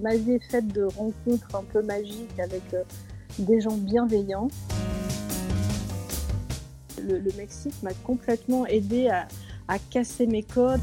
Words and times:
ma 0.00 0.16
vie 0.16 0.32
est 0.32 0.50
faite 0.50 0.68
de 0.68 0.84
rencontres 0.84 1.54
un 1.54 1.64
peu 1.64 1.82
magiques 1.82 2.38
avec 2.38 2.62
euh, 2.74 2.82
des 3.38 3.60
gens 3.60 3.76
bienveillants. 3.76 4.48
Le, 7.02 7.20
Mexique 7.36 7.74
m'a 7.82 7.94
complètement 8.04 8.66
aidé 8.66 9.08
à, 9.08 9.26
à 9.68 9.78
casser 9.78 10.26
mes 10.26 10.42
codes. 10.42 10.80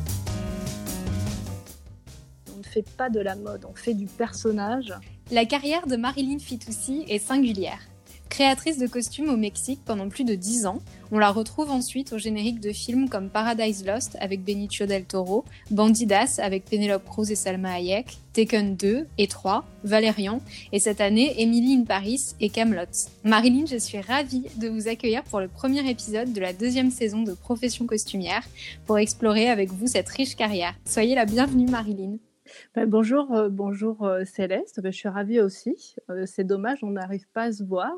On 2.54 2.58
ne 2.58 2.64
fait 2.64 2.86
pas 2.98 3.10
de 3.10 3.20
la 3.20 3.36
mode, 3.36 3.66
on 3.70 3.76
fait 3.76 3.94
du 3.94 4.08
personnage. 4.08 4.94
La 5.32 5.46
carrière 5.46 5.86
de 5.88 5.96
Marilyn 5.96 6.40
Fitoussi 6.40 7.06
est 7.08 7.20
singulière. 7.20 7.82
Créatrice 8.30 8.78
de 8.78 8.88
costumes 8.88 9.30
au 9.30 9.38
Mexique 9.38 9.80
pendant 9.86 10.10
plus 10.10 10.24
de 10.24 10.36
10 10.36 10.66
ans, 10.66 10.80
on 11.12 11.20
la 11.20 11.32
retrouve 11.32 11.72
ensuite 11.72 12.14
au 12.14 12.18
générique 12.18 12.60
de 12.60 12.72
films 12.72 13.10
comme 13.10 13.30
Paradise 13.30 13.86
Lost 13.86 14.18
avec 14.20 14.44
Benicio 14.44 14.86
del 14.86 15.06
Toro, 15.06 15.46
Bandidas 15.72 16.40
avec 16.42 16.66
Penelope 16.66 17.06
Cruz 17.06 17.32
et 17.32 17.36
Salma 17.36 17.74
Hayek, 17.74 18.18
Taken 18.34 18.76
2 18.76 19.08
et 19.18 19.28
3, 19.28 19.66
Valérian, 19.84 20.42
et 20.72 20.80
cette 20.80 21.02
année 21.02 21.42
Emily 21.42 21.76
in 21.76 21.84
Paris 21.86 22.36
et 22.40 22.50
Camelot. 22.50 23.10
Marilyn, 23.24 23.66
je 23.66 23.78
suis 23.78 24.02
ravie 24.02 24.44
de 24.58 24.68
vous 24.68 24.88
accueillir 24.88 25.24
pour 25.24 25.40
le 25.40 25.48
premier 25.48 25.90
épisode 25.90 26.34
de 26.34 26.42
la 26.42 26.54
deuxième 26.54 26.92
saison 26.92 27.24
de 27.24 27.34
Profession 27.34 27.88
costumière 27.88 28.44
pour 28.86 28.98
explorer 28.98 29.50
avec 29.50 29.72
vous 29.72 29.88
cette 29.88 30.10
riche 30.10 30.36
carrière. 30.36 30.76
Soyez 30.86 31.16
la 31.16 31.26
bienvenue 31.26 31.68
Marilyn. 31.68 32.18
Ben, 32.76 32.88
bonjour, 32.88 33.34
euh, 33.34 33.50
bonjour 33.50 34.04
euh, 34.04 34.24
Céleste. 34.26 34.82
Ben, 34.82 34.92
je 34.92 34.98
suis 34.98 35.10
ravie 35.10 35.40
aussi. 35.40 35.96
Euh, 36.10 36.26
c'est 36.26 36.44
dommage, 36.44 36.84
on 36.84 36.92
n'arrive 36.92 37.28
pas 37.34 37.44
à 37.44 37.52
se 37.52 37.64
voir. 37.64 37.92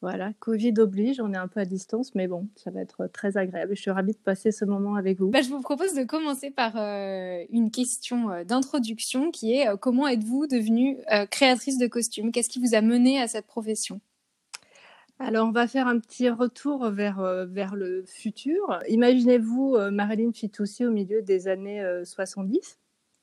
voilà, 0.00 0.32
Covid 0.38 0.74
oblige, 0.78 1.20
on 1.20 1.32
est 1.32 1.38
un 1.38 1.48
peu 1.48 1.60
à 1.60 1.64
distance, 1.64 2.14
mais 2.14 2.28
bon, 2.28 2.48
ça 2.54 2.70
va 2.70 2.80
être 2.80 3.08
très 3.08 3.36
agréable. 3.36 3.74
Je 3.74 3.82
suis 3.82 3.90
ravie 3.90 4.12
de 4.12 4.18
passer 4.18 4.52
ce 4.52 4.64
moment 4.64 4.94
avec 4.94 5.18
vous. 5.18 5.30
Ben, 5.30 5.42
je 5.42 5.50
vous 5.50 5.60
propose 5.60 5.94
de 5.94 6.04
commencer 6.04 6.50
par 6.50 6.76
une 6.76 7.70
question 7.70 8.44
d'introduction 8.44 9.30
qui 9.30 9.54
est 9.54 9.66
comment 9.80 10.06
êtes-vous 10.06 10.46
devenue 10.46 10.98
créatrice 11.30 11.78
de 11.78 11.86
costumes? 11.86 12.30
Qu'est-ce 12.32 12.48
qui 12.48 12.60
vous 12.60 12.74
a 12.74 12.80
mené 12.80 13.20
à 13.20 13.26
cette 13.26 13.46
profession? 13.46 14.00
Alors, 15.20 15.48
on 15.48 15.50
va 15.50 15.66
faire 15.66 15.88
un 15.88 15.98
petit 15.98 16.30
retour 16.30 16.90
vers, 16.90 17.20
vers 17.48 17.74
le 17.74 18.04
futur. 18.06 18.78
Imaginez-vous 18.86 19.76
Marilyn 19.90 20.32
Fitoussi 20.32 20.86
au 20.86 20.92
milieu 20.92 21.22
des 21.22 21.48
années 21.48 21.84
70. 22.04 22.78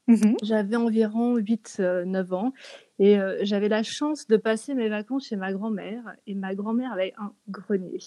Mmh 0.07 0.35
j'avais 0.43 0.75
environ 0.75 1.37
8-9 1.37 1.79
euh, 1.81 2.35
ans 2.35 2.53
et 2.99 3.19
euh, 3.19 3.39
j'avais 3.41 3.69
la 3.69 3.81
chance 3.81 4.27
de 4.27 4.37
passer 4.37 4.75
mes 4.75 4.87
vacances 4.87 5.27
chez 5.27 5.35
ma 5.35 5.51
grand-mère 5.51 6.15
et 6.27 6.35
ma 6.35 6.53
grand-mère 6.53 6.93
avait 6.93 7.13
un 7.17 7.31
grenier. 7.49 7.99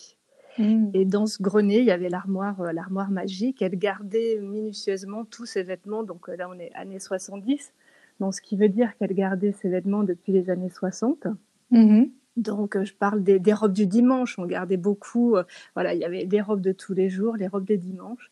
Mmh. 0.59 0.91
Et 0.95 1.05
dans 1.05 1.27
ce 1.27 1.43
grenier, 1.43 1.81
il 1.81 1.85
y 1.85 1.91
avait 1.91 2.09
l'armoire, 2.09 2.61
euh, 2.61 2.73
l'armoire 2.73 3.11
magique. 3.11 3.63
Elle 3.63 3.77
gardait 3.77 4.39
minutieusement 4.41 5.25
tous 5.25 5.47
ses 5.47 5.63
vêtements. 5.63 6.03
Donc 6.03 6.29
là, 6.29 6.49
on 6.49 6.59
est 6.59 6.73
années 6.75 7.01
70. 7.01 7.73
Donc, 8.21 8.35
ce 8.35 8.41
qui 8.41 8.57
veut 8.57 8.69
dire 8.69 8.97
qu'elle 8.97 9.15
gardait 9.15 9.53
ses 9.53 9.69
vêtements 9.69 10.03
depuis 10.03 10.33
les 10.33 10.51
années 10.51 10.71
60. 10.71 11.27
Mmh 11.71 12.05
donc, 12.37 12.81
je 12.85 12.95
parle 12.95 13.25
des, 13.25 13.41
des, 13.41 13.53
robes 13.53 13.73
du 13.73 13.89
dimanche. 13.89 14.39
On 14.39 14.47
gardait 14.47 14.77
beaucoup. 14.77 15.35
voilà, 15.75 15.93
il 15.93 15.99
y 15.99 16.05
avait 16.05 16.25
des 16.25 16.41
robes 16.41 16.61
de 16.61 16.71
tous 16.71 16.95
les 16.95 17.09
jours, 17.09 17.35
les 17.37 17.49
robes 17.49 17.65
des 17.65 17.79
dimanches. 17.79 18.31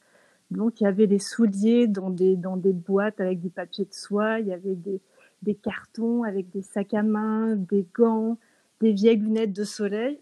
Donc 0.50 0.80
il 0.80 0.84
y 0.84 0.86
avait 0.86 1.06
des 1.06 1.18
souliers 1.18 1.86
dans 1.86 2.10
des, 2.10 2.36
dans 2.36 2.56
des 2.56 2.72
boîtes 2.72 3.20
avec 3.20 3.40
du 3.40 3.50
papier 3.50 3.84
de 3.84 3.94
soie, 3.94 4.40
il 4.40 4.46
y 4.46 4.52
avait 4.52 4.76
des, 4.76 5.00
des 5.42 5.54
cartons 5.54 6.22
avec 6.22 6.50
des 6.50 6.62
sacs 6.62 6.94
à 6.94 7.02
main, 7.02 7.56
des 7.56 7.86
gants, 7.94 8.38
des 8.80 8.92
vieilles 8.92 9.18
lunettes 9.18 9.52
de 9.52 9.64
soleil. 9.64 10.20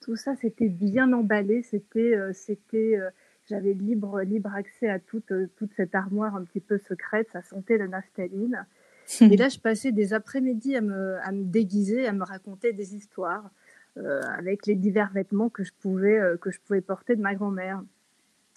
Tout 0.00 0.16
ça, 0.16 0.34
c'était 0.36 0.68
bien 0.68 1.12
emballé, 1.12 1.62
c'était, 1.62 2.16
euh, 2.16 2.32
c'était, 2.32 2.96
euh, 2.96 3.10
j'avais 3.46 3.74
libre, 3.74 4.22
libre 4.22 4.54
accès 4.54 4.88
à 4.88 4.98
toute, 4.98 5.32
euh, 5.32 5.48
toute 5.56 5.72
cette 5.76 5.94
armoire 5.94 6.36
un 6.36 6.44
petit 6.44 6.60
peu 6.60 6.78
secrète, 6.78 7.28
ça 7.32 7.42
sentait 7.42 7.78
la 7.78 7.88
naphtaline. 7.88 8.66
Et 9.20 9.36
là, 9.36 9.48
je 9.48 9.58
passais 9.58 9.92
des 9.92 10.12
après-midi 10.12 10.76
à 10.76 10.80
me, 10.80 11.16
à 11.22 11.32
me 11.32 11.44
déguiser, 11.44 12.06
à 12.06 12.12
me 12.12 12.24
raconter 12.24 12.72
des 12.72 12.94
histoires 12.94 13.50
avec 13.96 14.66
les 14.66 14.76
divers 14.76 15.10
vêtements 15.12 15.48
que 15.48 15.64
je 15.64 15.72
pouvais, 15.80 16.20
que 16.40 16.52
je 16.52 16.60
pouvais 16.60 16.80
porter 16.80 17.16
de 17.16 17.20
ma 17.20 17.34
grand-mère. 17.34 17.82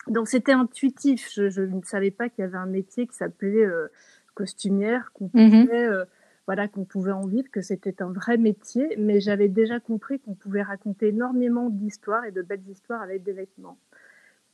Donc 0.07 0.28
c'était 0.28 0.53
intuitif. 0.53 1.29
Je, 1.34 1.62
ne 1.62 1.81
savais 1.84 2.12
pas 2.12 2.29
qu'il 2.29 2.41
y 2.41 2.45
avait 2.45 2.57
un 2.57 2.66
métier 2.66 3.07
qui 3.07 3.16
s'appelait 3.16 3.66
euh, 3.66 3.88
costumière, 4.34 5.12
qu'on 5.13 5.29
mhm. 5.34 5.66
pouvait, 5.66 5.88
euh, 5.88 6.06
voilà, 6.47 6.67
qu'on 6.67 6.85
pouvait 6.85 7.12
en 7.12 7.28
vivre, 7.28 7.50
que 7.51 7.62
c'était 7.62 8.01
un 8.01 8.11
vrai 8.11 8.38
métier. 8.38 8.95
Mais 8.97 9.19
j'avais 9.19 9.47
déjà 9.47 9.79
compris 9.79 10.19
qu'on 10.19 10.34
pouvait 10.34 10.63
raconter 10.63 11.09
énormément 11.09 11.69
d'histoires 11.69 12.25
et 12.25 12.31
de 12.31 12.41
belles 12.41 12.67
histoires 12.69 13.01
avec 13.01 13.23
des 13.23 13.34
vêtements. 13.34 13.78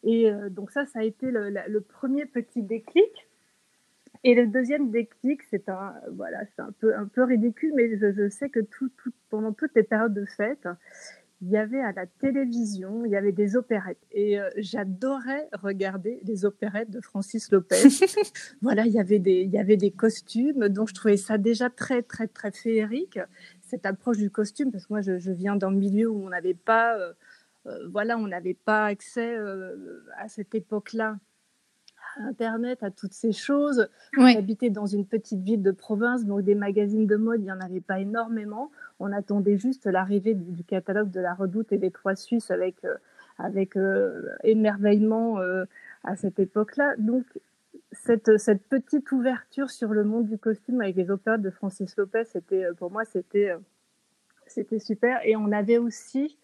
Et 0.04 0.30
euh, 0.30 0.50
donc 0.50 0.72
ça, 0.72 0.86
ça 0.86 1.00
a 1.00 1.04
été 1.04 1.32
le, 1.32 1.80
premier 1.80 2.26
petit 2.26 2.62
déclic. 2.62 3.28
Et 4.24 4.34
le 4.34 4.48
deuxième 4.48 4.90
déclic, 4.90 5.44
c'est 5.44 5.70
un, 5.70 5.94
voilà, 6.12 6.40
c'est 6.56 6.62
un 6.62 6.72
peu, 6.80 6.96
un 6.96 7.06
peu 7.06 7.24
ridicule, 7.24 7.72
mais 7.76 7.98
je, 7.98 8.12
je 8.12 8.30
sais 8.30 8.50
que 8.50 8.60
tout, 8.60 8.90
tout, 8.98 9.12
pendant 9.30 9.54
toutes 9.54 9.76
les 9.76 9.84
périodes 9.84 10.14
de 10.14 10.26
fête, 10.26 10.68
il 11.42 11.50
y 11.50 11.58
avait 11.58 11.82
à 11.82 11.92
la 11.92 12.08
télévision, 12.08 13.06
il 13.06 13.12
y 13.12 13.16
avait 13.16 13.32
des 13.32 13.56
opérettes. 13.56 14.02
Et 14.12 14.40
euh, 14.40 14.50
j'adorais 14.58 15.48
regarder 15.54 16.20
les 16.24 16.46
opérettes 16.46 16.90
de 16.90 17.00
Francis 17.00 17.52
Lopez. 17.52 17.76
voilà, 18.62 18.86
il 18.86 18.94
y, 18.94 19.00
avait 19.00 19.20
des, 19.20 19.42
il 19.42 19.52
y 19.52 19.60
avait 19.60 19.78
des 19.78 19.92
costumes, 19.92 20.68
donc 20.70 20.90
je 20.90 20.96
trouvais 20.96 21.18
ça 21.18 21.38
déjà 21.38 21.70
très, 21.70 22.02
très, 22.02 22.28
très 22.28 22.52
féerique, 22.52 23.20
cette 23.62 23.86
approche 23.86 24.18
du 24.18 24.32
costume, 24.32 24.72
parce 24.72 24.88
que 24.88 24.94
moi, 24.94 25.02
je, 25.02 25.32
viens 25.32 25.56
d'un 25.56 25.72
milieu 25.72 26.10
où 26.10 26.26
on 26.26 26.30
n'avait 26.30 26.56
pas, 26.56 26.98
euh, 26.98 27.14
euh, 27.68 27.88
voilà, 27.90 28.18
on 28.18 28.28
n'avait 28.28 28.56
pas 28.56 28.86
accès 28.86 29.38
à 30.18 30.28
cette 30.28 30.56
époque-là 30.56 31.20
Internet, 32.20 32.84
à 32.84 32.92
toutes 32.92 33.14
ces 33.14 33.32
choses. 33.32 33.88
J'habitais 34.18 34.70
dans 34.70 34.86
une 34.86 35.06
petite 35.06 35.42
ville 35.42 35.62
de 35.62 35.72
province, 35.72 36.26
donc 36.26 36.44
des 36.44 36.56
magazines 36.56 37.08
de 37.08 37.16
mode, 37.16 37.42
il 37.42 37.46
n'y 37.46 37.52
en 37.52 37.60
avait 37.60 37.82
pas 37.82 38.00
énormément. 38.00 38.72
On 39.00 39.12
attendait 39.12 39.58
juste 39.58 39.86
l'arrivée 39.86 40.34
du, 40.34 40.64
catalogue 40.64 41.12
de 41.12 41.20
la 41.20 41.34
Redoute 41.34 41.72
et 41.72 41.78
des 41.78 41.92
Trois 41.92 42.16
Suisses 42.16 42.52
avec, 42.52 42.84
euh, 42.84 42.96
avec 43.38 43.76
euh, 43.78 44.24
émerveillement 44.44 45.40
euh, 45.40 45.66
à 46.04 46.16
cette 46.16 46.40
époque-là. 46.40 46.96
Donc, 46.98 47.26
cette, 47.92 48.38
cette, 48.38 48.64
petite 48.64 49.12
ouverture 49.12 49.70
sur 49.70 49.94
le 49.94 50.04
monde 50.04 50.28
du 50.28 50.38
costume 50.38 50.82
avec 50.82 50.96
les 50.96 51.10
opéras 51.10 51.38
de 51.38 51.50
Francis 51.50 51.96
Lopez, 51.96 52.26
c'était, 52.26 52.66
pour 52.78 52.92
moi, 52.92 53.06
c'était, 53.06 53.56
c'était 54.46 54.80
super. 54.80 55.20
Et 55.24 55.36
on 55.36 55.52
avait 55.52 55.78
aussi 55.78 56.38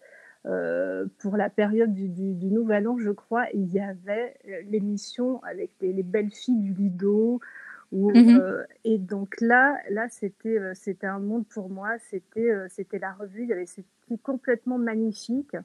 euh, 0.46 1.06
pour 1.18 1.36
la 1.36 1.48
période 1.48 1.94
du, 1.94 2.08
du, 2.08 2.50
Nouvel 2.50 2.86
An, 2.86 2.98
je 2.98 3.10
crois, 3.10 3.46
il 3.54 3.66
y 3.72 3.80
avait 3.80 4.36
euh, 4.46 4.60
l'émission 4.68 5.42
avec 5.42 5.70
les, 5.80 6.02
belles 6.02 6.30
filles 6.30 6.60
du 6.60 6.74
Lido. 6.74 7.40
Où, 7.92 8.10
mhm. 8.10 8.40
euh, 8.40 8.64
et 8.84 8.98
donc 8.98 9.40
là, 9.40 9.78
là 9.88 10.08
c'était 10.08 10.58
c'était 10.74 11.06
un 11.06 11.20
monde 11.20 11.46
pour 11.46 11.70
moi. 11.70 11.96
C'était 12.10 12.52
c'était 12.68 12.98
la 12.98 13.12
revue. 13.12 13.44
Il 13.44 13.48
y 13.48 13.52
avait 13.52 13.66
cette 13.66 13.86
fille 14.06 14.18
complètement 14.18 14.78
magnifique 14.78 15.56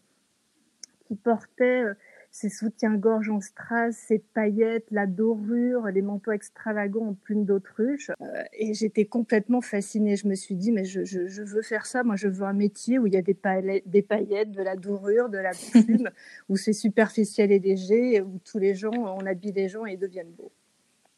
qui 1.08 1.16
portait 1.16 1.84
ses 2.32 2.50
soutiens-gorge 2.50 3.30
en 3.30 3.42
strass, 3.42 3.96
ses 3.96 4.20
paillettes, 4.20 4.86
la 4.92 5.08
dorure, 5.08 5.88
les 5.88 6.02
manteaux 6.02 6.32
extravagants 6.32 7.08
en 7.08 7.14
plumes 7.14 7.46
d'autruche. 7.46 8.12
Euh, 8.22 8.44
et 8.54 8.74
j'étais 8.74 9.06
complètement 9.06 9.62
fascinée. 9.62 10.16
Je 10.16 10.28
me 10.28 10.36
suis 10.36 10.56
dit, 10.56 10.72
mais 10.72 10.86
je, 10.86 11.04
je, 11.04 11.42
veux 11.42 11.62
faire 11.62 11.86
ça. 11.86 12.04
Moi, 12.04 12.16
je 12.16 12.28
veux 12.28 12.46
un 12.46 12.54
métier 12.54 13.00
où 13.00 13.08
il 13.08 13.14
y 13.14 13.18
a 13.18 13.22
des 13.22 13.34
paillettes, 13.34 13.88
des 13.90 14.02
paillettes 14.02 14.52
de 14.52 14.62
la 14.62 14.76
dorure, 14.76 15.30
de 15.30 15.40
la 15.40 15.52
plume, 15.52 16.10
où 16.50 16.56
c'est 16.56 16.74
superficiel 16.74 17.52
et 17.52 17.60
léger, 17.60 18.22
où 18.22 18.40
tous 18.44 18.60
les 18.60 18.76
gens, 18.76 18.92
on 18.94 19.26
habille 19.26 19.54
les 19.54 19.68
gens 19.68 19.86
et 19.86 19.94
ils 19.94 20.00
deviennent 20.00 20.32
beaux. 20.32 20.52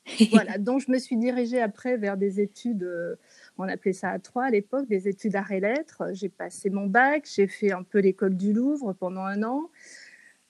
voilà, 0.31 0.57
donc 0.57 0.81
je 0.81 0.91
me 0.91 0.97
suis 0.97 1.15
dirigée 1.15 1.61
après 1.61 1.97
vers 1.97 2.17
des 2.17 2.41
études, 2.41 2.83
euh, 2.83 3.15
on 3.57 3.67
appelait 3.67 3.93
ça 3.93 4.09
à 4.09 4.19
trois 4.19 4.45
à 4.45 4.49
l'époque, 4.49 4.87
des 4.87 5.07
études 5.07 5.35
arts 5.35 5.51
et 5.51 5.59
lettres. 5.59 6.03
J'ai 6.13 6.29
passé 6.29 6.69
mon 6.69 6.87
bac, 6.87 7.29
j'ai 7.31 7.47
fait 7.47 7.71
un 7.71 7.83
peu 7.83 7.99
l'école 7.99 8.35
du 8.35 8.53
Louvre 8.53 8.93
pendant 8.93 9.21
un 9.21 9.43
an. 9.43 9.69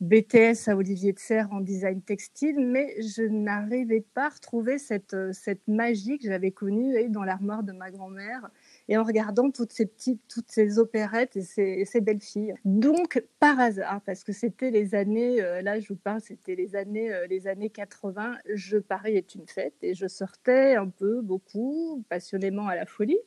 BTS 0.01 0.67
à 0.67 0.75
Olivier 0.75 1.13
de 1.13 1.19
Serre 1.19 1.51
en 1.51 1.61
design 1.61 2.01
textile, 2.01 2.59
mais 2.59 2.99
je 3.01 3.21
n'arrivais 3.21 4.03
pas 4.15 4.25
à 4.25 4.29
retrouver 4.29 4.79
cette, 4.79 5.13
euh, 5.13 5.31
cette 5.31 5.67
magie 5.67 6.17
que 6.17 6.27
j'avais 6.27 6.49
connue 6.49 7.07
dans 7.09 7.23
l'armoire 7.23 7.61
de 7.61 7.71
ma 7.71 7.91
grand-mère 7.91 8.49
et 8.91 8.97
en 8.97 9.03
regardant 9.03 9.49
toutes 9.51 9.71
ces 9.71 9.85
petites, 9.85 10.19
toutes 10.27 10.51
ces 10.51 10.77
opérettes 10.77 11.37
et 11.37 11.43
ces, 11.43 11.85
ces 11.85 12.01
belles 12.01 12.19
filles. 12.19 12.55
Donc, 12.65 13.23
par 13.39 13.57
hasard, 13.57 14.01
parce 14.05 14.25
que 14.25 14.33
c'était 14.33 14.69
les 14.69 14.95
années, 14.95 15.41
euh, 15.41 15.61
là 15.61 15.79
je 15.79 15.87
vous 15.87 15.95
parle, 15.95 16.19
c'était 16.19 16.55
les 16.55 16.75
années, 16.75 17.13
euh, 17.13 17.25
les 17.25 17.47
années 17.47 17.69
80, 17.69 18.35
je 18.53 18.77
Paris 18.79 19.15
est 19.15 19.33
une 19.33 19.47
fête 19.47 19.75
et 19.81 19.93
je 19.93 20.07
sortais 20.07 20.75
un 20.75 20.89
peu, 20.89 21.21
beaucoup, 21.21 22.03
passionnément 22.09 22.67
à 22.67 22.75
la 22.75 22.85
folie. 22.85 23.19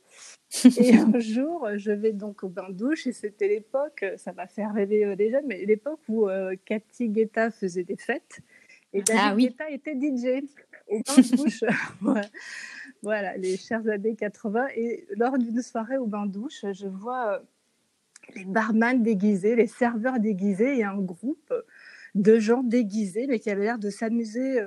Et 0.79 0.95
un 0.97 1.19
jour, 1.19 1.67
je 1.77 1.93
vais 1.93 2.13
donc 2.13 2.45
au 2.45 2.49
bain-douche, 2.49 3.07
et 3.07 3.13
c'était 3.13 3.49
l'époque, 3.49 4.05
ça 4.19 4.33
va 4.33 4.47
faire 4.47 4.73
rêver 4.75 5.05
euh, 5.05 5.15
les 5.15 5.31
jeunes, 5.31 5.47
mais 5.47 5.65
l'époque 5.65 6.01
où 6.09 6.29
euh, 6.29 6.55
Cathy 6.67 7.09
Guetta 7.09 7.51
faisait 7.51 7.85
des 7.85 7.97
fêtes, 7.97 8.41
et 8.93 9.03
David 9.03 9.23
ah, 9.25 9.35
oui. 9.35 9.49
Guetta 9.49 9.71
était 9.71 9.95
DJ 9.95 10.45
au 10.89 11.01
bain-douche. 11.01 11.65
voilà, 13.05 13.37
les 13.37 13.59
chères 13.59 13.87
années 13.87 14.17
80. 14.17 14.69
Et 14.77 15.06
lors 15.17 15.37
d'une 15.37 15.61
soirée 15.61 15.99
au 15.99 16.06
bain-douche, 16.06 16.65
je 16.73 16.87
vois 16.87 17.35
euh, 17.35 17.39
les 18.35 18.47
barman 18.47 19.03
déguisés, 19.03 19.56
les 19.56 19.67
serveurs 19.67 20.19
déguisés, 20.19 20.79
et 20.79 20.85
un 20.85 20.97
groupe 20.97 21.53
de 22.15 22.39
gens 22.39 22.62
déguisés, 22.62 23.27
mais 23.29 23.39
qui 23.39 23.51
avaient 23.51 23.65
l'air 23.65 23.79
de 23.79 23.91
s'amuser 23.91 24.59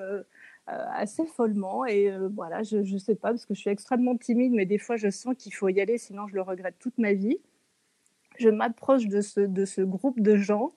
assez 0.67 1.25
follement. 1.25 1.85
Et 1.85 2.11
voilà, 2.35 2.61
je 2.61 2.77
ne 2.77 2.97
sais 2.99 3.15
pas, 3.15 3.29
parce 3.29 3.47
que 3.47 3.55
je 3.55 3.61
suis 3.61 3.71
extrêmement 3.71 4.15
timide, 4.15 4.53
mais 4.53 4.67
des 4.67 4.77
fois, 4.77 4.97
je 4.97 5.09
sens 5.09 5.33
qu'il 5.35 5.53
faut 5.55 5.69
y 5.69 5.81
aller, 5.81 5.97
sinon 5.97 6.27
je 6.27 6.35
le 6.35 6.41
regrette 6.41 6.75
toute 6.77 6.97
ma 6.99 7.13
vie. 7.13 7.39
Je 8.37 8.49
m'approche 8.49 9.07
de 9.07 9.21
ce, 9.21 9.39
de 9.39 9.65
ce 9.65 9.81
groupe 9.81 10.19
de 10.19 10.35
gens 10.35 10.73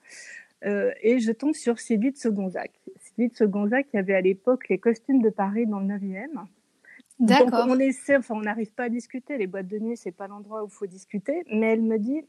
et 0.63 1.19
je 1.19 1.31
tombe 1.31 1.53
sur 1.53 1.79
Sylvie 1.79 2.11
de 2.11 2.17
Segonzac. 2.17 2.71
Sylvie 2.99 3.29
de 3.29 3.35
Segonzac 3.35 3.87
qui 3.89 3.97
avait 3.97 4.15
à 4.15 4.21
l'époque 4.21 4.67
les 4.69 4.79
costumes 4.79 5.21
de 5.21 5.29
Paris 5.29 5.67
dans 5.67 5.79
le 5.79 5.87
9e. 5.87 6.47
D'accord. 7.19 7.65
on 7.69 7.79
essaie, 7.79 8.17
enfin, 8.17 8.35
on 8.35 8.41
n'arrive 8.41 8.73
pas 8.73 8.85
à 8.85 8.89
discuter. 8.89 9.37
Les 9.37 9.47
boîtes 9.47 9.67
de 9.67 9.77
nuit, 9.77 9.97
c'est 9.97 10.11
pas 10.11 10.27
l'endroit 10.27 10.63
où 10.63 10.67
il 10.67 10.73
faut 10.73 10.87
discuter. 10.87 11.43
Mais 11.51 11.73
elle 11.73 11.81
me 11.81 11.99
dit, 11.99 12.25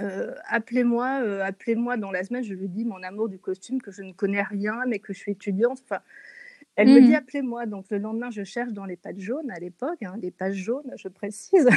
euh, 0.00 0.34
appelez-moi, 0.48 1.20
euh, 1.22 1.44
appelez-moi 1.44 1.96
dans 1.96 2.10
la 2.10 2.24
semaine. 2.24 2.42
Je 2.42 2.54
lui 2.54 2.68
dis 2.68 2.84
mon 2.84 3.02
amour 3.02 3.28
du 3.28 3.38
costume, 3.38 3.80
que 3.80 3.90
je 3.90 4.02
ne 4.02 4.12
connais 4.12 4.42
rien, 4.42 4.74
mais 4.86 4.98
que 4.98 5.12
je 5.12 5.18
suis 5.18 5.32
étudiante. 5.32 5.80
Enfin, 5.84 6.00
elle 6.76 6.88
me 6.88 7.00
dit 7.00 7.08
mhm. 7.08 7.14
appelez-moi. 7.14 7.66
Donc 7.66 7.86
le 7.90 7.98
lendemain, 7.98 8.30
je 8.30 8.42
cherche 8.42 8.72
dans 8.72 8.84
les 8.84 8.96
pages 8.96 9.18
jaunes 9.18 9.50
à 9.50 9.60
l'époque, 9.60 10.02
hein, 10.02 10.14
les 10.20 10.30
pages 10.30 10.56
jaunes, 10.56 10.92
je 10.96 11.08
précise, 11.08 11.68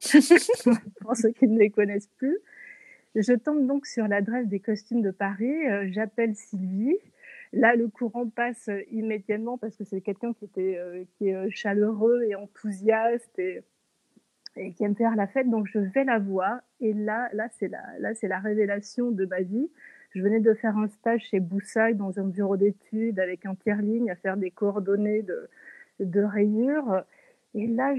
pour 1.00 1.16
ceux 1.16 1.30
qui 1.30 1.46
ne 1.46 1.58
les 1.58 1.70
connaissent 1.70 2.10
plus. 2.18 2.38
Je 3.14 3.32
tombe 3.32 3.66
donc 3.66 3.86
sur 3.86 4.08
l'adresse 4.08 4.48
des 4.48 4.60
costumes 4.60 5.00
de 5.00 5.12
Paris. 5.12 5.66
Euh, 5.66 5.86
j'appelle 5.90 6.34
Sylvie. 6.34 6.96
Là, 7.54 7.76
le 7.76 7.88
courant 7.88 8.28
passe 8.28 8.68
immédiatement 8.90 9.58
parce 9.58 9.76
que 9.76 9.84
c'est 9.84 10.00
quelqu'un 10.00 10.32
qui 10.32 10.44
était 10.44 11.06
qui 11.16 11.28
est 11.28 11.50
chaleureux 11.50 12.22
et 12.24 12.34
enthousiaste 12.34 13.38
et 14.56 14.72
qui 14.72 14.84
aime 14.84 14.96
faire 14.96 15.16
la 15.16 15.26
fête. 15.26 15.48
Donc 15.48 15.66
je 15.66 15.78
vais 15.78 16.04
la 16.04 16.18
voir 16.18 16.60
et 16.80 16.92
là, 16.92 17.28
là 17.32 17.48
c'est 17.58 17.68
la, 17.68 17.82
là 17.98 18.14
c'est 18.14 18.28
la 18.28 18.38
révélation 18.38 19.10
de 19.10 19.24
ma 19.26 19.40
vie. 19.40 19.70
Je 20.10 20.22
venais 20.22 20.40
de 20.40 20.54
faire 20.54 20.76
un 20.76 20.88
stage 20.88 21.22
chez 21.22 21.40
Boussac 21.40 21.96
dans 21.96 22.20
un 22.20 22.24
bureau 22.24 22.56
d'études 22.56 23.18
avec 23.18 23.46
un 23.46 23.54
tiers-ligne 23.56 24.10
à 24.10 24.16
faire 24.16 24.36
des 24.36 24.50
coordonnées 24.50 25.22
de, 25.22 25.48
de 25.98 26.22
rayures. 26.22 27.02
Et 27.54 27.66
là, 27.66 27.94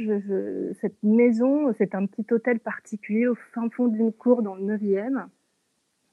cette 0.81 1.01
maison, 1.03 1.73
c'est 1.77 1.93
un 1.95 2.05
petit 2.05 2.25
hôtel 2.33 2.59
particulier 2.59 3.27
au 3.27 3.35
fin 3.35 3.69
fond 3.69 3.87
d'une 3.87 4.13
cour 4.13 4.43
dans 4.43 4.55
le 4.55 4.63
9e. 4.63 5.27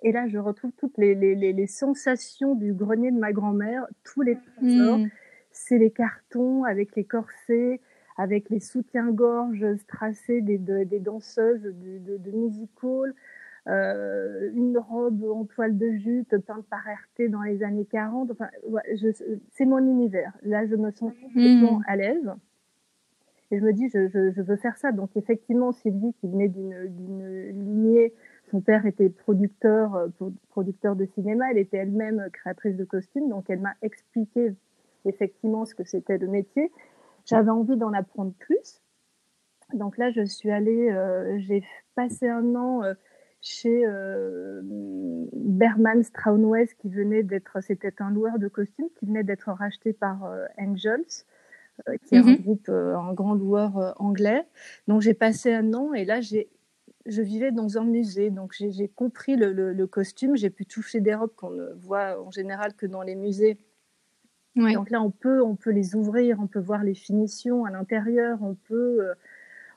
Et 0.03 0.13
là, 0.13 0.27
je 0.27 0.39
retrouve 0.39 0.73
toutes 0.77 0.99
les, 0.99 1.15
les, 1.15 1.35
les, 1.35 1.67
sensations 1.67 2.55
du 2.55 2.73
grenier 2.73 3.13
de 3.13 3.19
ma 3.19 3.33
grand-mère, 3.33 3.87
tous 4.03 4.23
les 4.23 4.37
trésors. 4.37 4.99
Mmh. 4.99 5.11
C'est 5.53 5.79
les 5.79 5.91
cartons 5.91 6.65
avec 6.65 6.97
les 6.97 7.05
corsets, 7.05 7.81
avec 8.17 8.51
les 8.51 8.61
soutiens-gorge 8.61 9.77
strassés 9.77 10.41
des, 10.41 10.59
des 10.59 10.99
danseuses 10.99 11.63
de, 11.63 12.17
de, 12.17 12.31
music 12.33 12.71
hall, 12.83 13.15
euh, 13.69 14.51
une 14.55 14.77
robe 14.77 15.23
en 15.25 15.45
toile 15.45 15.79
de 15.79 15.93
jute 15.93 16.37
peinte 16.39 16.67
par 16.67 16.81
RT 16.81 17.29
dans 17.29 17.43
les 17.43 17.63
années 17.63 17.87
40. 17.87 18.31
Enfin, 18.33 18.49
c'est 19.51 19.67
mon 19.67 19.79
univers. 19.79 20.33
Là, 20.43 20.67
je 20.67 20.75
me 20.75 20.91
sens 20.91 21.13
complètement 21.23 21.79
hmm. 21.79 21.85
à 21.87 21.97
l'aise. 21.97 22.33
Et 23.53 23.59
je 23.59 23.65
me 23.65 23.73
dis, 23.73 23.89
je, 23.89 24.09
je, 24.09 24.33
je, 24.33 24.43
veux 24.43 24.57
faire 24.57 24.77
ça. 24.79 24.93
Donc, 24.93 25.11
effectivement, 25.15 25.73
Sylvie, 25.73 26.15
qui 26.15 26.27
venait 26.27 26.49
d'une 26.49 27.51
lignée, 27.51 28.15
son 28.53 28.61
père 28.61 28.87
était 28.87 29.09
producteur, 29.09 29.97
euh, 29.97 30.09
producteur 30.51 30.95
de 30.95 31.07
cinéma, 31.07 31.51
elle 31.51 31.59
était 31.59 31.79
elle-même 31.79 32.29
créatrice 32.33 32.77
de 32.77 32.85
costumes. 32.85 33.29
Donc, 33.29 33.47
elle 33.49 33.61
m'a 33.61 33.75
expliqué 33.83 34.53
effectivement 35.05 35.65
ce 35.65 35.75
que 35.75 35.85
c'était 35.85 36.19
le 36.19 36.29
métier. 36.29 36.71
J'avais 37.25 37.51
envie 37.51 37.77
d'en 37.77 37.93
apprendre 37.93 38.33
plus. 38.39 38.83
Donc 39.75 39.97
là, 39.99 40.11
je 40.11 40.25
suis 40.25 40.51
allée, 40.51 40.91
euh, 40.91 41.39
j'ai 41.39 41.63
passé 41.95 42.29
un 42.29 42.55
an 42.55 42.83
euh, 42.83 42.95
chez 43.41 43.85
euh, 43.87 44.61
Berman 45.33 46.03
Straunwes 46.03 46.75
qui 46.79 46.89
venait 46.89 47.23
d'être, 47.23 47.61
c'était 47.63 47.95
un 48.01 48.11
loueur 48.11 48.39
de 48.39 48.49
costumes 48.49 48.89
qui 48.99 49.07
venait 49.07 49.25
d'être 49.25 49.51
racheté 49.51 49.93
par 49.93 50.31
Angels, 50.59 51.25
qui 52.05 52.15
est 52.15 52.19
un 52.19 52.23
mhm. 52.23 52.37
groupe, 52.37 52.69
un 52.69 53.13
grand 53.15 53.35
loueur 53.35 53.95
anglais. 53.99 54.45
Donc 54.87 55.01
j'ai 55.01 55.15
passé 55.15 55.53
un 55.53 55.75
an 55.75 55.93
et 55.93 56.05
là 56.05 56.21
j'ai 56.21 56.49
je 57.07 57.23
vivais 57.23 57.53
dans 57.53 57.79
un 57.79 57.85
musée, 57.85 58.31
donc 58.31 58.55
j'ai 58.55 58.89
compris 58.89 59.37
le, 59.37 59.53
le 59.53 59.87
costume, 59.87 60.37
j'ai 60.37 60.51
pu 60.51 60.67
toucher 60.67 61.01
des 61.01 61.15
robes 61.15 61.35
qu'on 61.37 61.51
ne 61.51 61.73
voit 61.75 62.21
en 62.23 62.31
général 62.31 62.75
que 62.75 62.87
dans 62.87 63.03
les 63.03 63.15
musées 63.15 63.59
donc 64.55 64.91
là, 64.91 65.03
on 65.03 65.11
peut, 65.11 65.43
on 65.43 65.57
peut 65.57 65.71
les 65.71 65.95
ouvrir, 65.95 66.39
on 66.41 66.47
peut 66.47 66.61
voir 66.61 66.85
les 66.85 66.95
finitions 66.95 67.65
à 67.65 67.71
l'intérieur, 67.71 68.39
on 68.43 68.55
peut, 68.55 68.99
euh, 69.01 69.15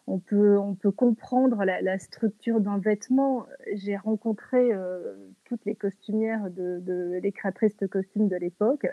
on 0.08 0.20
peut, 0.20 0.58
on 0.58 0.76
peut 0.76 0.92
comprendre 0.92 1.64
la, 1.64 2.00
structure 2.00 2.60
d'un 2.60 2.78
vêtement. 2.78 3.46
J'ai 3.74 3.96
rencontré 3.96 4.74
euh, 4.74 5.16
toutes 5.46 5.64
les 5.66 5.76
costumières 5.76 6.50
de, 6.50 6.80
de, 6.82 7.20
les 7.22 7.32
créatrices 7.32 7.78
de 7.78 7.88
costumes 7.88 8.28
de 8.28 8.36
l'époque 8.36 8.88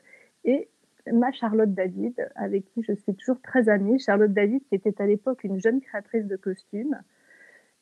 et 0.45 0.69
ma 1.13 1.33
Charlotte 1.33 1.75
David, 1.75 2.15
avec 2.37 2.65
qui 2.73 2.85
je 2.85 2.93
suis 2.93 3.15
toujours 3.15 3.41
très 3.43 3.69
amie. 3.69 3.99
Charlotte 3.99 4.33
David, 4.33 4.63
qui 4.69 4.77
était 4.77 5.03
à 5.03 5.07
l'époque 5.07 5.43
une 5.43 5.61
jeune 5.61 5.81
créatrice 5.81 6.27
de 6.27 6.37
costumes. 6.37 6.97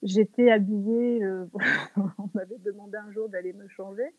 J'étais 0.02 0.50
habillée, 0.50 1.22
euh, 1.22 1.46
on 1.96 2.28
m'avait 2.34 2.58
demandé 2.58 2.96
un 2.96 3.12
jour 3.12 3.28
d'aller 3.28 3.52
me 3.52 3.68
changer. 3.68 4.14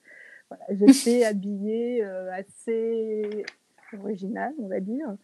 Voilà, 0.50 0.66
J'étais 0.70 1.24
habillée 1.26 2.04
assez 2.04 3.46
original, 3.94 4.54
on 4.60 4.68
va 4.68 4.80
dire. 4.80 5.16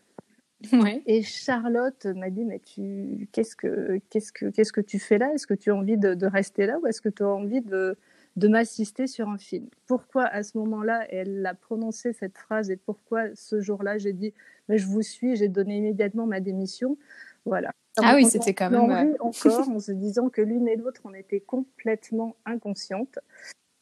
Et 1.05 1.21
Charlotte 1.21 2.05
m'a 2.05 2.31
dit 2.31 2.43
mais 2.43 2.59
tu 2.59 3.29
qu'est-ce 3.31 3.55
que 3.55 3.99
qu'est-ce 4.09 4.31
que 4.31 4.47
qu'est-ce 4.47 4.73
que 4.73 4.81
tu 4.81 4.97
fais 4.97 5.19
là? 5.19 5.31
Est-ce 5.33 5.45
que 5.45 5.53
tu 5.53 5.69
as 5.69 5.75
envie 5.75 5.97
de, 5.97 6.25
rester 6.25 6.65
là 6.65 6.79
ou 6.79 6.87
est-ce 6.87 6.99
que 6.99 7.09
tu 7.09 7.21
as 7.21 7.27
envie 7.27 7.61
de, 7.61 7.95
de 8.37 8.47
m'assister 8.47 9.05
sur 9.05 9.29
un 9.29 9.37
film? 9.37 9.67
Pourquoi 9.85 10.25
à 10.25 10.41
ce 10.41 10.57
moment-là 10.57 11.05
elle 11.11 11.45
a 11.45 11.53
prononcé 11.53 12.11
cette 12.11 12.37
phrase 12.37 12.71
et 12.71 12.77
pourquoi 12.77 13.35
ce 13.35 13.61
jour-là 13.61 13.99
j'ai 13.99 14.13
dit 14.13 14.33
mais 14.67 14.79
je 14.79 14.87
vous 14.87 15.03
suis, 15.03 15.35
j'ai 15.35 15.47
donné 15.47 15.77
immédiatement 15.77 16.25
ma 16.25 16.39
démission? 16.39 16.97
Voilà. 17.45 17.71
Ah 18.03 18.15
oui, 18.15 18.25
c'était 18.25 18.53
quand 18.53 18.69
même 18.69 18.89
ouais. 18.89 19.15
encore 19.19 19.69
en 19.69 19.79
se 19.79 19.91
disant 19.91 20.29
que 20.29 20.41
l'une 20.41 20.67
et 20.67 20.75
l'autre 20.75 21.01
on 21.05 21.13
était 21.13 21.39
complètement 21.39 22.35
inconscientes. 22.45 23.19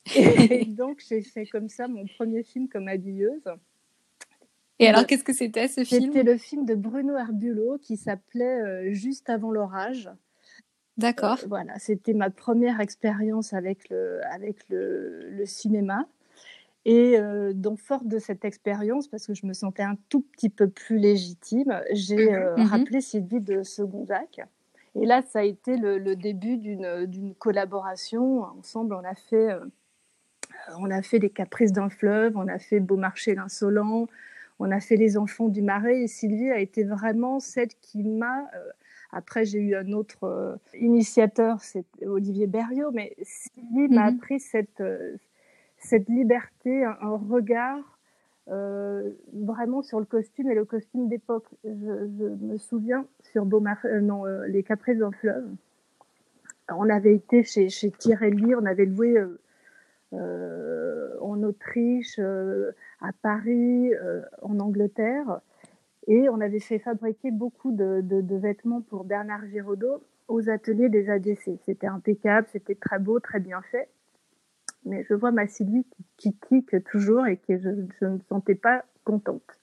Et 0.15 0.65
donc 0.65 1.03
j'ai 1.07 1.21
fait 1.21 1.47
comme 1.47 1.67
ça 1.67 1.87
mon 1.87 2.05
premier 2.05 2.43
film 2.43 2.67
comme 2.69 2.87
habilleuse. 2.87 3.43
Et 4.79 4.87
alors, 4.87 5.07
qu'est-ce 5.07 5.23
que 5.23 5.33
c'était 5.33 5.67
ce 5.67 5.83
film? 5.83 6.11
C'était 6.13 6.23
le 6.23 6.37
film 6.37 6.65
de 6.65 6.75
Bruno 6.75 7.15
Herbulot 7.15 7.77
qui 7.77 7.95
s'appelait 7.95 8.61
euh, 8.61 8.93
Juste 8.93 9.29
avant 9.29 9.51
l'orage. 9.51 10.09
D'accord. 10.97 11.39
Euh, 11.43 11.47
voilà, 11.47 11.79
c'était 11.79 12.13
ma 12.13 12.29
première 12.29 12.81
expérience 12.81 13.53
avec 13.53 13.89
le, 13.89 14.19
avec 14.25 14.67
le, 14.69 15.29
le 15.29 15.45
cinéma. 15.45 16.07
Et 16.85 17.17
euh, 17.17 17.51
donc, 17.53 17.79
forte 17.79 18.07
de 18.07 18.19
cette 18.19 18.45
expérience, 18.45 19.07
parce 19.07 19.25
que 19.25 19.33
je 19.33 19.45
me 19.45 19.53
sentais 19.53 19.83
un 19.83 19.97
tout 20.09 20.21
petit 20.21 20.49
peu 20.49 20.69
plus 20.69 20.97
légitime, 20.97 21.81
j'ai 21.91 22.29
mhm. 22.29 22.53
Mhm. 22.57 22.65
rappelé 22.67 23.01
Sylvie 23.01 23.41
de 23.41 23.63
Segonzac. 23.63 24.41
Et 24.95 25.05
là, 25.05 25.21
ça 25.21 25.39
a 25.39 25.43
été 25.43 25.77
le, 25.77 25.97
le 25.97 26.15
début 26.15 26.57
d'une 26.57 27.33
collaboration. 27.37 28.43
Ensemble, 28.43 28.93
on 28.93 29.03
a 29.03 29.15
fait, 29.15 29.49
on 30.77 30.89
a 30.89 31.01
fait 31.01 31.19
Les 31.19 31.29
Caprices 31.29 31.73
d'un 31.73 31.89
fleuve, 31.89 32.37
on 32.37 32.47
a 32.47 32.59
fait 32.59 32.79
Beaumarchais 32.79 33.35
l'insolent, 33.35 34.07
on 34.59 34.71
a 34.71 34.79
fait 34.79 34.95
les 34.95 35.17
enfants 35.17 35.49
du 35.49 35.61
Marais 35.61 36.03
et 36.03 36.07
Sylvie 36.07 36.49
a 36.49 36.59
été 36.59 36.83
vraiment 36.83 37.39
celle 37.39 37.69
qui 37.81 38.03
m'a. 38.03 38.41
Euh, 38.55 38.69
après, 39.11 39.45
j'ai 39.45 39.59
eu 39.59 39.75
un 39.75 39.91
autre 39.91 40.23
euh, 40.23 40.55
initiateur, 40.79 41.61
c'est 41.61 41.85
Olivier 42.05 42.47
Berriot, 42.47 42.91
mais 42.91 43.15
Sylvie 43.21 43.87
m'a 43.89 44.09
mhm. 44.09 44.17
appris 44.17 44.39
cette, 44.39 44.81
euh, 44.81 45.17
cette 45.85 46.09
liberté, 46.09 46.83
un, 46.83 47.17
regard 47.29 47.97
vraiment 48.47 49.81
sur 49.81 49.99
le 49.99 50.05
costume 50.05 50.51
et 50.51 50.55
le 50.55 50.65
costume 50.65 51.07
d'époque. 51.07 51.47
Je, 51.63 51.69
me 51.69 52.57
souviin 52.57 53.05
sur 53.21 53.45
Beaumarchais, 53.45 54.01
non, 54.01 54.25
Les 54.47 54.63
Caprices 54.63 54.99
d'un 54.99 55.11
fleuve. 55.11 55.47
On 56.69 56.89
avait 56.89 57.15
été 57.15 57.43
chez, 57.43 57.69
chez 57.69 57.91
Tirelli, 57.91 58.53
on 58.55 58.65
avait 58.65 58.85
loué 58.85 59.23
en 60.11 61.43
Autriche 61.43 62.19
à 63.05 63.11
Paris, 63.21 63.93
euh, 63.93 64.21
en 64.41 64.59
Angleterre. 64.59 65.41
Et 66.07 66.29
on 66.29 66.39
avait 66.39 66.59
fait 66.59 66.79
fabriquer 66.79 67.31
beaucoup 67.31 67.71
de, 67.71 68.03
vêtements 68.37 68.81
pour 68.81 69.05
Bernard 69.05 69.45
Giraudot 69.47 70.03
aux 70.27 70.49
ateliers 70.49 70.89
des 70.89 71.09
ADC. 71.09 71.59
C'était 71.65 71.87
impeccable, 71.87 72.47
c'était 72.51 72.75
très 72.75 72.99
beau, 72.99 73.19
très 73.19 73.39
bien 73.39 73.61
fait. 73.63 73.89
Mais 74.85 75.03
je 75.09 75.13
vois 75.13 75.31
ma 75.31 75.47
Sylvie 75.47 75.85
qui, 76.17 76.35
qui 76.47 76.65
toujours 76.81 77.27
et 77.27 77.37
que 77.37 77.57
je, 77.57 77.69
ne 77.69 78.09
me 78.09 78.19
sentais 78.29 78.55
pas 78.55 78.85
contente. 79.03 79.59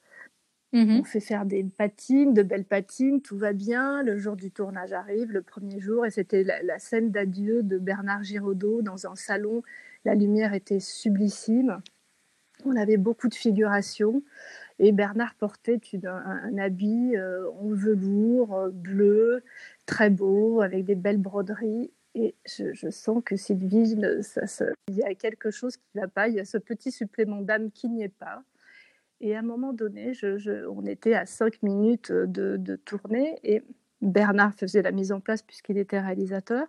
Mhm. 0.73 1.00
On 1.00 1.05
fait 1.05 1.21
faire 1.21 1.45
des 1.45 1.64
patines, 1.64 2.33
de 2.33 2.43
belles 2.43 2.64
patines, 2.64 3.21
tout 3.21 3.37
va 3.37 3.52
bien. 3.52 4.02
Le 4.02 4.17
jour 4.19 4.37
du 4.37 4.50
tournage 4.50 4.93
arrive, 4.93 5.31
le 5.31 5.43
premier 5.43 5.81
jour, 5.81 6.07
et 6.07 6.11
c'était 6.11 6.45
la, 6.45 6.62
la, 6.62 6.79
scène 6.79 7.11
d'adieu 7.11 7.62
de 7.62 7.79
Bernard 7.79 8.23
Giraudot 8.23 8.83
dans 8.83 9.07
un 9.07 9.14
salon. 9.14 9.62
La 10.05 10.14
lumière 10.14 10.55
était 10.55 10.81
sublissime. 10.81 11.81
On 12.64 12.76
avait 12.76 12.97
beaucoup 12.97 13.29
de 13.29 13.35
figurations. 13.35 14.23
Et 14.79 14.93
Bernard 14.93 15.35
portait 15.37 15.81
un, 16.05 16.59
habit 16.59 17.17
euh, 17.17 17.49
en 17.61 17.69
velours 17.69 18.57
euh, 18.57 18.71
bleu, 18.71 19.45
très 19.87 20.11
beau, 20.11 20.61
avec 20.61 20.85
des 20.85 20.95
belles 20.95 21.21
broderies. 21.21 21.93
Et 22.14 22.35
je, 22.45 22.90
sens 22.90 23.23
que 23.25 23.37
Sylvie, 23.37 23.97
il 24.88 24.95
y 24.95 25.02
a 25.02 25.14
quelque 25.14 25.50
chose 25.50 25.76
qui 25.76 25.85
ne 25.95 26.02
va 26.02 26.09
pas. 26.09 26.28
Il 26.28 26.35
y 26.35 26.40
a 26.40 26.45
ce 26.45 26.59
petit 26.59 26.92
supplément 26.92 27.40
d'âme 27.40 27.71
qui 27.71 27.88
n'y 27.88 28.02
est 28.02 28.09
pas. 28.09 28.42
Et 29.21 29.35
à 29.35 29.38
un 29.38 29.42
moment 29.42 29.73
donné, 29.73 30.12
on 30.69 30.85
était 30.85 31.14
à 31.14 31.26
5 31.26 31.62
minutes 31.62 32.12
de, 32.12 32.57
de 32.57 32.76
tournée 32.76 33.38
et 33.45 33.62
Bernard 34.02 34.52
faisait 34.54 34.83
la 34.83 34.90
mise 34.90 35.12
en 35.12 35.21
place 35.21 35.42
puisqu'il 35.42 35.78
était 35.78 36.00
réalisateur. 36.00 36.66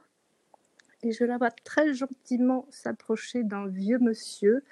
Et 1.01 1.11
je 1.11 1.25
la 1.25 1.37
vois 1.37 1.51
très 1.51 1.93
gentiment 1.93 2.65
s'approcher 2.69 3.43
d'un 3.43 3.67
vieux 3.67 3.99
monsieur 3.99 4.63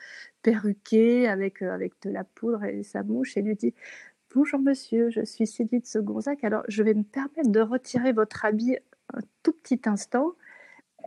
perruqué 0.44 1.28
avec, 1.28 1.62
euh, 1.62 1.74
avec 1.74 1.94
de 2.04 2.10
la 2.10 2.24
poudre 2.24 2.64
et 2.64 2.84
sa 2.84 3.04
mouche 3.04 3.36
et 3.36 3.42
lui 3.42 3.56
dit 3.56 3.74
Bonjour 4.34 4.62
monsieur, 4.62 5.10
je 5.10 5.26
suis 5.26 5.46
Sylvie 5.46 5.82
de 5.82 5.86
Segonzac. 5.86 6.46
Alors 6.46 6.64
je 6.70 6.84
vais 6.84 6.94
me 6.94 7.04
permettre 7.04 7.50
de 7.50 7.60
retirer 7.60 8.14
votre 8.14 8.46
habit 8.46 8.78
un 9.14 9.20
tout 9.44 9.52
petit 9.52 9.82
instant. 9.86 10.34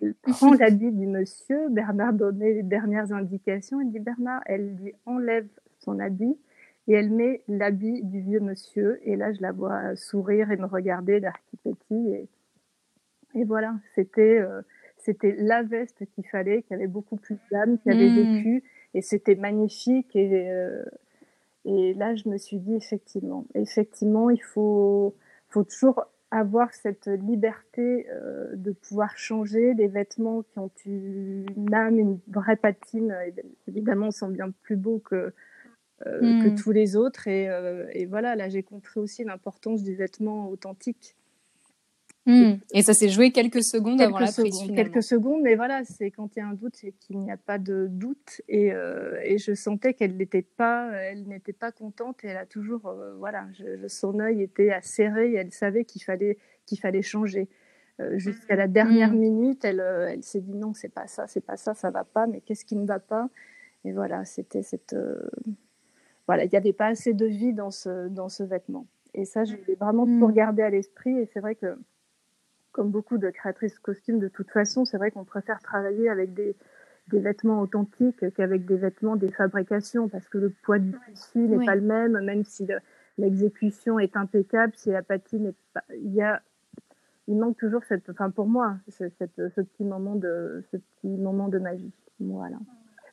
Elle 0.00 0.14
prend 0.14 0.52
l'habit 0.54 0.92
du 0.92 1.06
monsieur. 1.06 1.68
Bernard 1.70 2.12
donnait 2.12 2.54
les 2.54 2.62
dernières 2.62 3.12
indications. 3.12 3.80
Elle 3.80 3.90
dit 3.90 4.00
Bernard, 4.00 4.40
elle 4.46 4.76
lui 4.76 4.94
enlève 5.06 5.48
son 5.78 5.98
habit 5.98 6.36
et 6.86 6.92
elle 6.92 7.10
met 7.10 7.42
l'habit 7.48 8.02
du 8.02 8.20
vieux 8.20 8.40
monsieur. 8.40 9.00
Et 9.02 9.16
là, 9.16 9.32
je 9.32 9.40
la 9.40 9.52
vois 9.52 9.96
sourire 9.96 10.50
et 10.50 10.56
me 10.56 10.66
regarder, 10.66 11.20
l'air 11.20 11.36
qui 11.46 11.56
pétille. 11.56 12.14
Et, 12.14 12.28
et 13.40 13.44
voilà, 13.44 13.74
c'était 13.94 14.38
euh, 14.38 14.62
c'était 15.04 15.34
la 15.38 15.62
veste 15.62 16.04
qu'il 16.14 16.26
fallait, 16.26 16.62
qui 16.62 16.72
avait 16.72 16.86
beaucoup 16.86 17.16
plus 17.16 17.36
d'âme, 17.50 17.78
qui 17.78 17.90
avait 17.90 18.08
mmh. 18.08 18.36
vécu. 18.36 18.64
Et 18.94 19.02
c'était 19.02 19.34
magnifique. 19.34 20.16
Et, 20.16 20.50
euh, 20.50 20.82
et 21.66 21.94
là, 21.94 22.14
je 22.14 22.28
me 22.28 22.38
suis 22.38 22.58
dit, 22.58 22.74
effectivement, 22.74 23.44
effectivement, 23.54 24.30
il 24.30 24.42
faut, 24.42 25.14
faut 25.48 25.64
toujours 25.64 26.06
avoir 26.34 26.72
cette 26.74 27.06
liberté 27.06 28.06
euh, 28.10 28.56
de 28.56 28.72
pouvoir 28.72 29.16
changer 29.16 29.74
des 29.74 29.86
vêtements 29.86 30.42
qui 30.42 30.58
ont 30.58 30.70
une 30.84 31.72
âme, 31.72 31.98
une 31.98 32.18
vraie 32.28 32.56
patine. 32.56 33.16
Évidemment, 33.68 34.10
sont 34.10 34.28
bien 34.28 34.50
plus 34.62 34.76
beaux 34.76 34.98
que, 34.98 35.32
euh, 36.06 36.20
que 36.20 36.48
hmm. 36.48 36.54
tous 36.56 36.72
les 36.72 36.96
autres. 36.96 37.28
Et, 37.28 37.48
euh, 37.48 37.86
et 37.92 38.06
voilà, 38.06 38.34
là, 38.34 38.48
j'ai 38.48 38.64
compris 38.64 38.98
aussi 38.98 39.22
l'importance 39.22 39.84
du 39.84 39.94
vêtement 39.94 40.48
authentique. 40.48 41.16
Hmm. 42.26 42.54
Et 42.72 42.82
ça 42.82 42.94
s'est 42.94 43.10
joué 43.10 43.32
quelques 43.32 43.62
secondes 43.62 44.00
avant 44.00 44.18
la 44.18 44.32
prise. 44.32 44.58
Quelques 44.74 45.02
secondes, 45.02 45.42
mais 45.42 45.56
voilà, 45.56 45.84
c'est 45.84 46.10
quand 46.10 46.34
il 46.34 46.38
y 46.38 46.42
a 46.42 46.46
un 46.46 46.54
doute, 46.54 46.76
c'est 46.76 46.92
qu'il 46.92 47.18
n'y 47.18 47.30
a 47.30 47.36
pas 47.36 47.58
de 47.58 47.86
doute. 47.90 48.40
Et, 48.48 48.72
euh, 48.72 49.20
et 49.22 49.36
je 49.36 49.52
sentais 49.52 49.92
qu'elle 49.92 50.16
n'était 50.16 50.42
pas, 50.42 50.90
elle 50.92 51.28
n'était 51.28 51.52
pas 51.52 51.70
contente. 51.70 52.24
Et 52.24 52.28
elle 52.28 52.38
a 52.38 52.46
toujours, 52.46 52.86
euh, 52.86 53.14
voilà, 53.18 53.46
son 53.88 54.20
œil 54.20 54.40
était 54.40 54.70
acéré. 54.70 55.32
Et 55.32 55.34
elle 55.34 55.52
savait 55.52 55.84
qu'il 55.84 56.02
fallait, 56.02 56.38
qu'il 56.64 56.78
fallait 56.80 57.02
changer. 57.02 57.48
Euh, 58.00 58.18
jusqu'à 58.18 58.56
la 58.56 58.68
dernière 58.68 59.12
hmm. 59.12 59.18
minute, 59.18 59.64
elle, 59.64 59.80
elle 59.80 60.22
s'est 60.22 60.40
dit 60.40 60.54
non, 60.54 60.72
c'est 60.72 60.88
pas 60.88 61.06
ça, 61.06 61.26
c'est 61.26 61.44
pas 61.44 61.58
ça, 61.58 61.74
ça 61.74 61.90
va 61.90 62.04
pas. 62.04 62.26
Mais 62.26 62.40
qu'est-ce 62.40 62.64
qui 62.64 62.76
ne 62.76 62.86
va 62.86 63.00
pas? 63.00 63.28
Et 63.84 63.92
voilà, 63.92 64.24
c'était 64.24 64.62
cette, 64.62 64.96
voilà, 66.26 66.44
il 66.44 66.50
n'y 66.50 66.56
avait 66.56 66.72
pas 66.72 66.86
assez 66.86 67.12
de 67.12 67.26
vie 67.26 67.52
dans 67.52 67.70
ce, 67.70 68.08
dans 68.08 68.30
ce 68.30 68.42
vêtement. 68.42 68.86
Et 69.12 69.26
ça, 69.26 69.44
je 69.44 69.56
voulais 69.56 69.76
vraiment 69.78 70.06
hmm. 70.06 70.18
tout 70.18 70.26
regarder 70.26 70.62
à 70.62 70.70
l'esprit. 70.70 71.18
Et 71.18 71.26
c'est 71.26 71.40
vrai 71.40 71.54
que 71.54 71.76
comme 72.74 72.90
beaucoup 72.90 73.18
de 73.18 73.30
créatrices 73.30 73.78
costumes, 73.78 74.18
de 74.18 74.26
toute 74.26 74.50
façon, 74.50 74.84
c'est 74.84 74.96
vrai 74.98 75.12
qu'on 75.12 75.24
préfère 75.24 75.60
travailler 75.60 76.10
avec 76.10 76.34
des, 76.34 76.56
des 77.08 77.20
vêtements 77.20 77.60
authentiques 77.60 78.28
qu'avec 78.34 78.66
des 78.66 78.76
vêtements 78.76 79.14
des 79.14 79.30
fabrications, 79.30 80.08
parce 80.08 80.28
que 80.28 80.38
le 80.38 80.50
poids 80.50 80.80
du 80.80 80.92
tissu 81.06 81.38
n'est 81.38 81.64
pas 81.64 81.76
le 81.76 81.82
même, 81.82 82.20
même 82.24 82.44
si 82.44 82.66
l'exécution 83.16 84.00
est 84.00 84.16
impeccable, 84.16 84.72
si 84.74 84.90
la 84.90 85.02
patine 85.02 85.46
est 85.46 85.56
pas, 85.72 85.84
il 85.96 86.12
y 86.14 86.20
a, 86.20 86.42
il 87.28 87.38
manque 87.38 87.56
toujours 87.58 87.84
cette, 87.84 88.10
enfin 88.10 88.30
pour 88.30 88.48
moi, 88.48 88.76
cette, 88.88 89.14
ce 89.36 89.60
petit 89.60 89.84
moment 89.84 90.16
de, 90.16 90.64
ce 90.72 90.76
petit 90.76 91.16
moment 91.16 91.46
de 91.46 91.60
magie. 91.60 91.92
Voilà. 92.18 92.56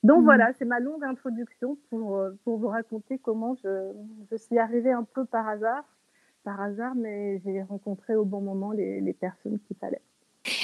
Donc 0.04 0.22
mmh. 0.22 0.26
voilà, 0.26 0.54
c'est 0.58 0.66
ma 0.66 0.80
longue 0.80 1.04
introduction 1.04 1.78
pour, 1.92 2.20
pour 2.44 2.58
vous 2.58 2.68
raconter 2.68 3.20
comment 3.20 3.54
je, 3.64 3.92
je 4.32 4.38
suis 4.38 4.58
arrivée 4.58 4.92
un 4.92 5.04
peu 5.04 5.24
par 5.26 5.48
hasard 5.48 5.86
par 6.44 6.62
hasard, 6.62 6.96
mais 6.96 7.42
j'ai 7.46 7.62
rencontré 7.62 8.16
au 8.16 8.26
bon 8.26 8.42
moment 8.42 8.72
les, 8.72 9.16
personnes 9.20 9.60
qu'il 9.68 9.78
fallait. 9.78 10.02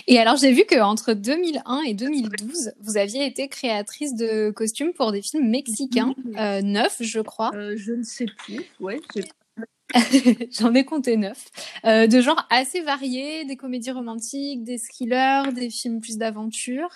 Et 0.07 0.17
alors, 0.17 0.37
j'ai 0.37 0.51
vu 0.51 0.63
qu'entre 0.67 1.13
2001 1.13 1.81
et 1.81 1.93
2012, 1.93 2.73
vous 2.79 2.97
aviez 2.97 3.25
été 3.25 3.47
créatrice 3.47 4.15
de 4.15 4.49
costumes 4.49 4.93
pour 4.93 5.11
des 5.11 5.21
films 5.21 5.47
mexicains, 5.49 6.15
euh, 6.37 6.61
neuf, 6.61 6.97
je 7.01 7.19
crois. 7.19 7.51
Euh, 7.53 7.75
je 7.77 7.93
ne 7.93 8.03
sais 8.03 8.25
plus, 8.25 8.61
ouais. 8.79 8.99
J'en 10.51 10.73
ai 10.73 10.83
compté 10.83 11.15
neuf, 11.15 11.45
euh, 11.85 12.07
de 12.07 12.21
genre 12.21 12.45
assez 12.49 12.81
variés, 12.81 13.45
des 13.45 13.55
comédies 13.55 13.91
romantiques, 13.91 14.63
des 14.63 14.79
thrillers, 14.79 15.53
des 15.53 15.69
films 15.69 16.01
plus 16.01 16.17
d'aventure. 16.17 16.89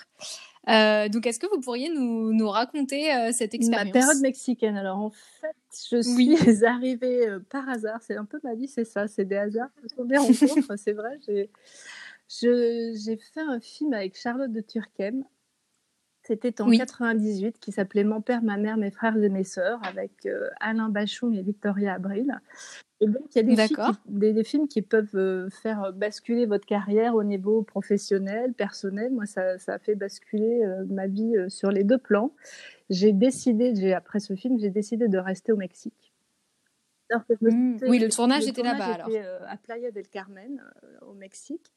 Euh, 0.68 1.08
donc, 1.08 1.26
est-ce 1.26 1.40
que 1.40 1.46
vous 1.46 1.60
pourriez 1.60 1.88
nous, 1.88 2.32
nous 2.32 2.48
raconter 2.48 3.12
euh, 3.12 3.32
cette 3.32 3.54
expérience? 3.54 3.86
Ma 3.86 3.92
période 3.92 4.20
mexicaine. 4.22 4.76
Alors, 4.76 4.98
en 4.98 5.10
fait, 5.10 5.56
je 5.90 6.02
suis 6.02 6.64
arrivée 6.64 7.28
euh, 7.28 7.40
par 7.40 7.68
hasard. 7.68 8.00
C'est 8.02 8.16
un 8.16 8.24
peu 8.24 8.38
ma 8.44 8.54
vie, 8.54 8.68
c'est 8.68 8.84
ça. 8.84 9.08
C'est 9.08 9.24
des 9.24 9.36
hasards. 9.36 9.70
Ce 9.82 9.94
sont 9.94 10.04
des 10.04 10.16
rencontres, 10.16 10.76
c'est 10.76 10.92
vrai. 10.92 11.18
J'ai 12.28 13.16
fait 13.16 13.40
un 13.40 13.60
film 13.60 13.92
avec 13.92 14.16
Charlotte 14.16 14.52
de 14.52 14.60
Turquem. 14.60 15.24
C'était 16.24 16.62
en 16.62 16.70
98 16.70 17.58
qui 17.58 17.72
s'appelait 17.72 18.04
Mon 18.04 18.20
père, 18.20 18.44
ma 18.44 18.56
mère, 18.56 18.76
mes 18.76 18.92
frères 18.92 19.16
et 19.16 19.28
mes 19.28 19.42
sœurs 19.42 19.80
avec 19.82 20.28
Alain 20.60 20.88
Bachon 20.88 21.32
et 21.32 21.42
Victoria 21.42 21.94
Abril. 21.94 22.40
Et 23.02 23.06
donc, 23.06 23.24
il 23.34 23.36
y 23.36 23.40
a 23.40 23.42
des, 23.42 23.66
films 23.66 23.92
qui, 24.06 24.32
des, 24.32 24.44
films 24.44 24.68
qui 24.68 24.80
peuvent 24.80 25.16
euh, 25.16 25.50
faire 25.50 25.92
basculer 25.92 26.46
votre 26.46 26.64
carrière 26.64 27.16
au 27.16 27.24
niveau 27.24 27.62
professionnel, 27.62 28.52
personnel. 28.52 29.10
Moi, 29.10 29.26
ça, 29.26 29.58
ça 29.58 29.74
a 29.74 29.78
fait 29.80 29.96
basculer 29.96 30.62
euh, 30.62 30.84
ma 30.88 31.08
vie 31.08 31.36
euh, 31.36 31.48
sur 31.48 31.72
les 31.72 31.82
deux 31.82 31.98
plans. 31.98 32.32
J'ai 32.90 33.12
décidé, 33.12 33.92
après 33.92 34.20
ce 34.20 34.36
film, 34.36 34.56
j'ai 34.60 34.70
décidé 34.70 35.08
de 35.08 35.18
rester 35.18 35.50
au 35.50 35.56
Mexique. 35.56 36.12
Mmh. 37.40 37.78
oui, 37.88 37.98
le 37.98 38.08
tournage 38.08 38.46
était 38.46 38.62
là-bas 38.62 38.94
alors. 38.94 39.08
à 39.46 39.56
Playa 39.58 39.90
del 39.90 40.08
Carmen, 40.08 40.62
au 41.02 41.12
Mexique. 41.12 41.72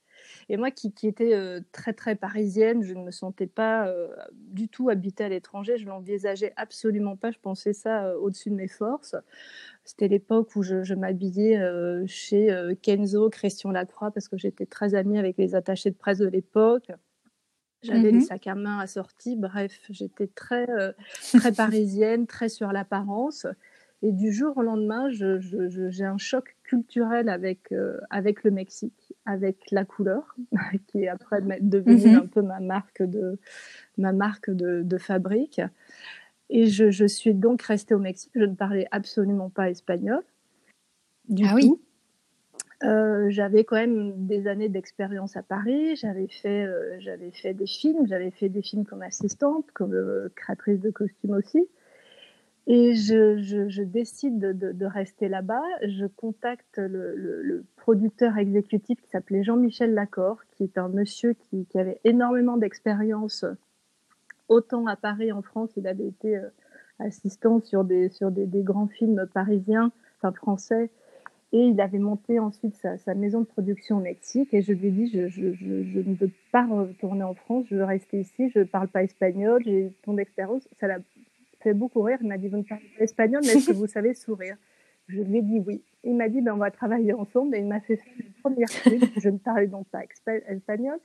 Et 0.50 0.58
moi 0.58 0.72
qui, 0.72 0.91
qui 0.91 1.08
étais 1.08 1.34
très 1.72 1.94
très 1.94 2.15
parisienne, 2.15 2.84
je 2.84 2.94
ne 2.94 3.03
me 3.03 3.12
sentais 3.12 3.48
pas 3.48 3.91
du 4.34 4.70
tout 4.70 4.89
habiter 4.89 5.24
à 5.24 5.29
l'étranger, 5.29 5.77
je 5.77 5.86
l'envisageais 5.86 6.53
absolument 6.55 7.15
pas, 7.15 7.32
je 7.32 7.39
pensais 7.39 7.74
ça 7.74 8.17
au-dessus 8.17 8.50
de 8.50 8.55
mes 8.55 8.67
forces. 8.67 9.15
C'était 9.84 10.08
l'époque 10.08 10.55
où 10.55 10.63
je, 10.63 10.94
m'habillais 10.94 11.60
chez 12.08 12.75
Kenzo, 12.82 13.29
Christian 13.29 13.72
Lacroix, 13.72 14.12
parce 14.12 14.27
que 14.27 14.38
j'étais 14.38 14.65
très 14.65 14.96
amie 14.96 15.17
avec 15.17 15.38
les 15.38 15.55
attachés 15.55 15.91
de 15.91 15.96
presse 15.96 16.20
de 16.20 16.27
l'époque. 16.27 16.91
J'avais 17.84 18.12
les 18.12 18.13
mmh 18.13 18.22
sacs 18.22 18.48
à 18.48 18.55
main 18.55 18.79
assortis, 18.79 19.36
bref, 19.36 19.79
j'étais 19.89 20.27
très, 20.27 20.67
très 21.34 21.51
parisienne, 21.51 22.25
très 22.25 22.50
sur 22.50 22.72
l'apparence. 22.72 23.46
Et 24.05 24.12
du 24.12 24.31
jour 24.31 24.55
au 24.57 24.62
lendemain, 24.62 25.09
j'ai 25.09 26.03
un 26.03 26.17
choc 26.19 26.55
culturel 26.63 27.27
avec, 27.27 27.74
avec 28.12 28.43
le 28.43 28.51
Mexique, 28.51 29.13
avec 29.25 29.71
la 29.71 29.83
couleur, 29.83 30.35
qui 30.88 31.05
est 31.05 31.07
après 31.07 31.41
devenue 31.59 32.12
mmh 32.12 32.19
un 32.19 32.27
peu 32.27 32.43
ma 32.43 32.59
marque 32.59 33.01
de, 33.01 33.39
ma 33.97 34.13
marque 34.13 34.51
de, 34.51 34.83
de 34.83 34.97
fabrique. 35.00 35.59
Et 36.51 36.67
je, 36.67 36.91
je, 36.91 37.05
suis 37.05 37.33
donc 37.33 37.63
restée 37.63 37.95
au 37.95 38.00
Mexique. 38.00 38.31
Je 38.35 38.43
ne 38.43 38.53
parlais 38.53 38.88
absolument 38.91 39.50
pas 39.50 39.71
espagnol. 39.71 40.21
Du 41.27 41.43
ah 41.47 41.55
oui. 41.55 41.71
Euh, 42.83 43.27
j'avais 43.29 43.63
quand 43.63 43.77
même 43.77 44.27
des 44.27 44.47
années 44.47 44.69
d'expérience 44.69 45.38
à 45.38 45.43
Paris. 45.43 45.95
J'avais 45.95 46.27
fait, 46.27 46.65
euh, 46.65 46.97
j'avais 47.00 47.31
fait 47.31 47.53
des 47.53 47.67
films. 47.67 48.05
J'avais 48.07 48.31
fait 48.31 48.50
des 48.50 48.62
films 48.62 48.85
comme 48.85 49.01
assistante, 49.01 49.65
comme 49.74 49.93
euh, 49.93 50.29
créatrice 50.35 50.81
de 50.81 50.91
costumes 50.91 51.31
aussi. 51.31 51.67
Et 52.67 52.95
je, 52.95 53.81
décide 53.84 54.39
de, 54.39 54.86
rester 54.86 55.27
là-bas. 55.27 55.63
Je 55.88 56.05
contacte 56.05 56.77
le, 56.77 57.63
producteur 57.75 58.38
exécutif 58.38 59.00
qui 59.01 59.10
s'appelait 59.10 59.43
Jean-Michel 59.43 59.93
Lacor, 59.93 60.39
qui 60.51 60.63
est 60.63 60.77
un 60.77 60.89
monsieur 60.89 61.34
qui, 61.34 61.67
avait 61.75 62.00
énormément 62.03 62.57
d'expérience 62.57 63.45
autant 64.48 64.86
à 64.88 64.95
Paris, 64.95 65.31
en 65.31 65.41
France, 65.41 65.72
il 65.77 65.88
avait 65.88 66.07
été 66.07 66.38
euh, 66.38 66.50
assistant 67.00 67.60
sur 67.62 67.84
des, 67.84 68.10
sur 68.10 68.31
des, 68.31 68.48
grands 68.63 68.88
films 68.88 69.27
parisiens, 69.34 69.91
enfin 70.17 70.31
français, 70.31 70.89
et 71.51 71.60
il 71.60 71.79
avait 71.79 72.00
monté 72.00 72.39
ensuite 72.39 72.75
sa, 72.75 73.15
maison 73.15 73.41
de 73.41 73.45
production 73.45 73.98
au 73.98 74.01
Mexique. 74.01 74.53
Et 74.53 74.62
je 74.62 74.74
lui 74.74 74.88
ai 74.88 74.91
dit, 74.91 75.07
je, 75.07 75.39
ne 75.39 76.15
veux 76.15 76.31
pas 76.51 76.65
retourner 76.65 77.24
en 77.24 77.34
France, 77.34 77.65
je 77.69 77.75
veux 77.75 77.84
rester 77.86 78.19
ici, 78.19 78.50
je 78.50 78.60
ne 78.60 78.63
parle 78.65 78.88
pas 78.88 79.03
espagnol, 79.03 79.62
j'ai 79.63 79.91
ton 80.03 80.15
l'a 80.15 80.98
fait 81.69 81.74
beaucoup 81.74 82.01
rire. 82.01 82.17
Il 82.22 82.27
m'a 82.27 82.38
dit, 82.38 82.48
vous 82.48 82.57
ne 82.57 82.63
parlez 82.63 82.86
pas 82.98 83.03
espagnol, 83.03 83.41
mais 83.43 83.53
est-ce 83.53 83.67
que 83.67 83.75
vous 83.75 83.88
savez 83.88 84.13
sourire? 84.13 84.57
Je 85.07 85.22
lui 85.22 85.38
ai 85.38 85.41
dit 85.41 85.60
oui. 85.60 85.84
Il 86.03 86.15
m'a 86.15 86.29
dit, 86.29 86.41
ben, 86.41 86.53
on 86.53 86.57
va 86.57 86.72
travailler 86.72 87.13
ensemble. 87.13 87.55
Et 87.55 87.60
il 87.60 87.67
m'a 87.67 87.79
fait 87.81 87.98
faire 87.98 88.13
une 88.19 88.34
première 88.41 88.69
truc. 88.69 89.01
Je 89.17 89.29
ne 89.29 89.38
parlais 89.38 89.67
donc 89.67 89.88
pas 89.88 90.01
espagnol 90.48 91.00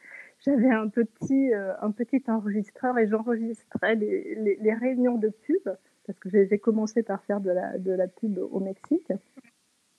j'avais 0.44 0.70
un 0.70 0.88
petit, 0.88 1.52
euh, 1.52 1.72
un 1.80 1.90
petit 1.90 2.22
enregistreur 2.28 2.98
et 2.98 3.06
j'enregistrais 3.08 3.94
les, 3.94 4.74
réunions 4.74 5.18
de 5.18 5.28
pub 5.28 5.62
parce 6.06 6.18
que 6.18 6.30
j'ai 6.30 6.58
commencé 6.58 7.02
par 7.02 7.22
faire 7.24 7.40
de 7.40 7.50
la 7.90 8.08
pub 8.08 8.38
au 8.38 8.58
Mexique. 8.58 9.12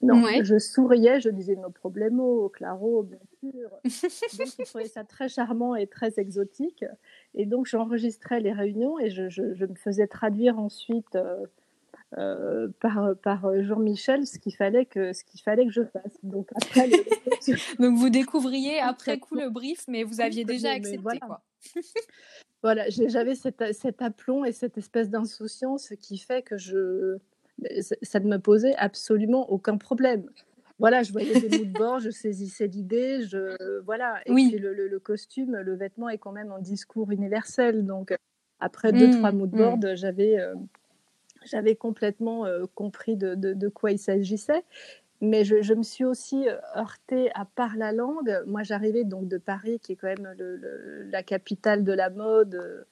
Donc, 0.02 0.26
je 0.44 0.58
souriais, 0.58 1.20
je 1.20 1.30
disais 1.30 1.56
nos 1.56 1.70
problèmes, 1.70 2.20
au 2.20 2.50
claro, 2.50 3.04
bien 3.04 3.20
sûr. 3.40 3.70
donc, 3.84 4.48
je 4.58 4.66
trouvais 4.66 4.86
ça 4.86 5.04
très 5.04 5.30
charmant 5.30 5.76
et 5.76 5.88
très 5.88 6.20
exotique. 6.20 6.86
Et 7.36 7.46
donc, 7.46 7.68
j'enregistrais 7.68 8.40
les 8.40 8.52
réunions 8.52 9.00
et 9.00 9.10
je, 9.10 9.30
je, 9.30 9.54
je, 9.54 9.66
me 9.66 9.76
faisais 9.76 10.08
traduire 10.08 10.60
ensuite 10.60 11.18
euh, 12.18 12.68
par, 12.82 13.16
par 13.24 13.64
Jean-Michel 13.64 14.28
ce 14.28 14.38
qu'il 14.38 14.54
fallait 14.54 14.86
que 14.86 15.14
ce 15.14 15.24
qu'il 15.24 15.40
fallait 15.40 15.66
que 15.66 15.72
je 15.72 15.86
fasse. 15.86 16.18
Donc 16.24 16.50
après, 16.62 16.90
donc 17.80 17.98
vous 17.98 18.10
découvriez 18.10 18.80
après 18.80 19.18
coup 19.18 19.36
le 19.36 19.50
brief, 19.50 19.86
mais 19.88 20.04
vous 20.04 20.20
aviez 20.20 20.44
déjà 20.44 20.72
accepté 20.72 20.98
voilà. 21.02 21.20
quoi. 21.22 21.42
voilà, 22.64 22.90
j'avais 22.90 23.36
cet, 23.36 23.64
cet 23.74 24.02
aplomb 24.02 24.44
et 24.44 24.52
cette 24.52 24.78
espèce 24.78 25.10
d'insouciance 25.10 25.94
qui 26.02 26.18
fait 26.18 26.42
que 26.42 26.58
je 26.58 27.18
ça 28.02 28.20
ne 28.20 28.28
me 28.28 28.38
posait 28.38 28.76
absolument 28.76 29.50
aucun 29.52 29.78
problème 29.78 30.26
voilà, 30.82 31.04
je 31.04 31.12
voyais 31.12 31.40
des 31.40 31.60
mots 31.60 31.66
de 31.66 31.78
bord, 31.78 32.00
je 32.00 32.10
saisissais 32.10 32.66
l'idée, 32.66 33.22
je 33.22 33.82
voilà. 33.82 34.20
Et 34.26 34.32
oui. 34.32 34.50
puis 34.50 34.58
le, 34.58 34.74
le, 34.74 35.00
costume, 35.00 35.56
le 35.58 35.76
vêtement 35.76 36.10
est 36.10 36.18
quand 36.18 36.32
même 36.32 36.52
un 36.52 36.60
discours 36.60 37.12
universel. 37.12 37.86
Donc 37.86 38.16
après 38.60 38.92
deux 38.92 39.12
trois 39.12 39.32
mmh, 39.32 39.38
mots 39.38 39.46
de 39.46 39.56
mmh. 39.56 39.60
bord, 39.60 39.78
j'avais 39.96 40.40
euh, 40.40 40.56
j'avais 41.46 41.76
complètement 41.76 42.48
euh, 42.48 42.66
compris 42.74 43.16
de, 43.16 43.36
de, 43.36 43.54
de, 43.54 43.68
quoi 43.68 43.92
il 43.92 44.00
s'agissait. 44.00 44.64
Mais 45.22 45.44
je, 45.44 45.62
je, 45.62 45.76
me 45.76 45.84
suis 45.84 46.04
aussi 46.04 46.50
euh, 46.50 46.58
heurtée 46.76 47.30
à 47.36 47.46
part 47.46 47.78
la 47.78 47.92
langue. 47.92 48.42
Moi, 48.48 48.64
j'arrivais 48.64 49.04
donc 49.04 49.28
de 49.28 49.38
Paris, 49.38 49.80
qui 49.80 49.92
est 49.92 49.96
quand 49.96 50.08
même 50.08 50.34
le, 50.36 51.04
la 51.12 51.22
capitale 51.22 51.84
de 51.84 51.94
la 51.94 52.10
mode 52.10 52.88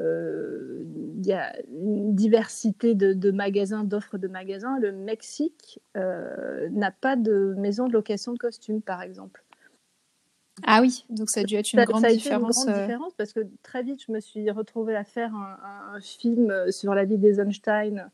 il 0.00 1.26
y 1.26 1.32
a 1.32 1.54
une 1.68 2.14
diversité 2.14 2.94
de, 2.94 3.30
magasins, 3.30 3.84
d'offres 3.84 4.18
de 4.18 4.28
magasins. 4.28 4.78
Le 4.78 4.92
Mexique 4.92 5.80
euh, 5.96 6.68
n'a 6.70 6.90
pas 6.90 7.16
de 7.16 7.54
maison 7.58 7.86
de 7.86 7.92
location 7.92 8.32
de 8.32 8.38
costumes, 8.38 8.80
par 8.80 9.02
exemple. 9.02 9.44
Ah 10.66 10.80
oui, 10.80 11.04
donc 11.08 11.30
ça 11.30 11.40
a 11.40 11.44
dû 11.44 11.56
être 11.56 11.72
une 11.72 11.84
grande 11.84 12.06
différence. 12.06 12.64
Une 12.64 12.72
grande 12.72 12.78
euh. 12.78 12.86
différence 12.86 13.14
parce 13.14 13.32
que 13.32 13.40
très 13.62 13.82
vite, 13.82 14.02
je 14.06 14.12
me 14.12 14.20
suis 14.20 14.50
retrouvée 14.50 14.96
à 14.96 15.04
faire 15.04 15.34
un, 15.34 15.58
un 15.94 16.00
film 16.00 16.70
sur 16.70 16.94
la 16.94 17.04
vie 17.04 17.18
d'Eisenstein 17.18 18.10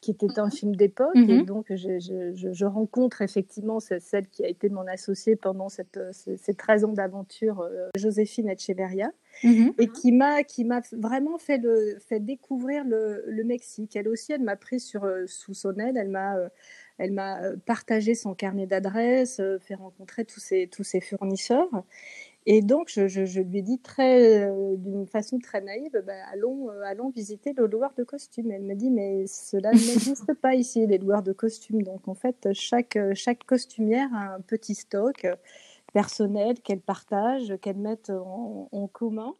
qui 0.00 0.10
était 0.10 0.38
un 0.38 0.50
film 0.50 0.76
d'époque. 0.76 1.14
Et 1.14 1.38
mhm. 1.38 1.44
donc, 1.44 1.66
je, 1.70 1.98
je, 1.98 2.52
je, 2.52 2.64
rencontre 2.64 3.22
effectivement 3.22 3.80
celle 3.80 4.28
qui 4.28 4.44
a 4.44 4.48
été 4.48 4.68
mon 4.68 4.86
associée 4.86 5.36
pendant 5.36 5.68
cette, 5.68 5.98
ces, 6.12 6.54
13 6.54 6.84
ans 6.84 6.92
d'aventure, 6.92 7.60
euh, 7.60 7.88
Joséphine 7.96 8.48
Echeverria, 8.48 9.10
mhm. 9.42 9.72
et 9.78 9.88
qui 9.88 10.12
m'a, 10.12 10.42
qui 10.44 10.64
m'a 10.64 10.80
vraiment 10.92 11.38
fait, 11.38 11.58
le, 11.58 11.96
fait 12.08 12.20
découvrir 12.20 12.84
le, 12.84 13.24
le 13.26 13.44
Mexique. 13.44 13.96
Elle 13.96 14.08
aussi, 14.08 14.32
elle 14.32 14.42
m'a 14.42 14.56
pris 14.56 14.80
sur, 14.80 15.04
euh, 15.04 15.24
sous 15.26 15.54
son 15.54 15.74
aile, 15.76 15.96
elle 15.96 16.10
m'a, 16.10 16.36
euh, 16.36 16.48
elle 16.98 17.12
m'a 17.12 17.40
partagé 17.66 18.14
son 18.14 18.34
carnet 18.34 18.66
d'adresses, 18.66 19.40
fait 19.60 19.74
rencontrer 19.74 20.24
tous 20.24 20.40
ses, 20.40 20.66
tous 20.66 20.84
ses 20.84 21.00
fournisseurs. 21.00 21.68
Et 22.48 22.62
donc, 22.62 22.88
je, 22.88 23.08
je, 23.08 23.40
lui 23.40 23.58
ai 23.58 23.62
dit 23.62 23.80
très, 23.80 24.44
euh, 24.44 24.76
d'une 24.76 25.06
façon 25.08 25.38
très 25.40 25.60
naïve, 25.60 26.00
bah, 26.06 26.12
allons, 26.32 26.70
euh, 26.70 26.82
allons 26.84 27.10
visiter 27.10 27.52
le 27.52 27.66
loueur 27.66 27.92
de 27.98 28.04
costumes. 28.04 28.52
Elle 28.52 28.62
me 28.62 28.74
dit, 28.74 28.90
mais 28.90 29.26
cela 29.26 29.72
n'existe 29.72 30.32
pas 30.34 30.54
ici, 30.54 30.86
les 30.86 30.98
loueurs 30.98 31.24
de 31.24 31.32
costumes. 31.32 31.82
Donc, 31.82 32.06
en 32.06 32.14
fait, 32.14 32.48
chaque, 32.52 32.98
chaque 33.14 33.44
costumière 33.44 34.08
a 34.14 34.34
un 34.36 34.40
petit 34.40 34.76
stock 34.76 35.26
personnel 35.92 36.60
qu'elle 36.60 36.80
partage, 36.80 37.56
qu'elle 37.60 37.78
met 37.78 38.10
en, 38.10 38.68
en 38.70 38.86
commun. 38.86 39.34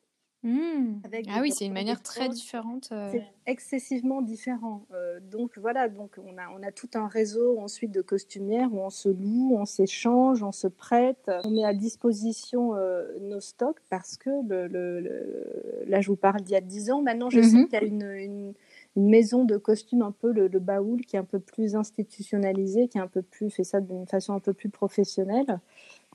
Mmh. 0.46 1.02
ah 1.28 1.40
oui, 1.40 1.50
c'est 1.50 1.66
une 1.66 1.72
manière 1.72 2.00
très 2.00 2.28
différente. 2.28 2.90
Euh. 2.92 3.08
C'est 3.10 3.24
excessivement 3.46 4.22
différent. 4.22 4.86
Euh, 4.94 5.18
donc 5.18 5.58
voilà, 5.58 5.88
donc 5.88 6.18
on 6.24 6.38
a, 6.38 6.48
on 6.56 6.62
a 6.62 6.70
tout 6.70 6.88
un 6.94 7.08
réseau 7.08 7.58
ensuite 7.58 7.90
de 7.90 8.00
costumières 8.00 8.72
où 8.72 8.78
on 8.78 8.90
se 8.90 9.08
loue, 9.08 9.56
on 9.58 9.64
s'échange, 9.64 10.44
on 10.44 10.52
se 10.52 10.68
prête, 10.68 11.28
on 11.44 11.50
met 11.50 11.64
à 11.64 11.74
disposition 11.74 12.76
euh, 12.76 13.02
nos 13.22 13.40
stocks 13.40 13.80
parce 13.90 14.16
que 14.16 14.30
le, 14.48 14.68
le, 14.68 15.82
là 15.88 16.00
je 16.00 16.06
vous 16.06 16.16
parle 16.16 16.40
d'il 16.42 16.52
y 16.52 16.56
a 16.56 16.60
10 16.60 16.92
ans. 16.92 17.02
Maintenant 17.02 17.28
je 17.28 17.40
sais 17.40 17.56
mmh 17.56 17.64
qu'il 17.64 17.72
y 17.72 17.82
a 17.82 17.84
une, 17.84 18.02
une, 18.02 18.54
une, 18.94 19.08
maison 19.08 19.44
de 19.44 19.56
costumes 19.56 20.02
un 20.02 20.12
peu 20.12 20.30
le, 20.30 20.48
baoul 20.60 21.04
qui 21.06 21.16
est 21.16 21.18
un 21.18 21.24
peu 21.24 21.40
plus 21.40 21.74
institutionnalisé, 21.74 22.86
qui 22.86 22.98
est 22.98 23.00
un 23.02 23.08
peu 23.08 23.22
plus 23.22 23.50
fait 23.50 23.64
ça 23.64 23.80
d'une 23.80 24.06
façon 24.06 24.32
un 24.32 24.40
peu 24.40 24.52
plus 24.52 24.68
professionnelle 24.68 25.58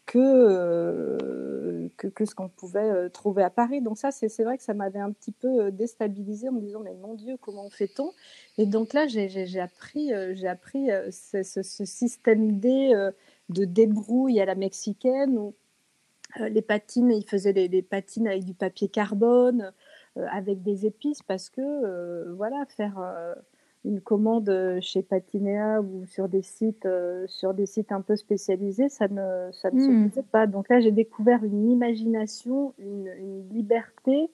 que, 0.06 0.18
euh, 0.20 1.88
que, 1.98 2.08
que, 2.08 2.26
ce 2.26 2.36
qu'on 2.36 2.50
pouvait 2.50 2.80
euh, 2.80 3.10
trouver 3.10 3.44
à 3.44 3.50
Paris. 3.50 3.82
Donc 3.82 3.98
ça, 3.98 4.12
c'est 4.12 4.44
vrai 4.44 4.58
que 4.58 4.64
ça 4.64 4.74
m'avait 4.74 5.00
un 5.00 5.12
petit 5.12 5.32
peu 5.32 5.66
euh, 5.66 5.72
déstabilisé 5.72 6.50
en 6.50 6.54
me 6.54 6.62
disant, 6.62 6.82
mais 6.82 6.96
mon 6.96 7.14
Dieu, 7.14 7.38
comment 7.40 7.70
fait-on? 7.70 8.12
Et 8.58 8.66
donc 8.66 8.94
là, 8.94 9.08
j'ai 9.08 9.60
appris, 9.60 10.14
appris 10.14 10.90
ce, 11.12 11.44
ce, 11.44 11.86
système 11.86 12.60
D 12.60 12.94
de 13.50 13.66
débrouille 13.66 14.40
à 14.40 14.46
la 14.46 14.56
mexicaine 14.56 15.38
où 15.38 15.54
les 16.40 16.62
patines, 16.62 17.12
ils 17.12 17.28
faisaient 17.28 17.54
des, 17.54 17.82
patines 17.82 18.28
avec 18.28 18.46
du 18.46 18.54
papier 18.54 18.88
carbone, 18.88 19.74
avec 20.16 20.62
des 20.62 20.86
épices, 20.86 21.22
parce 21.24 21.50
que, 21.50 22.32
voilà, 22.34 22.66
faire 22.66 23.00
une 23.84 24.00
commande 24.00 24.50
euh, 24.50 24.80
chez 24.82 25.02
Patinea 25.02 25.82
ou 25.82 26.06
sur 26.06 26.30
des 26.30 26.44
sites, 26.44 26.86
euh, 26.86 27.26
sur 27.28 27.54
des 27.54 27.66
sites 27.66 27.92
un 27.92 28.02
peu 28.02 28.16
spécialisés, 28.16 28.90
ça 28.90 29.08
ne, 29.08 29.52
ça 29.52 29.72
ne 29.72 29.80
se 29.80 29.90
hmm. 29.90 30.10
faisait 30.10 30.26
pas. 30.32 30.46
Donc 30.46 30.70
là, 30.70 30.80
j'ai 30.80 30.92
découvert 30.92 31.44
une 31.44 31.70
imagination, 31.70 32.74
une, 32.78 33.10
une 33.20 33.50
liberté 33.50 34.30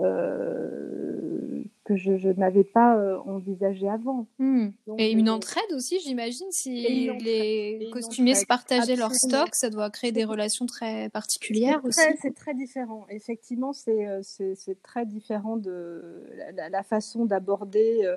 euh, 0.00 1.62
que 1.84 1.96
je, 1.96 2.18
je 2.18 2.28
n'avais 2.28 2.64
pas 2.64 2.98
euh, 2.98 3.16
envisagé 3.20 3.88
avant. 3.88 4.26
Hmm. 4.38 4.68
Et 4.98 5.12
une 5.12 5.30
entraide 5.30 5.72
aussi, 5.74 5.98
j'imagine, 6.00 6.48
si 6.50 6.82
les 7.20 7.88
costumiers 7.90 8.34
se 8.34 8.44
partageaient 8.44 8.96
leur 8.96 9.14
stock, 9.14 9.54
ça 9.54 9.70
doit 9.70 9.88
créer 9.88 10.12
des 10.12 10.24
relations 10.24 10.66
très 10.66 11.08
particulières 11.08 11.82
aussi. 11.84 12.00
C'est 12.20 12.34
très 12.34 12.54
différent. 12.54 13.06
Effectivement, 13.08 13.72
c'est 13.72 14.82
très 14.82 15.06
différent 15.06 15.56
de 15.56 16.26
la, 16.54 16.68
la 16.68 16.82
façon 16.82 17.24
d'aborder 17.24 18.14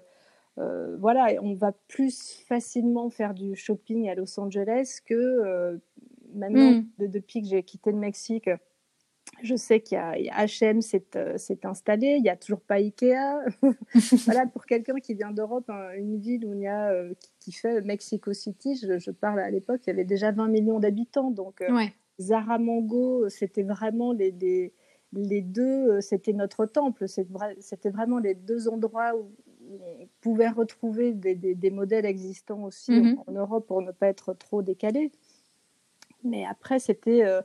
euh, 0.60 0.98
voilà, 0.98 1.28
on 1.41 1.54
va 1.54 1.72
plus 1.88 2.43
facilement 2.48 3.10
faire 3.10 3.34
du 3.34 3.56
shopping 3.56 4.10
à 4.10 4.15
Los 4.15 4.39
Angeles 4.39 5.00
que 5.06 5.13
euh, 5.13 5.78
maintenant, 6.34 6.82
hmm. 6.82 7.08
depuis 7.08 7.41
que 7.41 7.48
j'ai 7.48 7.63
quitté 7.63 7.91
le 7.91 7.98
Mexique. 7.98 8.50
Je 9.43 9.56
sais 9.56 9.82
qu'il 9.82 9.98
y 9.98 10.30
a, 10.30 10.46
H&M 10.46 10.82
s'est 10.82 11.65
installé, 11.65 12.15
il 12.17 12.24
n'y 12.24 12.30
a 12.30 12.38
toujours 12.38 12.62
pas 12.62 12.76
Ikea. 12.76 13.13
voilà, 14.26 14.48
pour 14.48 14.65
quelqu'un 14.65 14.96
qui 14.96 15.13
vient 15.13 15.32
d'Europe, 15.32 15.70
hein, 15.70 15.89
une 15.96 16.17
ville 16.17 16.46
où 16.46 16.54
il 16.54 16.62
y 16.62 16.67
a 16.67 16.91
euh, 16.91 17.13
qui, 17.39 17.52
fait 17.52 17.82
Mexico 17.82 18.34
City, 18.34 18.76
je, 18.76 19.12
parle 19.12 19.39
à 19.39 19.52
l'époque, 19.52 19.82
il 19.86 19.89
y 19.89 19.93
avait 19.93 20.06
déjà 20.06 20.32
20 20.32 20.48
millions 20.48 20.80
d'habitants, 20.80 21.30
donc 21.30 21.63
Zara 22.20 22.58
Mango, 22.58 23.30
c'était 23.30 23.63
vraiment 23.63 24.12
les, 24.12 24.32
les, 24.32 24.74
les 25.13 25.41
deux, 25.41 26.02
c'était 26.02 26.34
notre 26.34 26.65
temple, 26.65 27.06
c'était 27.08 27.89
vraiment 27.89 28.17
les 28.17 28.34
deux 28.34 28.70
endroits 28.70 29.13
où, 29.15 29.30
pouvait 30.22 30.50
retrouver 30.50 31.14
des, 31.14 31.72
modèles 31.72 32.06
existants 32.06 32.64
aussi 32.64 32.92
mhm. 32.92 33.24
en, 33.28 33.32
Europe 33.32 33.68
pour 33.68 33.82
ne 33.82 33.92
pas 33.92 34.08
être 34.08 34.34
trop 34.34 34.62
décalé. 34.62 35.12
Mais 36.24 36.46
après, 36.46 36.80
c'était 36.80 37.24
euh, 37.24 37.42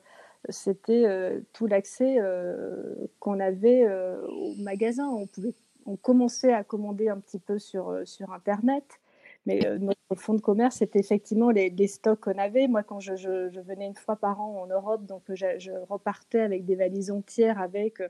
c'était 0.48 1.04
euh, 1.06 1.40
tout 1.52 1.66
l'accès 1.66 2.16
euh, 2.18 2.94
qu'on 3.20 3.38
avait 3.40 3.86
au 4.28 4.54
magasin. 4.56 5.08
On, 5.08 5.26
pouvait, 5.26 5.54
on 5.86 5.96
commençait 5.96 6.52
à 6.52 6.64
commander 6.64 7.08
un 7.08 7.18
petit 7.18 7.38
peu 7.38 7.58
sur, 7.58 7.96
sur 8.04 8.32
Internet. 8.32 9.00
Mais 9.46 9.66
euh, 9.66 9.78
notre 9.78 9.98
fonds 10.14 10.34
de 10.34 10.40
commerce, 10.40 10.76
c'était 10.76 11.00
effectivement 11.00 11.50
les, 11.50 11.86
stocks 11.88 12.20
qu'on 12.20 12.38
avait. 12.38 12.68
Moi, 12.68 12.82
quand 12.82 13.00
je, 13.00 13.16
je, 13.16 13.60
venais 13.60 13.86
une 13.86 13.96
fois 13.96 14.16
par 14.16 14.40
an 14.40 14.62
en 14.62 14.66
Europe, 14.66 15.04
donc 15.04 15.22
je, 15.28 15.46
je 15.58 15.72
repartais 15.88 16.40
avec 16.40 16.64
des 16.64 16.76
valises 16.76 17.10
entières 17.10 17.60
avec 17.60 18.00
euh, 18.00 18.08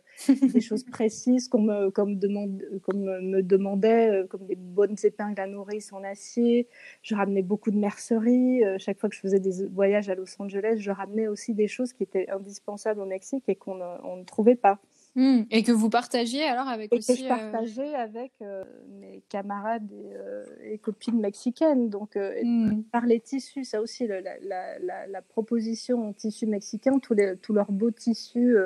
des 0.52 0.60
choses 0.60 0.84
précises 0.84 1.48
qu'on 1.48 1.62
me, 1.62 1.90
comme 1.90 2.18
demande, 2.18 2.62
comme 2.82 3.02
me 3.02 3.42
demandait, 3.42 4.10
euh, 4.10 4.26
comme 4.26 4.44
des 4.46 4.56
bonnes 4.56 4.96
épingles 5.02 5.40
à 5.40 5.46
nourrice 5.46 5.92
en 5.92 6.04
acier. 6.04 6.68
Je 7.02 7.14
ramenais 7.14 7.42
beaucoup 7.42 7.70
de 7.70 7.78
mercerie. 7.78 8.62
chaque 8.78 8.98
fois 8.98 9.08
que 9.08 9.14
je 9.14 9.20
faisais 9.20 9.40
des 9.40 9.66
voyages 9.66 10.10
à 10.10 10.14
Los 10.14 10.40
Angeles, 10.40 10.76
je 10.78 10.90
ramenais 10.90 11.28
aussi 11.28 11.54
des 11.54 11.68
choses 11.68 11.92
qui 11.92 12.02
étaient 12.02 12.28
indispensables 12.30 13.00
au 13.00 13.06
Mexique 13.06 13.44
et 13.48 13.54
qu'on 13.54 13.76
ne 13.76 14.24
trouvait 14.24 14.56
pas. 14.56 14.78
Hmm. 15.14 15.42
Et 15.51 15.62
que 15.62 15.72
vous 15.72 15.90
partagiez 15.90 16.44
alors 16.44 16.68
avec 16.68 16.90
et 16.92 16.96
aussi. 16.96 17.14
Que 17.14 17.20
je 17.20 17.25
euh, 17.25 17.29
partageais 17.29 17.94
avec 17.94 18.33
euh, 18.40 18.64
mes 18.98 19.22
camarades 19.29 19.90
euh, 19.92 20.44
et, 20.64 20.79
copines 20.79 21.20
mexicaines. 21.20 21.90
Donc, 21.90 22.16
hmm. 22.16 22.83
par 22.90 23.05
les 23.05 23.20
tissus, 23.20 23.64
ça 23.64 23.83
aussi, 23.83 24.07
la, 24.07 24.20
la, 24.20 25.07
la, 25.07 25.22
proposition 25.22 26.09
en 26.09 26.12
tissu 26.14 26.46
mexicain, 26.46 26.98
tous, 26.98 27.12
les, 27.12 27.37
tous 27.37 27.53
leurs 27.53 27.72
beaux 27.72 27.90
tissus 27.90 28.57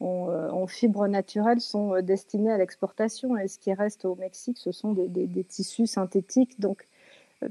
en, 0.00 0.28
en 0.50 0.66
fibres 0.66 1.06
naturelles 1.06 1.60
sont 1.60 2.00
destinés 2.00 2.50
à 2.50 2.56
l'exportation. 2.56 3.36
Et 3.36 3.46
ce 3.46 3.58
qui 3.58 3.74
reste 3.74 4.06
au 4.06 4.14
Mexique, 4.14 4.56
ce 4.56 4.72
sont 4.72 4.92
des, 4.92 5.08
des, 5.08 5.26
des 5.26 5.44
tissus 5.44 5.86
synthétiques. 5.86 6.58
Donc, 6.60 6.86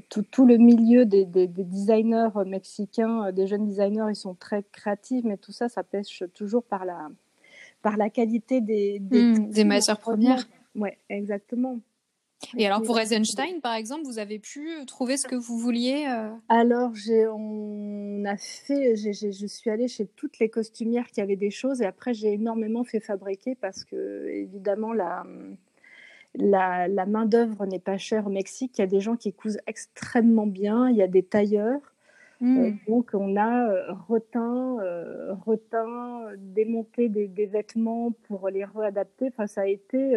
tout, 0.08 0.22
tout, 0.22 0.44
le 0.44 0.56
milieu 0.56 1.04
des, 1.04 1.24
des, 1.24 1.46
designers 1.46 2.30
mexicains, 2.46 3.30
des 3.30 3.46
jeunes 3.46 3.68
designers, 3.68 4.06
ils 4.10 4.16
sont 4.16 4.34
très 4.34 4.64
créatifs, 4.72 5.22
mais 5.24 5.36
tout 5.36 5.52
ça, 5.52 5.68
ça 5.68 5.84
pêche 5.84 6.24
toujours 6.34 6.64
par 6.64 6.84
la 6.84 7.10
par 7.84 7.98
la 7.98 8.08
qualité 8.08 8.62
des, 8.62 8.98
des, 8.98 9.22
mmh, 9.22 9.68
matières 9.68 9.98
premières. 9.98 10.48
Oui, 10.74 10.88
exactement. 11.10 11.80
Et 12.56 12.66
alors 12.66 12.82
pour 12.82 12.98
Eisenstein, 12.98 13.60
par 13.62 13.74
exemple, 13.74 14.04
vous 14.04 14.18
avez 14.18 14.38
pu 14.38 14.68
trouver 14.86 15.16
ce 15.18 15.26
que 15.26 15.36
vous 15.36 15.58
vouliez 15.58 16.06
euh 16.08 16.30
Alors 16.48 16.94
j'ai, 16.94 17.26
on 17.28 18.24
a 18.24 18.36
fait, 18.38 18.96
je 18.96 19.46
suis 19.46 19.70
allée 19.70 19.86
chez 19.86 20.06
toutes 20.06 20.38
les 20.38 20.48
costumières 20.48 21.06
qui 21.08 21.20
avaient 21.20 21.36
des 21.36 21.50
choses 21.50 21.82
et 21.82 21.86
après 21.86 22.14
j'ai 22.14 22.32
énormément 22.32 22.84
fait 22.84 23.00
fabriquer 23.00 23.54
parce 23.54 23.84
que 23.84 24.28
évidemment 24.28 24.92
la, 24.92 25.24
la, 26.34 26.88
la 26.88 27.06
main-d'œuvre 27.06 27.66
n'est 27.66 27.78
pas 27.78 27.98
chère 27.98 28.26
au 28.26 28.30
Mexique. 28.30 28.78
Il 28.78 28.80
y 28.80 28.84
a 28.84 28.88
des 28.88 29.00
gens 29.00 29.16
qui 29.16 29.32
cousent 29.32 29.60
extrêmement 29.66 30.46
bien. 30.46 30.88
Il 30.88 30.96
y 30.96 31.02
a 31.02 31.08
des 31.08 31.22
tailleurs. 31.22 31.93
Euh, 32.42 32.46
mm. 32.46 32.78
donc, 32.88 33.10
on 33.14 33.36
a 33.36 33.68
euh, 33.68 33.92
reteint, 34.08 34.78
euh, 34.80 35.34
reteint, 35.46 36.26
démonté 36.36 37.08
des, 37.08 37.28
des, 37.28 37.46
vêtements 37.46 38.12
pour 38.28 38.48
les 38.48 38.64
réadapter. 38.64 39.28
Enfin, 39.28 39.46
ça 39.46 39.62
a 39.62 39.66
été, 39.66 40.16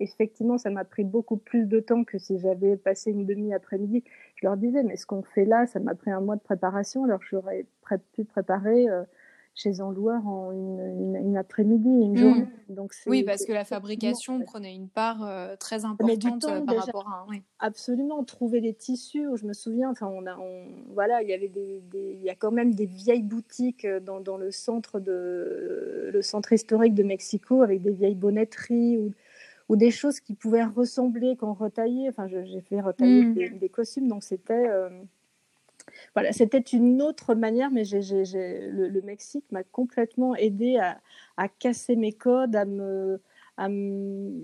effectivement, 0.00 0.58
ça 0.58 0.70
m'a 0.70 0.84
pris 0.84 1.04
beaucoup 1.04 1.36
plus 1.36 1.66
de 1.66 1.80
temps 1.80 2.04
que 2.04 2.18
si 2.18 2.38
j'avais 2.38 2.76
passé 2.76 3.10
une 3.10 3.26
demi-après-midi. 3.26 4.04
Je 4.36 4.46
leur 4.46 4.56
disais, 4.56 4.82
mais 4.82 4.96
ce 4.96 5.06
qu'on 5.06 5.22
fait 5.22 5.44
là, 5.44 5.66
ça 5.66 5.80
m'a 5.80 5.94
pris 5.94 6.10
un 6.10 6.20
mois 6.20 6.36
de 6.36 6.42
préparation, 6.42 7.04
alors 7.04 7.20
j'aurais 7.22 7.66
pu 8.14 8.24
préparer 8.24 8.86
chez 9.54 9.80
un 9.80 9.92
loueur 9.92 10.26
en 10.26 10.50
une, 10.52 11.16
une, 11.16 11.36
après-midi, 11.36 11.88
une 11.88 12.12
mmh. 12.12 12.16
journée. 12.16 12.46
Donc 12.68 12.92
oui, 13.06 13.22
parce 13.22 13.44
que 13.44 13.52
la 13.52 13.64
fabrication 13.64 14.40
prenait 14.40 14.74
une 14.74 14.88
part 14.88 15.22
euh, 15.22 15.56
très 15.56 15.84
importante 15.84 16.44
euh, 16.44 16.62
par 16.62 16.76
rapport 16.76 17.08
à. 17.08 17.26
Oui. 17.28 17.42
Absolument, 17.58 18.24
trouver 18.24 18.60
les 18.60 18.72
tissus. 18.72 19.28
Je 19.34 19.46
me 19.46 19.52
souviens, 19.52 19.90
enfin, 19.90 20.06
on 20.06 20.26
a, 20.26 20.38
voilà, 20.94 21.22
il 21.22 21.28
y 21.28 21.34
avait 21.34 21.48
des, 21.48 21.82
il 21.94 22.22
y 22.22 22.30
a 22.30 22.34
quand 22.34 22.50
même 22.50 22.74
des 22.74 22.86
vieilles 22.86 23.22
boutiques 23.22 23.84
euh, 23.84 24.00
dans, 24.00 24.20
dans, 24.20 24.38
le 24.38 24.50
centre 24.50 25.00
de 25.00 26.10
le 26.12 26.22
centre 26.22 26.52
historique 26.52 26.94
de 26.94 27.02
Mexico 27.02 27.62
avec 27.62 27.82
des 27.82 27.92
vieilles 27.92 28.14
bonnetteries 28.14 28.96
ou, 28.96 29.12
ou 29.68 29.76
des 29.76 29.90
choses 29.90 30.20
qui 30.20 30.34
pouvaient 30.34 30.64
ressembler 30.64 31.36
quand 31.36 31.52
retaillait. 31.52 32.08
Enfin, 32.08 32.26
j'ai 32.26 32.60
fait 32.62 32.80
retailler 32.80 33.24
mmh. 33.24 33.58
des, 33.58 33.68
costumes, 33.68 34.08
donc 34.08 34.22
c'était 34.22 34.70
voilà, 36.14 36.32
c'était 36.32 36.58
une 36.58 37.02
autre 37.02 37.34
manière, 37.34 37.70
mais 37.70 37.84
le, 37.84 39.00
Mexique 39.02 39.44
m'a 39.50 39.62
complètement 39.62 40.34
aidé 40.36 40.78
à, 41.36 41.48
casser 41.48 41.96
mes 41.96 42.12
codes, 42.12 42.56
à 42.56 42.64
me, 42.64 43.20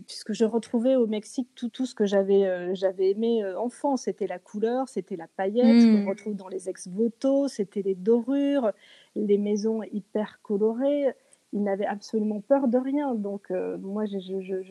puisque 0.06 0.32
je 0.32 0.44
retrouvais 0.44 0.96
au 0.96 1.06
Mexique 1.06 1.48
tout, 1.54 1.68
tout 1.68 1.86
ce 1.86 1.94
que 1.94 2.06
j'avais 2.06 2.46
euh, 2.46 2.74
j'avais 2.74 3.10
aimé 3.10 3.42
euh, 3.42 3.58
enfant. 3.58 3.96
C'était 3.96 4.26
la 4.26 4.38
couleur, 4.38 4.88
c'était 4.88 5.16
la 5.16 5.26
paillette 5.26 5.64
qu'on 5.64 6.04
mmh. 6.04 6.08
retrouve 6.08 6.34
dans 6.34 6.48
les 6.48 6.68
ex-voto, 6.68 7.48
c'était 7.48 7.82
les 7.82 7.94
dorures, 7.94 8.72
les 9.16 9.38
maisons 9.38 9.82
hyper 9.82 10.40
colorées. 10.42 11.14
Ils 11.54 11.62
n'avaient 11.62 11.86
absolument 11.86 12.42
peur 12.42 12.68
de 12.68 12.76
rien. 12.76 13.14
Donc, 13.14 13.50
euh, 13.50 13.78
moi, 13.78 14.04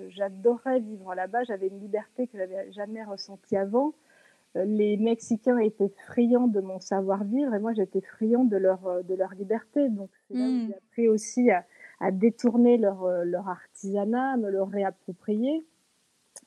j'adorais 0.09 0.79
vivre 0.79 1.15
là-bas. 1.15 1.43
J'avais 1.43 1.67
une 1.67 1.79
liberté 1.79 2.27
que 2.27 2.37
j'avais 2.37 2.71
jamais 2.71 3.03
ressentie 3.03 3.57
avant 3.57 3.93
les 4.65 4.97
Mexicains 4.97 5.57
étaient 5.59 5.91
friands 6.07 6.47
de 6.47 6.61
mon 6.61 6.79
savoir-vivre 6.79 7.53
et 7.53 7.59
moi 7.59 7.73
j'étais 7.73 8.01
friand 8.01 8.43
de 8.43 8.57
leur, 8.57 8.85
euh, 8.87 9.03
de 9.03 9.15
leur 9.15 9.33
liberté. 9.33 9.89
Donc 9.89 10.09
c'est 10.27 10.35
là 10.35 10.45
où 10.45 10.51
hmm. 10.51 10.67
j'ai 10.67 10.75
appris 10.75 11.07
aussi 11.07 11.51
à, 11.51 11.65
détourner 12.11 12.77
leur, 12.77 13.03
euh, 13.03 13.23
leur 13.23 13.47
artisanat, 13.49 14.33
à 14.33 14.37
me 14.37 14.49
le 14.49 14.63
réapproprier. 14.63 15.65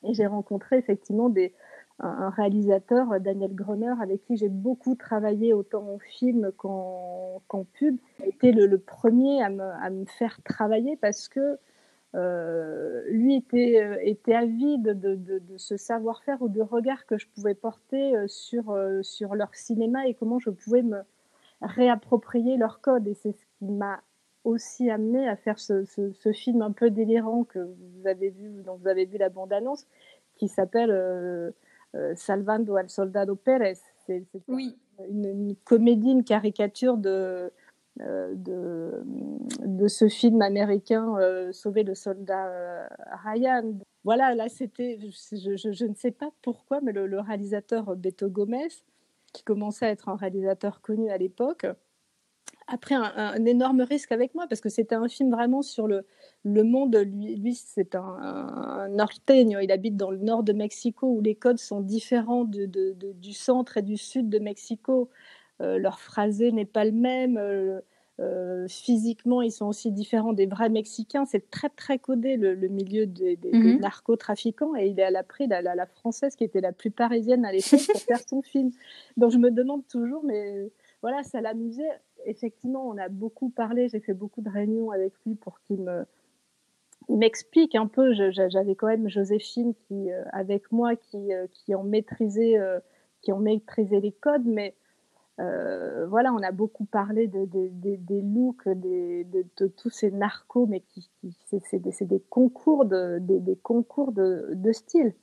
Et 0.03 0.13
j'ai 0.13 0.25
rencontré 0.25 0.77
effectivement 0.77 1.29
des, 1.29 1.53
un, 1.99 2.29
réalisateur, 2.29 3.19
Daniel 3.19 3.53
Groner, 3.53 3.93
avec 4.01 4.23
qui 4.23 4.37
j'ai 4.37 4.49
beaucoup 4.49 4.95
travaillé 4.95 5.53
autant 5.53 5.87
en 5.87 5.99
film 5.99 6.51
qu'en 6.57 7.65
pub. 7.73 7.97
Il 8.19 8.25
a 8.25 8.27
été 8.27 8.51
le, 8.51 8.77
premier 8.77 9.43
à 9.43 9.49
me, 9.49 9.61
à 9.61 9.89
me, 9.89 10.05
faire 10.05 10.41
travailler 10.43 10.97
parce 10.97 11.27
que 11.27 11.57
euh, 12.13 13.03
lui 13.07 13.37
était, 13.37 13.81
euh, 13.81 13.97
était 14.01 14.33
avide 14.33 14.99
de, 14.99 15.15
de, 15.15 15.57
ce 15.57 15.77
savoir-faire 15.77 16.41
ou 16.41 16.49
de 16.49 16.61
regard 16.61 17.05
que 17.05 17.17
je 17.17 17.25
pouvais 17.27 17.55
porter 17.55 18.15
euh, 18.15 18.27
sur, 18.27 18.77
sur 19.01 19.35
leur 19.35 19.55
cinéma 19.55 20.07
et 20.07 20.13
comment 20.13 20.39
je 20.39 20.49
pouvais 20.49 20.81
me 20.81 21.01
réapproprier 21.61 22.57
leur 22.57 22.81
code. 22.81 23.07
Et 23.07 23.13
c'est 23.13 23.31
ce 23.31 23.45
qui 23.59 23.71
m'a 23.71 24.01
aussi 24.43 24.89
amené 24.89 25.29
à 25.29 25.35
faire 25.35 25.59
ce, 25.59 25.85
ce, 25.85 26.31
film 26.33 26.61
un 26.63 26.71
peu 26.71 26.89
délirant 26.89 27.43
que 27.43 27.59
vous 27.59 28.07
avez 28.07 28.31
vu, 28.31 28.49
dont 28.63 28.75
vous 28.75 28.87
avez 28.87 29.05
vu 29.05 29.17
la 29.17 29.29
bande-annonce, 29.29 29.85
qui 30.35 30.47
s'appelle 30.47 31.53
Salvando 32.15 32.75
al 32.75 32.89
Soldado 32.89 33.35
Pérez. 33.35 33.77
C'est 34.07 34.23
oui. 34.47 34.75
une, 35.07 35.25
une, 35.25 35.55
comédie, 35.63 36.09
une 36.09 36.23
caricature 36.23 36.97
de, 36.97 37.53
de, 38.35 39.03
de, 39.65 39.87
ce 39.87 40.07
film 40.07 40.41
américain 40.41 41.15
euh, 41.17 41.51
Sauver 41.51 41.83
le 41.83 41.95
soldat 41.95 42.47
euh, 42.47 42.87
Ryan. 43.23 43.73
Voilà, 44.03 44.33
là 44.35 44.49
c'était, 44.49 44.97
je, 44.99 45.85
ne 45.85 45.93
sais 45.93 46.11
pas 46.11 46.31
pourquoi, 46.41 46.81
mais 46.81 46.91
le, 46.91 47.19
réalisateur 47.19 47.95
Beto 47.95 48.29
Gomez, 48.29 48.69
qui 49.33 49.43
commençait 49.43 49.85
à 49.85 49.89
être 49.89 50.09
un 50.09 50.15
réalisateur 50.15 50.81
connu 50.81 51.09
à 51.09 51.17
l'époque, 51.17 51.65
a 52.67 52.77
pris 52.77 52.95
un, 52.95 53.45
énorme 53.45 53.81
risque 53.81 54.11
avec 54.11 54.33
moi 54.33 54.45
parce 54.47 54.61
que 54.61 54.69
c'était 54.69 54.95
un 54.95 55.07
film 55.07 55.31
vraiment 55.31 55.61
sur 55.61 55.87
le, 55.87 56.05
le 56.43 56.63
monde. 56.63 56.95
Lui, 56.95 57.53
c'est 57.53 57.95
un, 57.95 58.01
un, 58.01 58.89
norteño, 58.89 59.59
il 59.59 59.71
habite 59.71 59.97
dans 59.97 60.11
le 60.11 60.19
nord 60.19 60.43
de 60.43 60.53
Mexico 60.53 61.07
où 61.07 61.21
les 61.21 61.35
codes 61.35 61.59
sont 61.59 61.81
différents 61.81 62.45
du 62.45 63.33
centre 63.33 63.77
et 63.77 63.81
du 63.81 63.97
sud 63.97 64.29
de 64.29 64.39
Mexico. 64.39 65.09
Euh, 65.61 65.77
leur 65.77 65.99
phrasé 65.99 66.51
n'est 66.51 66.65
pas 66.65 66.85
le 66.85 66.91
même. 66.91 67.37
Euh, 67.37 67.81
euh, 68.19 68.67
physiquement, 68.67 69.41
ils 69.41 69.51
sont 69.51 69.65
aussi 69.65 69.91
différents 69.91 70.33
des 70.33 70.45
vrais 70.45 70.69
Mexicains. 70.69 71.25
C'est 71.25 71.49
très, 71.49 71.69
très 71.69 71.97
codé 71.97 72.37
le, 72.37 72.55
milieu 72.67 73.07
des, 73.07 73.39
mhm. 73.51 73.79
narcotrafiquants. 73.79 74.75
Et 74.75 74.87
il 74.87 75.01
a 75.01 75.23
pris 75.23 75.47
la, 75.47 75.61
la, 75.61 75.85
française 75.85 76.35
qui 76.35 76.43
était 76.43 76.61
la 76.61 76.71
plus 76.71 76.91
parisienne 76.91 77.45
à 77.45 77.51
l'époque 77.51 77.79
pour 77.91 78.01
faire 78.01 78.19
son 78.27 78.41
film. 78.41 78.71
Donc 79.17 79.31
je 79.31 79.37
me 79.37 79.49
demande 79.49 79.87
toujours, 79.87 80.23
mais 80.23 80.71
voilà, 81.01 81.23
ça 81.23 81.41
l'amusait. 81.41 81.89
Effectivement, 82.25 82.87
on 82.87 82.97
a 82.97 83.09
beaucoup 83.09 83.49
parlé. 83.49 83.89
J'ai 83.89 84.01
fait 84.01 84.13
beaucoup 84.13 84.41
de 84.41 84.49
réunions 84.49 84.91
avec 84.91 85.13
lui 85.25 85.35
pour 85.35 85.59
qu'il 85.61 85.81
me 85.81 86.05
m'explique 87.09 87.73
un 87.73 87.87
peu. 87.87 88.13
J'avais 88.13 88.75
quand 88.75 88.87
même 88.87 89.09
Joséphine 89.09 89.73
qui, 89.73 90.11
avec 90.31 90.71
moi, 90.71 90.95
qui, 90.95 91.31
qui 91.51 91.73
en 91.73 91.83
maîtrisait, 91.83 92.59
qui 93.21 93.31
ont 93.31 93.39
maîtrisé 93.39 93.99
les 93.99 94.11
codes, 94.11 94.45
mais 94.45 94.75
euh, 95.41 96.05
voilà, 96.07 96.33
on 96.33 96.41
a 96.43 96.51
beaucoup 96.51 96.85
parlé 96.85 97.27
de, 97.27 97.45
des 97.45 98.21
looks, 98.21 98.67
de, 98.67 99.67
tous 99.67 99.89
ces 99.89 100.11
narcos, 100.11 100.67
mais 100.67 100.81
qui, 100.81 101.09
c'est 101.49 101.79
des, 101.79 102.21
concours 102.29 102.85
de, 102.85 103.17
des, 103.19 103.55
concours 103.55 104.11
de, 104.11 104.71
style. 104.71 105.13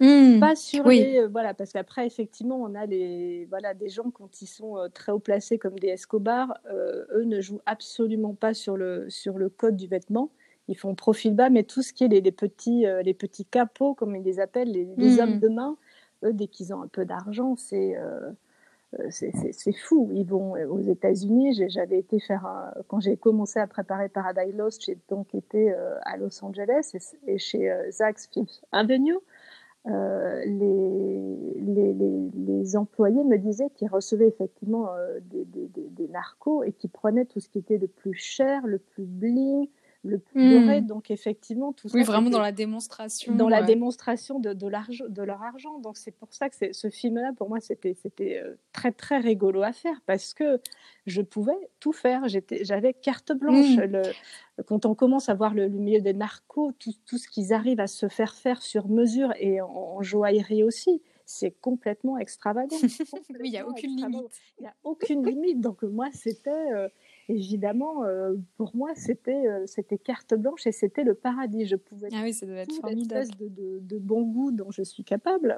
Mmh. 0.00 0.40
pas 0.40 0.56
sur 0.56 0.88
les, 0.88 1.18
euh, 1.18 1.28
voilà, 1.28 1.54
parce 1.54 1.72
qu'après 1.72 2.06
effectivement 2.06 2.56
on 2.56 2.74
a 2.74 2.86
les, 2.86 3.46
voilà, 3.50 3.72
des 3.72 3.88
gens 3.88 4.10
quand 4.10 4.42
ils 4.42 4.48
sont 4.48 4.76
euh, 4.76 4.88
très 4.88 5.12
haut 5.12 5.20
placés 5.20 5.58
comme 5.58 5.78
des 5.78 5.88
Escobar, 5.88 6.58
eux 6.72 7.22
ne 7.24 7.40
jouent 7.40 7.60
absolument 7.66 8.34
pas 8.34 8.52
sur 8.52 8.76
le, 8.76 9.08
sur 9.10 9.38
le 9.38 9.48
code 9.48 9.76
du 9.76 9.86
vêtement. 9.86 10.30
Ils 10.66 10.76
font 10.76 10.96
profil 10.96 11.34
bas, 11.34 11.50
mais 11.50 11.62
tout 11.62 11.82
ce 11.82 11.92
qui 11.92 12.04
est 12.04 12.08
les, 12.08 12.32
petits, 12.32 12.84
les 13.04 13.14
petits 13.14 13.44
capots, 13.44 13.94
comme 13.94 14.16
ils 14.16 14.22
les 14.22 14.40
appellent, 14.40 14.72
les, 14.72 14.86
mmh. 14.86 15.20
hommes 15.20 15.38
de 15.38 15.48
main, 15.48 15.76
eux, 16.24 16.32
dès 16.32 16.48
qu'ils 16.48 16.74
ont 16.74 16.82
un 16.82 16.88
peu 16.88 17.04
d'argent, 17.04 17.54
c'est 17.56 17.96
c'est 19.10 19.72
fou. 19.72 20.10
Ils 20.12 20.26
vont 20.26 20.56
euh, 20.56 20.66
aux 20.66 20.80
États-Unis. 20.80 21.68
J'avais 21.68 21.98
été 21.98 22.20
faire 22.20 22.72
quand 22.88 23.00
j'ai 23.00 23.16
commencé 23.16 23.58
à 23.58 23.66
préparer 23.66 24.08
Paradise 24.08 24.54
Lost, 24.54 24.84
j'ai 24.84 24.98
donc 25.08 25.34
été 25.34 25.72
euh, 25.72 25.96
à 26.02 26.16
Los 26.16 26.44
Angeles 26.44 26.92
et, 27.26 27.38
chez 27.38 27.72
Zach 27.90 28.18
Fifth 28.32 28.62
Avenue. 28.72 29.16
Euh, 29.88 30.44
les, 30.44 31.56
les, 31.56 31.92
les, 31.92 32.76
employés 32.76 33.24
me 33.24 33.36
disaient 33.36 33.68
qu'ils 33.74 33.88
recevaient 33.88 34.28
effectivement 34.28 34.90
des, 35.22 35.44
des, 35.44 35.68
des, 35.68 36.08
narcos 36.08 36.62
et 36.62 36.72
qu'ils 36.72 36.90
prenaient 36.90 37.24
tout 37.24 37.40
ce 37.40 37.48
qui 37.48 37.58
était 37.58 37.78
le 37.78 37.88
plus 37.88 38.14
cher, 38.14 38.64
le 38.64 38.78
plus 38.78 39.04
bling, 39.04 39.66
le 40.04 40.18
plus 40.18 40.50
doré. 40.50 40.80
Hmm. 40.80 40.86
Donc 40.86 41.10
effectivement, 41.10 41.72
tout 41.72 41.88
ça. 41.88 41.96
Oui, 41.96 42.04
vraiment 42.04 42.30
dans 42.30 42.40
la 42.40 42.52
démonstration. 42.52 43.34
Dans 43.34 43.48
la 43.48 43.62
démonstration 43.62 44.38
de, 44.38 44.52
de, 44.52 45.08
de 45.08 45.22
leur 45.22 45.42
argent. 45.42 45.78
Donc 45.78 45.96
c'est 45.96 46.10
pour 46.10 46.32
ça 46.32 46.48
que 46.48 46.72
ce 46.72 46.90
film-là, 46.90 47.32
pour 47.36 47.48
moi, 47.48 47.60
c'était 47.60 47.96
euh, 48.20 48.54
très 48.72 48.92
très 48.92 49.18
rigolo 49.18 49.62
à 49.62 49.72
faire 49.72 50.00
parce 50.06 50.34
que 50.34 50.60
je 51.06 51.22
pouvais 51.22 51.52
tout 51.80 51.92
faire. 51.92 52.24
J'avais 52.62 52.94
carte 52.94 53.32
blanche. 53.32 53.76
Hmm. 53.76 53.82
Le, 53.82 54.02
quand 54.66 54.86
on 54.86 54.94
commence 54.94 55.28
à 55.28 55.34
voir 55.34 55.54
le, 55.54 55.68
milieu 55.68 56.00
des 56.00 56.14
narcos, 56.14 56.72
tout, 56.78 56.92
tout 57.06 57.18
ce 57.18 57.28
qu'ils 57.28 57.52
arrivent 57.52 57.80
à 57.80 57.86
se 57.86 58.08
faire 58.08 58.34
faire 58.34 58.62
sur 58.62 58.88
mesure 58.88 59.32
et 59.38 59.60
en, 59.60 60.02
joaillerie 60.02 60.62
aussi 60.62 61.02
c'est 61.24 61.52
complètement 61.52 62.18
extravagant. 62.18 62.76
oui, 62.82 63.38
il 63.44 63.50
n'y 63.52 63.58
a 63.58 63.66
aucune 63.66 63.96
limite. 63.96 64.40
Il 64.58 64.62
n'y 64.62 64.66
a 64.66 64.74
aucune 64.82 65.24
limite. 65.24 65.60
Donc 65.60 65.82
moi, 65.82 66.08
c'était, 66.12 66.50
euh, 66.50 66.88
évidemment, 67.28 68.04
euh, 68.04 68.34
pour 68.56 68.74
moi, 68.74 68.90
c'était 68.94 69.46
euh, 69.46 69.64
c'était 69.66 69.98
carte 69.98 70.34
blanche 70.34 70.66
et 70.66 70.72
c'était 70.72 71.04
le 71.04 71.14
paradis. 71.14 71.66
Je 71.66 71.76
pouvais 71.76 72.08
ah 72.12 72.22
oui, 72.22 72.32
ça 72.32 72.46
devait 72.46 72.60
être 72.60 72.74
formidable. 72.74 73.30
De, 73.38 73.48
de, 73.48 73.78
de, 73.80 73.98
bon 73.98 74.22
goût 74.22 74.52
dont 74.52 74.70
je 74.70 74.82
suis 74.82 75.04
capable 75.04 75.56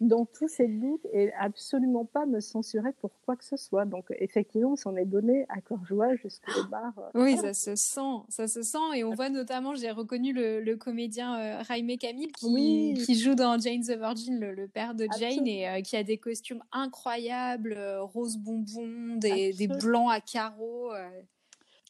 dans, 0.00 0.24
tous 0.26 0.48
ces 0.48 0.68
doutes 0.68 1.06
et 1.12 1.32
absolument 1.34 2.04
pas 2.04 2.26
me 2.26 2.40
censurer 2.40 2.92
pour 3.00 3.10
quoi 3.24 3.36
que 3.36 3.44
ce 3.44 3.56
soit. 3.56 3.84
Donc 3.84 4.06
effectivement, 4.18 4.72
on 4.72 4.76
s'en 4.76 4.96
est 4.96 5.04
donné 5.04 5.46
à 5.48 5.60
cœur 5.60 5.84
joie 5.84 6.14
jusqu'au 6.16 6.64
bar. 6.70 6.92
Euh, 6.98 7.22
oui, 7.22 7.36
ça 7.36 7.52
se 7.52 7.74
sent, 7.76 8.00
ça 8.28 8.48
se 8.48 8.62
sent 8.62 8.78
et 8.96 9.04
on 9.04 9.14
voit 9.14 9.30
notamment, 9.30 9.74
j'ai 9.74 9.90
reconnu 9.90 10.32
le, 10.32 10.74
comédien 10.74 11.38
euh, 11.38 11.64
Jaime 11.64 11.96
Camille 11.96 12.32
qui, 12.32 12.94
qui, 13.04 13.18
joue 13.18 13.34
dans 13.34 13.58
Jane 13.58 13.82
the 13.82 13.96
Virgin, 13.98 14.40
le, 14.40 14.68
père 14.68 14.94
de 14.94 15.06
Jane 15.18 15.46
et 15.46 15.68
euh, 15.68 15.80
qui 15.80 15.96
a 15.96 16.02
des 16.02 16.18
costumes 16.18 16.62
incroyables, 16.72 17.78
rose 18.00 18.36
bonbon, 18.36 19.16
des, 19.16 19.52
des 19.52 19.68
blancs 19.68 20.10
à 20.10 20.20
carreaux. 20.20 20.92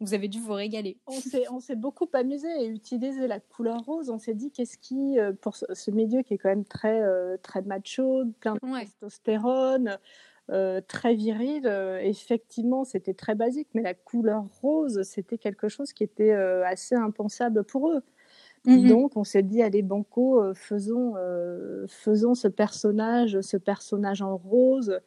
Vous 0.01 0.13
avez 0.13 0.27
dû 0.27 0.41
vous 0.41 0.53
régaler. 0.53 0.99
On 1.07 1.61
s'est 1.61 1.77
beaucoup 1.77 2.09
amusé 2.13 2.49
et 2.61 2.67
utilisé 2.67 3.29
la 3.29 3.39
couleur 3.39 3.85
rose. 3.85 4.11
On 4.11 4.19
s'est 4.19 4.35
dit 4.35 4.51
qu'est-ce 4.51 4.77
qui, 4.77 5.17
pour 5.41 5.55
ce, 5.57 5.91
milieu 5.91 6.23
qui 6.23 6.35
est 6.35 6.39
quand 6.39 6.49
même 6.49 6.65
très, 6.65 7.01
très 7.43 7.63
macho, 7.63 8.25
plein 8.41 8.55
de 8.55 8.81
testostérone, 8.81 9.99
très 10.89 11.15
viril, 11.15 11.67
effectivement, 12.03 12.85
c'était 12.85 13.15
très 13.15 13.37
basique, 13.37 13.69
mais 13.75 13.83
la 13.83 13.95
couleur 13.95 14.45
rose, 14.61 15.03
c'était 15.05 15.39
quelque 15.39 15.69
chose 15.69 15.93
qui 15.93 16.03
était 16.03 16.33
assez 16.33 16.97
impensable 16.97 17.63
pour 17.63 17.93
eux. 17.93 18.03
Mmh 18.65 18.89
Donc, 18.89 19.17
on 19.17 19.25
s'est 19.25 19.43
dit, 19.45 19.63
allez, 19.63 19.83
Banco, 19.83 20.43
faisons, 20.55 21.15
faisons 21.87 22.35
ce 22.35 22.49
personnage, 22.49 23.41
ce 23.43 23.57
personnage 23.57 24.23
en 24.23 24.37
rose 24.37 24.99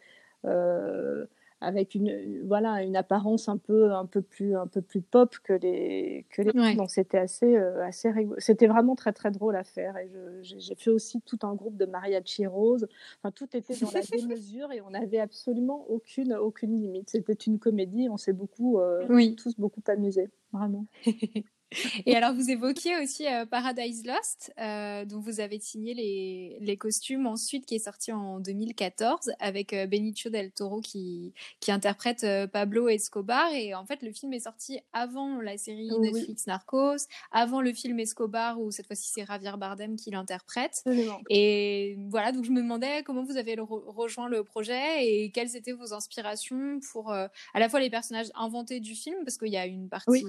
avec 1.60 1.96
une 1.96 2.46
voilà 2.46 2.84
une 2.84 2.96
apparence 2.96 3.50
un 3.50 3.58
peu 3.58 3.91
un 3.91 4.06
peu 4.06 4.22
plus 4.22 4.56
un 4.56 4.67
peu 4.67 4.82
plus 4.82 5.02
pop 5.02 5.36
que 5.43 5.54
les 5.54 6.26
que 6.30 6.43
les 6.43 6.76
donc 6.76 6.91
c'était 6.91 7.17
assez 7.17 7.56
euh, 7.56 7.84
assez 7.84 8.12
c'était 8.38 8.67
vraiment 8.67 8.96
très 8.96 9.12
très 9.12 9.32
drôle 9.32 9.56
à 9.56 9.63
faire 9.63 9.98
et 9.98 10.10
j'ai 10.43 10.76
fait 10.76 10.91
aussi 10.91 11.22
tout 11.22 11.39
un 11.41 11.56
groupe 11.56 11.78
de 11.78 11.86
mariachi 11.86 12.46
rose. 12.46 12.88
Enfin 13.20 13.32
tout 13.32 13.48
était 13.56 13.76
dans 13.76 13.91
la 13.91 14.02
démesure 14.12 14.72
et 14.72 14.82
on 14.82 14.91
n'avait 14.91 15.20
absolument 15.20 15.86
aucune 15.89 16.34
aucune 16.34 16.80
limite. 16.80 17.10
C'était 17.10 17.34
une 17.34 17.60
comédie 17.60 18.08
on 18.10 18.17
s'est 18.17 18.34
beaucoup 18.34 18.80
euh, 18.80 19.34
tous 19.36 19.56
beaucoup 19.58 19.82
amusés 19.88 20.30
vraiment 20.52 20.86
Et 22.06 22.15
alors, 22.15 22.34
vous 22.34 22.49
évoquiez 22.49 22.97
aussi 22.97 23.27
euh, 23.27 23.45
Paradise 23.45 24.06
Lost, 24.06 24.53
euh, 24.60 25.03
dont 25.06 25.19
vous 25.19 25.39
avez 25.39 25.60
signé 25.60 25.93
les, 25.93 26.58
les, 26.62 26.77
costumes 26.77 27.27
ensuite, 27.27 27.65
qui 27.65 27.75
est 27.75 27.80
sorti 27.80 28.12
en 28.13 28.39
2014 28.39 29.32
avec 29.39 29.73
euh, 29.73 29.86
Benicio 29.86 30.30
del 30.30 30.51
Toro 30.51 30.80
qui, 30.80 31.34
qui 31.60 31.71
interprète 31.71 32.25
Pablo 32.53 32.88
Escobar. 32.88 33.51
Et 33.53 33.75
en 33.75 33.86
fait, 33.86 34.01
le 34.01 34.12
film 34.12 34.34
est 34.34 34.41
sorti 34.41 34.80
avant 34.93 35.41
la 35.41 35.58
série 35.58 35.89
Netflix 35.99 36.47
Narcos, 36.47 37.08
avant 37.32 37.62
le 37.62 37.73
film 37.73 37.99
Escobar, 37.99 38.62
où 38.62 38.71
cette 38.71 38.88
fois-ci 38.88 39.12
c'est 39.13 39.25
Javier 39.25 39.51
Bardem 39.58 39.95
qui 39.97 40.12
l'interprète. 40.12 40.84
Et 41.30 41.97
voilà, 42.10 42.32
donc 42.32 42.45
je 42.45 42.51
me 42.51 42.62
demandais 42.62 43.03
comment 43.03 43.23
vous 43.23 43.38
avez 43.38 43.58
rejoint 43.60 44.30
le 44.30 44.43
projet 44.43 45.06
et 45.06 45.32
quelles 45.32 45.56
étaient 45.56 45.73
vos 45.73 45.93
inspirations 45.93 46.80
pour 46.91 47.12
à 47.12 47.30
la 47.56 47.69
fois 47.69 47.80
les 47.80 47.89
personnages 47.89 48.32
inventés 48.36 48.80
du 48.80 48.95
film, 48.95 49.17
parce 49.25 49.38
qu'il 49.38 49.49
y 49.49 49.58
a 49.58 49.65
une 49.65 49.89
partie 49.89 50.23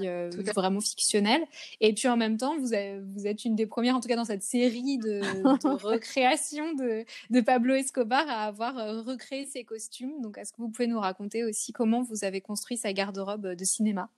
vraiment 0.54 0.80
fictionnelle 0.80 1.27
et 1.80 1.92
puis 1.92 2.08
en 2.08 2.16
même 2.16 2.36
temps, 2.36 2.56
vous, 2.58 2.68
vous 2.68 3.26
êtes 3.26 3.44
une 3.44 3.54
des 3.54 3.66
premières, 3.66 3.96
en 3.96 4.00
tout 4.00 4.08
cas 4.08 4.16
dans 4.16 4.24
cette 4.24 4.42
série 4.42 4.98
de, 4.98 5.20
recréation 5.84 6.74
de, 6.74 7.04
de, 7.30 7.40
Pablo 7.40 7.74
Escobar, 7.74 8.28
à 8.28 8.44
avoir 8.44 8.78
euh, 8.78 9.02
recréé 9.02 9.46
ses 9.46 9.64
costumes. 9.64 10.20
Donc, 10.20 10.38
est-ce 10.38 10.52
que 10.52 10.58
vous 10.58 10.68
pouvez 10.68 10.86
nous 10.86 11.00
raconter 11.00 11.44
aussi 11.44 11.72
comment 11.72 12.02
vous 12.02 12.24
avez 12.24 12.40
construit 12.40 12.76
sa 12.76 12.92
garde-robe 12.92 13.54
de 13.54 13.64
cinéma? 13.64 14.08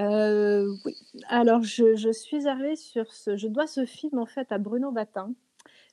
Euh, 0.00 0.74
oui. 0.84 0.94
Alors, 1.28 1.62
je, 1.62 2.12
suis 2.12 2.46
arrivée 2.46 2.76
sur 2.76 3.12
ce. 3.12 3.36
Je 3.36 3.48
dois 3.48 3.66
ce 3.66 3.86
film 3.86 4.18
en 4.18 4.26
fait 4.26 4.52
à 4.52 4.58
Bruno 4.58 4.92
Vatin. 4.92 5.32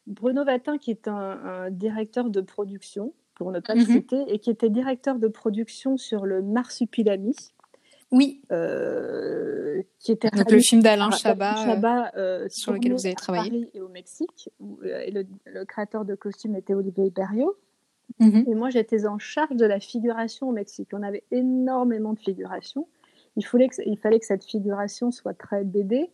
Bruno 0.07 0.43
Vatin, 0.43 0.77
qui 0.77 0.91
est 0.91 1.07
un, 1.07 1.69
directeur 1.71 2.29
de 2.29 2.41
production, 2.41 3.13
pour 3.35 3.51
ne 3.51 3.59
pas 3.59 3.75
le 3.75 3.81
mm-hmm. 3.81 3.93
citer, 3.93 4.23
et 4.27 4.39
qui 4.39 4.49
était 4.49 4.69
directeur 4.69 5.17
de 5.17 5.27
production 5.27 5.95
sur 5.95 6.25
le 6.25 6.41
Marsupilami, 6.41 7.35
oui. 8.13 8.41
Euh, 8.51 9.81
qui 9.97 10.11
était 10.11 10.29
Donc 10.29 10.51
le 10.51 10.59
film 10.59 10.83
d'Alain 10.83 11.09
Chabat, 11.09 12.11
euh, 12.15 12.47
sur 12.47 12.71
lequel 12.71 12.93
vous 12.93 13.05
avez 13.07 13.15
travaillé. 13.15 13.47
À 13.47 13.51
Paris 13.51 13.69
et 13.73 13.81
au 13.81 13.89
Mexique. 13.89 14.49
Euh, 14.61 15.01
et 15.03 15.11
le, 15.11 15.65
créateur 15.65 16.05
de 16.05 16.13
costumes 16.13 16.55
était 16.55 16.75
Olivier 16.75 17.09
Berriot. 17.09 17.57
Mhm. 18.19 18.45
Et 18.47 18.53
moi, 18.53 18.69
j'étais 18.69 19.07
en 19.07 19.17
charge 19.17 19.55
de 19.55 19.65
la 19.65 19.79
figuration 19.79 20.49
au 20.49 20.51
Mexique. 20.51 20.89
On 20.93 21.01
avait 21.01 21.23
énormément 21.31 22.13
de 22.13 22.19
figurations. 22.19 22.87
Il, 23.35 23.45
fallait 23.45 23.67
que, 23.67 23.81
il 23.83 23.97
fallait 23.97 24.19
que 24.19 24.27
cette 24.27 24.45
figuration 24.45 25.09
soit 25.09 25.33
très 25.33 25.63
BD. 25.63 26.11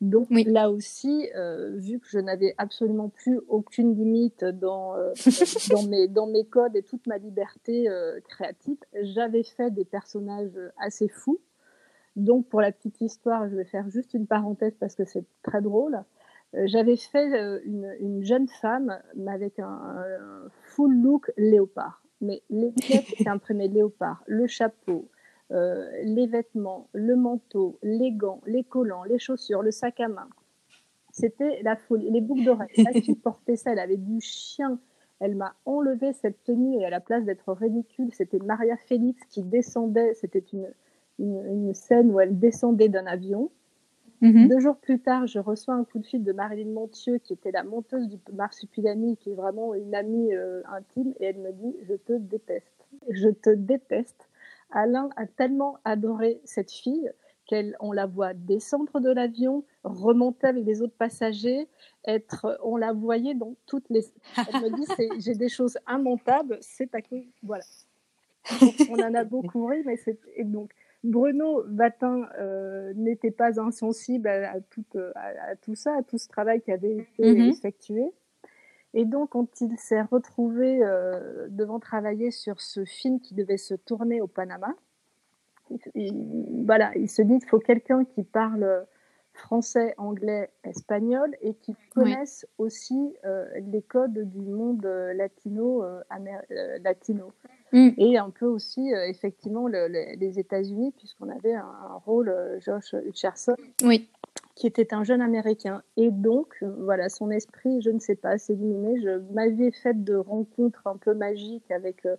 Donc 0.00 0.28
là 0.30 0.70
aussi, 0.70 1.28
euh, 1.36 1.76
vu 1.76 1.98
que 1.98 2.06
je 2.08 2.18
n'avais 2.18 2.54
absolument 2.58 3.08
plus 3.08 3.40
aucune 3.48 3.94
limite 3.96 4.44
dans, 4.44 4.96
euh, 4.96 5.12
dans, 5.70 5.82
mes, 5.84 6.08
dans 6.08 6.26
mes 6.26 6.44
codes 6.44 6.76
et 6.76 6.82
toute 6.82 7.06
ma 7.06 7.18
liberté 7.18 7.88
euh, 7.88 8.20
créative, 8.28 8.76
j'avais 9.02 9.42
fait 9.42 9.70
des 9.70 9.84
personnages 9.84 10.58
assez 10.78 11.08
fous. 11.08 11.40
Donc 12.16 12.48
pour 12.48 12.60
la 12.60 12.72
petite 12.72 13.00
histoire, 13.00 13.48
je 13.48 13.56
vais 13.56 13.64
faire 13.64 13.88
juste 13.90 14.14
une 14.14 14.26
parenthèse 14.26 14.74
parce 14.78 14.94
que 14.94 15.04
c'est 15.04 15.24
très 15.42 15.60
drôle. 15.60 16.02
J'avais 16.66 16.96
fait 16.96 17.60
une, 17.64 17.92
une, 17.98 18.22
jeune 18.22 18.46
femme 18.46 18.96
avec 19.26 19.58
un, 19.58 19.64
un 19.66 20.48
full 20.62 20.94
look 20.94 21.32
léopard. 21.36 22.00
Mais 22.20 22.44
les 22.48 22.70
pièces 22.70 23.12
étaient 23.12 23.28
imprimées 23.28 23.66
léopard, 23.66 24.22
le 24.28 24.46
chapeau, 24.46 25.08
euh, 25.52 25.86
les 26.02 26.26
vêtements, 26.26 26.88
le 26.92 27.16
manteau, 27.16 27.78
les 27.82 28.12
gants, 28.12 28.40
les 28.46 28.64
collants, 28.64 29.04
les 29.04 29.18
chaussures, 29.18 29.62
le 29.62 29.70
sac 29.70 30.00
à 30.00 30.08
main. 30.08 30.28
C'était 31.12 31.62
la 31.62 31.76
folie. 31.76 32.10
Les 32.10 32.20
boucles 32.20 32.44
d'oreilles. 32.44 32.68
La 32.78 32.92
fille 32.92 33.14
portait 33.22 33.56
ça, 33.56 33.72
elle 33.72 33.78
avait 33.78 33.96
du 33.96 34.20
chien. 34.20 34.78
Elle 35.20 35.36
m'a 35.36 35.54
enlevé 35.64 36.12
cette 36.12 36.42
tenue 36.42 36.80
et 36.80 36.84
à 36.84 36.90
la 36.90 37.00
place 37.00 37.24
d'être 37.24 37.52
ridicule, 37.52 38.12
c'était 38.12 38.40
Maria 38.40 38.76
Félix 38.76 39.22
qui 39.28 39.42
descendait. 39.42 40.12
C'était 40.14 40.44
une, 40.52 40.68
une, 41.18 41.72
scène 41.74 42.10
où 42.10 42.20
elle 42.20 42.38
descendait 42.38 42.88
d'un 42.88 43.06
avion. 43.06 43.50
Mhm. 44.22 44.48
Deux 44.48 44.58
jours 44.58 44.76
plus 44.76 44.98
tard, 44.98 45.26
je 45.26 45.38
reçois 45.38 45.74
un 45.74 45.84
coup 45.84 45.98
de 45.98 46.06
fil 46.06 46.24
de 46.24 46.32
Marilyn 46.32 46.70
Montieu, 46.70 47.18
qui 47.18 47.32
était 47.32 47.52
la 47.52 47.62
monteuse 47.62 48.08
du 48.08 48.18
Marsupilami, 48.32 49.16
qui 49.18 49.30
est 49.30 49.34
vraiment 49.34 49.74
une 49.74 49.94
amie 49.94 50.34
euh, 50.34 50.62
intime, 50.72 51.12
et 51.20 51.26
elle 51.26 51.38
me 51.38 51.52
dit 51.52 51.76
Je 51.82 51.94
te 51.94 52.14
déteste. 52.14 52.86
Je 53.08 53.28
te 53.28 53.50
déteste. 53.50 54.28
Alain 54.74 55.08
a 55.16 55.26
tellement 55.26 55.78
adoré 55.84 56.40
cette 56.44 56.70
fille 56.70 57.10
qu'on 57.48 57.92
la 57.92 58.06
voit 58.06 58.34
descendre 58.34 59.00
de 59.00 59.10
l'avion, 59.10 59.64
remonter 59.84 60.46
avec 60.48 60.64
les 60.64 60.82
autres 60.82 60.96
passagers, 60.96 61.68
être, 62.06 62.58
on 62.62 62.76
la 62.76 62.92
voyait 62.92 63.34
dans 63.34 63.54
toutes 63.66 63.88
les. 63.90 64.04
Elle 64.52 64.62
me 64.62 64.76
dit, 64.76 65.20
j'ai 65.20 65.34
des 65.34 65.48
choses 65.48 65.78
immontables, 65.88 66.58
c'est 66.60 66.94
à 66.94 67.02
cause, 67.02 67.24
voilà. 67.42 67.64
on 68.90 68.94
en 68.94 69.14
a 69.14 69.24
beaucoup 69.24 69.66
ri, 69.66 69.82
mais 69.86 69.96
c'est 69.96 70.18
donc 70.44 70.70
Bruno 71.02 71.62
Vatin 71.66 72.28
euh, 72.38 72.92
n'était 72.94 73.30
pas 73.30 73.60
insensible 73.60 74.28
à, 74.28 74.60
tout, 74.70 74.84
à, 75.14 75.56
tout 75.56 75.74
ça, 75.74 75.96
à 75.98 76.02
tout 76.02 76.18
ce 76.18 76.28
travail 76.28 76.60
qui 76.62 76.72
avait 76.72 76.96
été 76.96 77.22
mm-hmm. 77.22 77.50
effectué. 77.50 78.04
Et 78.94 79.04
donc, 79.04 79.30
quand 79.30 79.60
il 79.60 79.76
s'est 79.76 80.02
retrouvé 80.02 80.78
euh, 80.82 81.48
devant 81.50 81.80
travailler 81.80 82.30
sur 82.30 82.60
ce 82.60 82.84
film 82.84 83.20
qui 83.20 83.34
devait 83.34 83.56
se 83.56 83.74
tourner 83.74 84.20
au 84.20 84.28
Panama, 84.28 84.72
il, 85.94 86.64
voilà, 86.64 86.92
il 86.96 87.10
se 87.10 87.20
dit 87.20 87.40
qu'il 87.40 87.48
faut 87.48 87.58
quelqu'un 87.58 88.04
qui 88.04 88.22
parle 88.22 88.86
français, 89.32 89.94
anglais, 89.98 90.48
espagnol 90.62 91.34
et 91.42 91.54
qui 91.54 91.74
connaisse 91.92 92.46
aussi 92.58 93.16
euh, 93.24 93.46
les 93.72 93.82
codes 93.82 94.30
du 94.30 94.42
monde 94.42 94.86
latino, 95.16 95.82
euh, 95.82 96.00
latino. 96.82 97.32
Mm. 97.72 97.90
et 97.98 98.18
un 98.18 98.30
peu 98.30 98.46
aussi 98.46 98.92
effectivement 99.08 99.66
les 99.66 100.38
États-Unis 100.38 100.92
puisqu'on 100.96 101.28
avait 101.28 101.54
un, 101.54 101.64
un 101.64 101.96
rôle 101.96 102.32
Josh 102.60 102.94
Hutcherson. 103.04 103.56
Oui 103.82 104.08
qui 104.54 104.66
était 104.66 104.94
un 104.94 105.02
jeune 105.02 105.20
Américain. 105.20 105.82
Et 105.96 106.10
donc, 106.10 106.56
voilà, 106.78 107.08
son 107.08 107.30
esprit, 107.30 107.80
je 107.82 107.90
ne 107.90 107.98
sais 107.98 108.14
pas, 108.14 108.38
s'est 108.38 108.54
illuminé. 108.54 109.00
Je, 109.00 109.20
ma 109.32 109.48
vie 109.48 109.64
est 109.64 109.82
faite 109.82 110.04
de 110.04 110.14
rencontres 110.14 110.86
un 110.86 110.96
peu 110.96 111.14
magiques 111.14 111.70
avec 111.70 112.06
euh, 112.06 112.16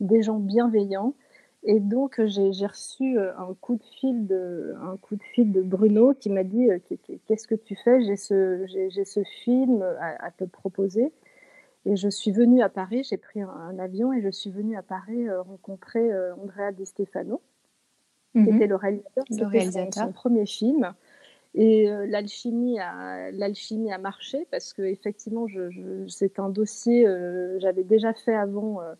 des 0.00 0.22
gens 0.22 0.38
bienveillants. 0.38 1.14
Et 1.62 1.80
donc, 1.80 2.20
j'ai 2.24 2.66
reçu 2.66 3.18
euh, 3.18 3.36
un 3.38 3.54
coup, 3.60 3.76
de 3.76 3.84
fil 4.00 4.26
de, 4.26 4.74
un 4.82 4.96
coup 4.96 5.16
de 5.16 5.22
fil 5.34 5.52
de 5.52 5.62
Bruno 5.62 6.14
qui 6.14 6.30
m'a 6.30 6.44
dit 6.44 6.70
euh, 6.70 6.78
Qu'est-ce 7.26 7.46
que 7.46 7.54
tu 7.54 7.76
fais? 7.76 8.02
J'ai 8.02 8.16
ce, 8.16 8.66
ce 9.04 9.22
film 9.44 9.82
à, 10.00 10.30
te 10.30 10.44
proposer. 10.44 11.12
Et 11.86 11.96
je 11.96 12.08
suis 12.08 12.32
venue 12.32 12.62
à 12.62 12.70
Paris, 12.70 13.06
j'ai 13.08 13.18
pris 13.18 13.42
un, 13.42 13.78
avion 13.78 14.14
et 14.14 14.22
je 14.22 14.30
suis 14.30 14.50
venue 14.50 14.74
à 14.74 14.82
Paris 14.82 15.28
rencontrer 15.30 16.10
Andrea 16.32 16.72
Di 16.72 16.86
Stefano, 16.86 17.42
qui 18.32 18.38
mhm. 18.38 18.56
était 18.56 18.66
le 18.66 18.76
réalisateur. 18.76 19.24
Le 19.28 19.46
réalisateur. 19.46 20.04
son 20.06 20.12
premier 20.12 20.46
film. 20.46 20.94
Et 21.54 21.88
euh, 21.88 22.06
l'alchimie 22.06 22.80
a 22.80 23.30
l'alchimie 23.30 23.92
a 23.92 23.98
marché 23.98 24.46
parce 24.50 24.72
que 24.72 24.82
effectivement, 24.82 25.46
je, 25.46 26.04
c'est 26.08 26.40
un 26.40 26.48
dossier. 26.48 27.06
Euh, 27.06 27.58
j'avais 27.60 27.84
déjà 27.84 28.12
fait 28.12 28.34
avant 28.34 28.80
euh, 28.80 28.94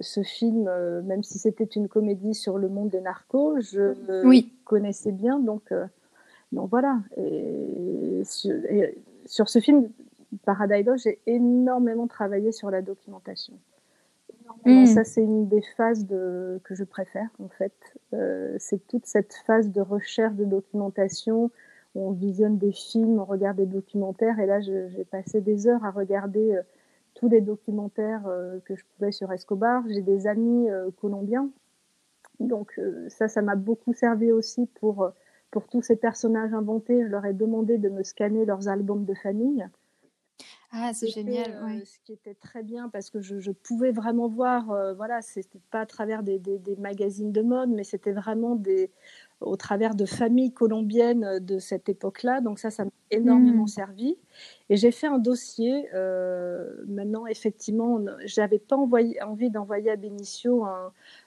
ce 0.00 0.22
film, 0.22 0.70
même 1.04 1.22
si 1.22 1.38
c'était 1.38 1.64
une 1.64 1.88
comédie 1.88 2.34
sur 2.34 2.58
le 2.58 2.68
monde 2.68 2.90
des 2.90 3.00
narcos, 3.00 3.60
je 3.60 3.94
oui. 4.24 4.52
connaissais 4.64 5.12
bien. 5.12 5.38
Donc, 5.38 5.72
donc 6.52 6.68
voilà. 6.68 6.98
Et 7.16 8.22
sur, 8.24 9.48
ce 9.48 9.60
film 9.60 9.88
Paradise 10.44 10.84
Lost, 10.84 11.04
j'ai 11.04 11.20
énormément 11.26 12.08
travaillé 12.08 12.50
sur 12.50 12.72
la 12.72 12.82
documentation. 12.82 13.54
Hmm. 14.66 14.84
Ça, 14.86 15.04
c'est 15.04 15.22
une 15.22 15.46
des 15.48 15.62
phases 15.76 16.06
de, 16.06 16.60
que 16.64 16.74
je 16.74 16.82
préfère, 16.82 17.28
en 17.38 17.48
fait. 17.48 17.72
c'est 18.58 18.84
toute 18.88 19.06
cette 19.06 19.34
phase 19.46 19.70
de 19.70 19.80
recherche 19.80 20.34
de 20.34 20.44
documentation, 20.44 21.52
on 21.94 22.10
visionne 22.12 22.58
des 22.58 22.72
films, 22.72 23.18
on 23.18 23.24
regarde 23.24 23.56
des 23.56 23.66
documentaires. 23.66 24.38
Et 24.40 24.46
là, 24.46 24.60
j'ai 24.60 25.04
passé 25.04 25.40
des 25.40 25.66
heures 25.66 25.84
à 25.84 25.90
regarder 25.90 26.56
euh, 26.56 26.62
tous 27.14 27.28
les 27.28 27.40
documentaires 27.40 28.26
euh, 28.26 28.58
que 28.64 28.74
je 28.74 28.84
pouvais 28.84 29.12
sur 29.12 29.32
Escobar. 29.32 29.84
J'ai 29.88 30.02
des 30.02 30.26
amis 30.26 30.68
euh, 30.70 30.90
colombiens 31.00 31.48
Donc 32.40 32.80
ça, 33.08 33.28
ça 33.28 33.42
m'a 33.42 33.54
beaucoup 33.54 33.94
servi 33.94 34.32
aussi 34.32 34.66
pour, 34.66 35.10
pour 35.50 35.68
tous 35.68 35.82
ces 35.82 35.96
personnages 35.96 36.52
inventés. 36.52 37.04
Je 37.04 37.08
leur 37.08 37.24
ai 37.24 37.32
demandé 37.32 37.78
de 37.78 37.88
me 37.88 38.02
scanner 38.02 38.44
leurs 38.44 38.68
albums 38.68 39.04
de 39.04 39.14
famille. 39.14 39.66
Ah, 40.76 40.92
c'est 40.92 41.06
génial. 41.06 41.52
Ce 41.86 42.00
qui 42.00 42.12
était 42.12 42.34
très 42.34 42.64
bien 42.64 42.88
parce 42.88 43.08
que 43.08 43.20
je, 43.20 43.52
pouvais 43.52 43.92
vraiment 43.92 44.26
voir, 44.26 44.66
voilà, 44.96 45.22
c'était 45.22 45.60
pas 45.70 45.82
à 45.82 45.86
travers 45.86 46.24
des, 46.24 46.40
des, 46.40 46.74
magazines 46.74 47.30
de 47.30 47.42
mode, 47.42 47.68
mais 47.68 47.84
c'était 47.84 48.10
vraiment 48.10 48.56
des, 48.56 48.90
au 49.44 49.56
travers 49.56 49.94
de 49.94 50.04
familles 50.04 50.52
colombiennes 50.52 51.38
de 51.40 51.58
cette 51.58 51.88
époque-là. 51.88 52.40
Donc 52.40 52.58
ça, 52.58 52.70
ça 52.70 52.84
m'a 52.84 52.90
énormément 53.10 53.64
mmh. 53.64 53.68
servi. 53.68 54.16
Et 54.70 54.76
j'ai 54.76 54.90
fait 54.90 55.06
un 55.06 55.18
dossier. 55.18 55.88
Euh, 55.94 56.68
maintenant, 56.86 57.26
effectivement, 57.26 58.00
j'avais 58.24 58.58
pas 58.58 58.76
envoyé, 58.76 59.22
envie 59.22 59.50
d'envoyer 59.50 59.90
à 59.90 59.96
Benicio 59.96 60.66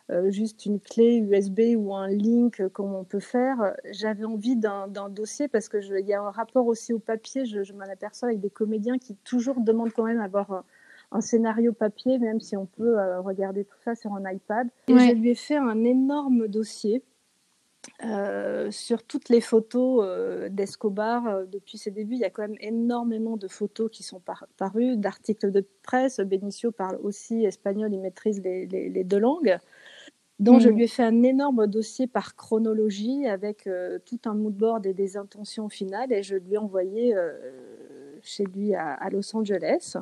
euh, 0.09 0.31
juste 0.31 0.65
une 0.65 0.79
clé 0.79 1.17
USB 1.17 1.75
ou 1.77 1.95
un 1.95 2.07
link 2.07 2.67
comme 2.69 2.93
on 2.93 3.03
peut 3.03 3.19
faire. 3.19 3.75
J'avais 3.91 4.25
envie 4.25 4.55
d'un 4.55 5.09
dossier 5.09 5.47
parce 5.47 5.69
que 5.69 5.77
il 5.99 6.07
y 6.07 6.13
a 6.13 6.21
un 6.21 6.31
rapport 6.31 6.67
aussi 6.67 6.93
au 6.93 6.99
papier. 6.99 7.45
Je, 7.45 7.73
m'en 7.73 7.85
aperçois 7.85 8.29
avec 8.29 8.41
des 8.41 8.49
comédiens 8.49 8.97
qui 8.97 9.15
toujours 9.23 9.59
demandent 9.61 9.93
quand 9.93 10.05
même 10.05 10.19
d'avoir 10.19 10.51
un, 10.51 10.63
un, 11.11 11.21
scénario 11.21 11.73
papier, 11.73 12.17
même 12.19 12.39
si 12.39 12.57
on 12.57 12.65
peut 12.65 12.99
euh, 12.99 13.21
regarder 13.21 13.63
tout 13.63 13.77
ça 13.83 13.95
sur 13.95 14.13
un 14.13 14.31
iPad. 14.31 14.67
Et 14.87 14.97
je 14.97 15.13
lui 15.13 15.29
ai 15.29 15.35
fait 15.35 15.57
un 15.57 15.83
énorme 15.83 16.47
dossier 16.47 17.03
euh, 18.03 18.69
sur 18.69 19.03
toutes 19.03 19.29
les 19.29 19.41
photos 19.41 20.03
euh, 20.03 20.49
d'Escobar 20.49 21.27
euh, 21.27 21.45
depuis 21.45 21.79
ses 21.79 21.89
débuts, 21.89 22.13
il 22.13 22.19
y 22.19 22.25
a 22.25 22.29
quand 22.29 22.43
même 22.43 22.57
énormément 22.59 23.37
de 23.37 23.47
photos 23.47 23.89
qui 23.91 24.03
sont 24.03 24.21
parues, 24.57 24.97
d'articles 24.97 25.51
de 25.51 25.65
presse. 25.81 26.19
Benicio 26.19 26.71
parle 26.71 26.99
aussi 27.01 27.45
espagnol, 27.45 27.91
il 27.91 27.99
maîtrise 27.99 28.41
les, 28.43 29.03
deux 29.03 29.17
langues. 29.17 29.57
Donc, 30.39 30.61
je 30.61 30.69
mhm. 30.69 30.75
lui 30.75 30.83
ai 30.83 30.87
fait 30.87 31.03
un 31.03 31.23
énorme 31.23 31.65
dossier 31.65 32.05
par 32.05 32.35
chronologie 32.35 33.25
avec 33.25 33.67
tout 34.05 34.19
un 34.25 34.35
moodboard 34.35 34.85
et 34.85 34.93
des 34.93 35.17
intentions 35.17 35.67
finales 35.67 36.13
et 36.13 36.21
je 36.21 36.35
lui 36.35 36.53
ai 36.53 36.57
envoyé 36.59 37.15
chez 38.21 38.43
lui 38.43 38.75
à, 38.75 39.09
Los 39.09 39.35
Angeles. 39.35 39.97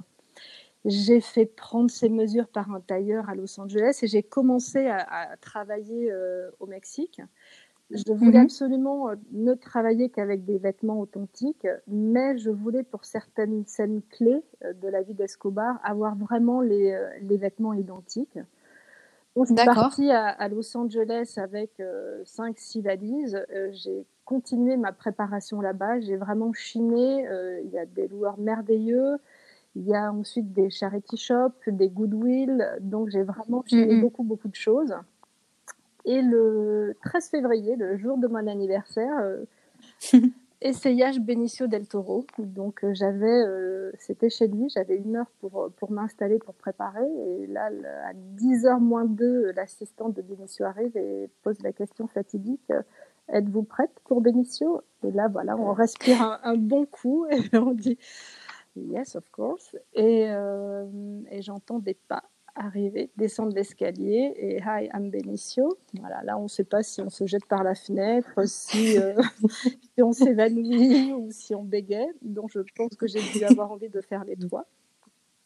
J'ai 0.84 1.22
fait 1.22 1.46
prendre 1.46 1.90
ses 1.90 2.10
mesures 2.10 2.50
par 2.50 2.70
un 2.72 2.82
tailleur 2.82 3.30
à 3.30 3.36
Los 3.36 3.58
Angeles 3.62 4.00
et 4.02 4.08
j'ai 4.08 4.24
commencé 4.24 4.88
à, 4.88 4.98
à 5.32 5.38
travailler 5.38 6.12
au 6.60 6.66
Mexique. 6.66 7.22
Je 7.92 8.12
voulais 8.12 8.40
mhm. 8.40 8.46
absolument 8.46 9.10
euh, 9.10 9.16
ne 9.32 9.54
travailler 9.54 10.10
qu'avec 10.10 10.44
des 10.44 10.58
vêtements 10.58 11.00
authentiques, 11.00 11.68
mais 11.88 12.38
je 12.38 12.50
voulais 12.50 12.84
pour 12.84 13.06
certaines 13.06 13.64
scènes 13.66 14.02
clés 14.10 14.44
euh, 14.64 14.74
de 14.74 14.88
la 14.88 15.04
vie 15.04 15.14
d'Escobar 15.14 15.80
avoir 15.84 16.16
vraiment 16.16 16.62
les, 16.62 16.94
euh, 16.94 17.08
les, 17.22 17.38
vêtements 17.38 17.74
identiques. 17.74 18.40
Donc, 19.36 19.48
je 19.48 19.54
suis 19.54 19.66
partie 19.66 20.10
à, 20.10 20.48
Los 20.48 20.76
Angeles 20.78 21.34
avec 21.36 21.72
5-6 22.24 22.82
valises. 22.82 23.46
j'ai 23.74 24.06
continué 24.24 24.78
ma 24.78 24.94
préparation 24.94 25.60
là-bas. 25.60 26.00
J'ai 26.00 26.16
vraiment 26.16 26.54
chiné. 26.54 27.28
il 27.62 27.70
y 27.70 27.78
a 27.78 27.86
des 27.86 28.08
loueurs 28.08 28.38
merveilleux. 28.38 29.18
Il 29.76 29.86
y 29.86 29.94
a 29.94 30.10
ensuite 30.14 30.54
des 30.54 30.70
charity 30.70 31.18
shops, 31.18 31.68
des 31.68 31.90
Goodwill. 31.90 32.66
Donc, 32.80 33.10
j'ai 33.10 33.24
vraiment 33.24 33.62
chiné 33.68 33.96
mhm. 33.96 34.02
beaucoup, 34.04 34.24
beaucoup 34.24 34.48
de 34.48 34.56
choses. 34.56 34.96
Et 36.06 36.22
le 36.22 36.96
13 37.04 37.30
février, 37.30 37.76
le 37.76 37.98
jour 37.98 38.18
de 38.18 38.28
mon 38.28 38.48
anniversaire, 38.48 39.18
euh, 39.20 39.44
essayage 40.62 41.20
Benicio 41.20 41.66
del 41.66 41.88
Toro. 41.88 42.26
Donc 42.38 42.84
euh, 42.84 42.94
j'avais, 42.94 43.44
euh, 43.44 43.92
c'était 43.98 44.30
chez 44.30 44.48
lui, 44.48 44.70
j'avais 44.70 44.98
une 44.98 45.16
heure 45.16 45.32
pour, 45.42 45.72
pour 45.78 45.92
m'installer, 45.92 46.38
pour 46.38 46.54
préparer. 46.54 47.08
Et 47.28 47.48
là, 47.48 47.72
à 48.08 48.14
10h 48.14 48.80
moins 48.80 49.06
2, 49.06 49.52
l'assistante 49.56 50.14
de 50.14 50.22
Benicio 50.22 50.66
arrive 50.66 50.96
et 50.96 51.28
pose 51.42 51.60
la 51.64 51.74
question 51.74 52.08
fatidique. 52.08 52.72
Êtes-vous 53.28 53.64
prête 53.64 54.00
pour 54.04 54.22
Benicio? 54.22 54.82
Et 55.04 55.12
là, 55.12 55.28
voilà, 55.28 55.58
on 55.58 55.74
respire 55.74 56.40
un, 56.44 56.56
bon 56.56 56.86
coup 56.86 57.26
et 57.32 57.40
on 57.58 57.72
dit 57.72 57.98
Yes, 58.76 59.16
of 59.16 59.28
course. 59.32 59.76
Et, 59.96 60.26
et 61.32 61.42
j'entends 61.42 61.80
des 61.80 61.96
pas 61.96 62.24
arriver, 62.56 63.12
descendre 63.18 63.54
l'escalier 63.54 64.34
et 64.38 64.58
Hi, 64.60 64.90
I'm 64.94 65.10
Benicio. 65.10 65.78
Voilà, 66.00 66.24
là, 66.24 66.38
on 66.38 66.44
ne 66.44 66.48
sait 66.48 66.64
pas 66.64 66.84
si 66.84 67.02
on 67.02 67.10
se 67.10 67.26
jette 67.26 67.46
par 67.46 67.64
la 67.64 67.76
fenêtre, 67.76 68.48
si, 68.48 68.98
euh, 68.98 69.14
si 69.96 70.02
on 70.02 70.14
s'évanouit 70.14 71.14
ou 71.14 71.30
si 71.32 71.54
on 71.54 71.64
bégaye. 71.64 72.08
Donc, 72.22 72.52
je 72.52 72.62
pense 72.76 72.96
que 72.96 73.08
j'ai 73.08 73.22
dû 73.34 73.44
avoir 73.44 73.72
envie 73.72 73.90
de 73.90 74.02
faire 74.02 74.24
les 74.24 74.36
doigts. 74.36 74.66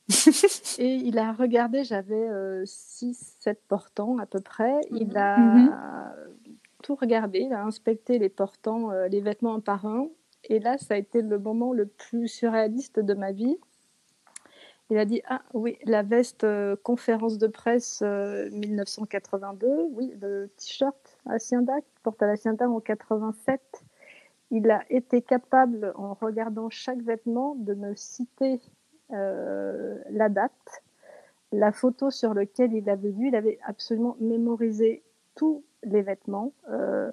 et 0.80 0.96
il 0.96 1.18
a 1.18 1.34
regardé, 1.34 1.84
j'avais 1.84 2.28
6, 2.66 3.10
euh, 3.10 3.36
7 3.42 3.62
portants 3.68 4.18
à 4.18 4.26
peu 4.26 4.40
près. 4.40 4.80
Il 4.92 5.18
a 5.18 5.38
mhm. 5.38 5.76
tout 6.84 6.96
regardé, 6.96 7.40
il 7.40 7.54
a 7.54 7.64
inspecté 7.64 8.20
les 8.20 8.30
portants, 8.30 8.92
euh, 8.92 9.08
les 9.08 9.22
vêtements 9.22 9.56
un 9.56 9.60
par 9.60 9.86
un. 9.86 10.08
Et 10.46 10.60
là, 10.60 10.78
ça 10.78 10.94
a 10.94 10.98
été 10.98 11.22
le 11.22 11.38
moment 11.38 11.74
le 11.74 11.86
plus 11.86 12.28
surréaliste 12.28 13.00
de 13.00 13.14
ma 13.14 13.32
vie 13.32 13.58
il 14.90 14.98
a 14.98 15.06
dit 15.06 15.22
Ah 15.28 15.42
oui, 15.54 15.78
la 15.86 16.02
veste 16.02 16.44
euh, 16.44 16.76
conférence 16.82 17.38
de 17.38 17.48
presse 17.48 18.02
1982, 18.02 19.68
euh, 19.68 19.88
oui, 19.92 20.14
le 20.20 20.50
t-shirt 20.58 21.18
Hacienda 21.28 21.80
qu'il 21.82 22.02
porte 22.02 22.22
à 22.24 22.28
l'Hacienda 22.28 22.68
en 22.68 22.80
87. 22.80 23.62
Il 24.52 24.72
a 24.72 24.84
été 24.90 25.22
capable, 25.22 25.94
en 25.96 26.16
regardant 26.16 26.72
chaque 26.72 27.02
vêtement, 27.02 27.54
de 27.56 27.76
me 27.76 27.94
citer 27.96 28.60
euh, 29.12 30.00
la 30.10 30.28
date, 30.28 30.84
la 31.52 31.72
photo 31.72 32.10
sur 32.10 32.34
laquelle 32.34 32.74
il 32.74 32.90
avait 32.90 33.12
vu. 33.12 33.28
Il 33.28 33.36
avait 33.36 33.60
absolument 33.64 34.18
mémorisé 34.20 35.04
tous 35.36 35.64
les 35.84 36.02
vêtements. 36.02 36.52
ah 36.68 37.12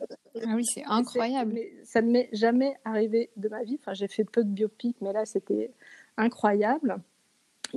oui, 0.54 0.64
c'est 0.64 0.84
incroyable. 0.86 1.52
Mais 1.52 1.70
ça 1.84 2.00
ne 2.00 2.10
m'est 2.10 2.30
jamais 2.32 2.74
arrivé 2.86 3.28
de 3.36 3.50
ma 3.50 3.64
vie. 3.64 3.76
Enfin, 3.78 3.92
j'ai 3.92 4.08
fait 4.08 4.24
peu 4.24 4.42
de 4.42 4.48
biopics, 4.48 4.96
mais 5.02 5.12
là, 5.12 5.26
c'était 5.26 5.70
incroyable. 6.16 7.02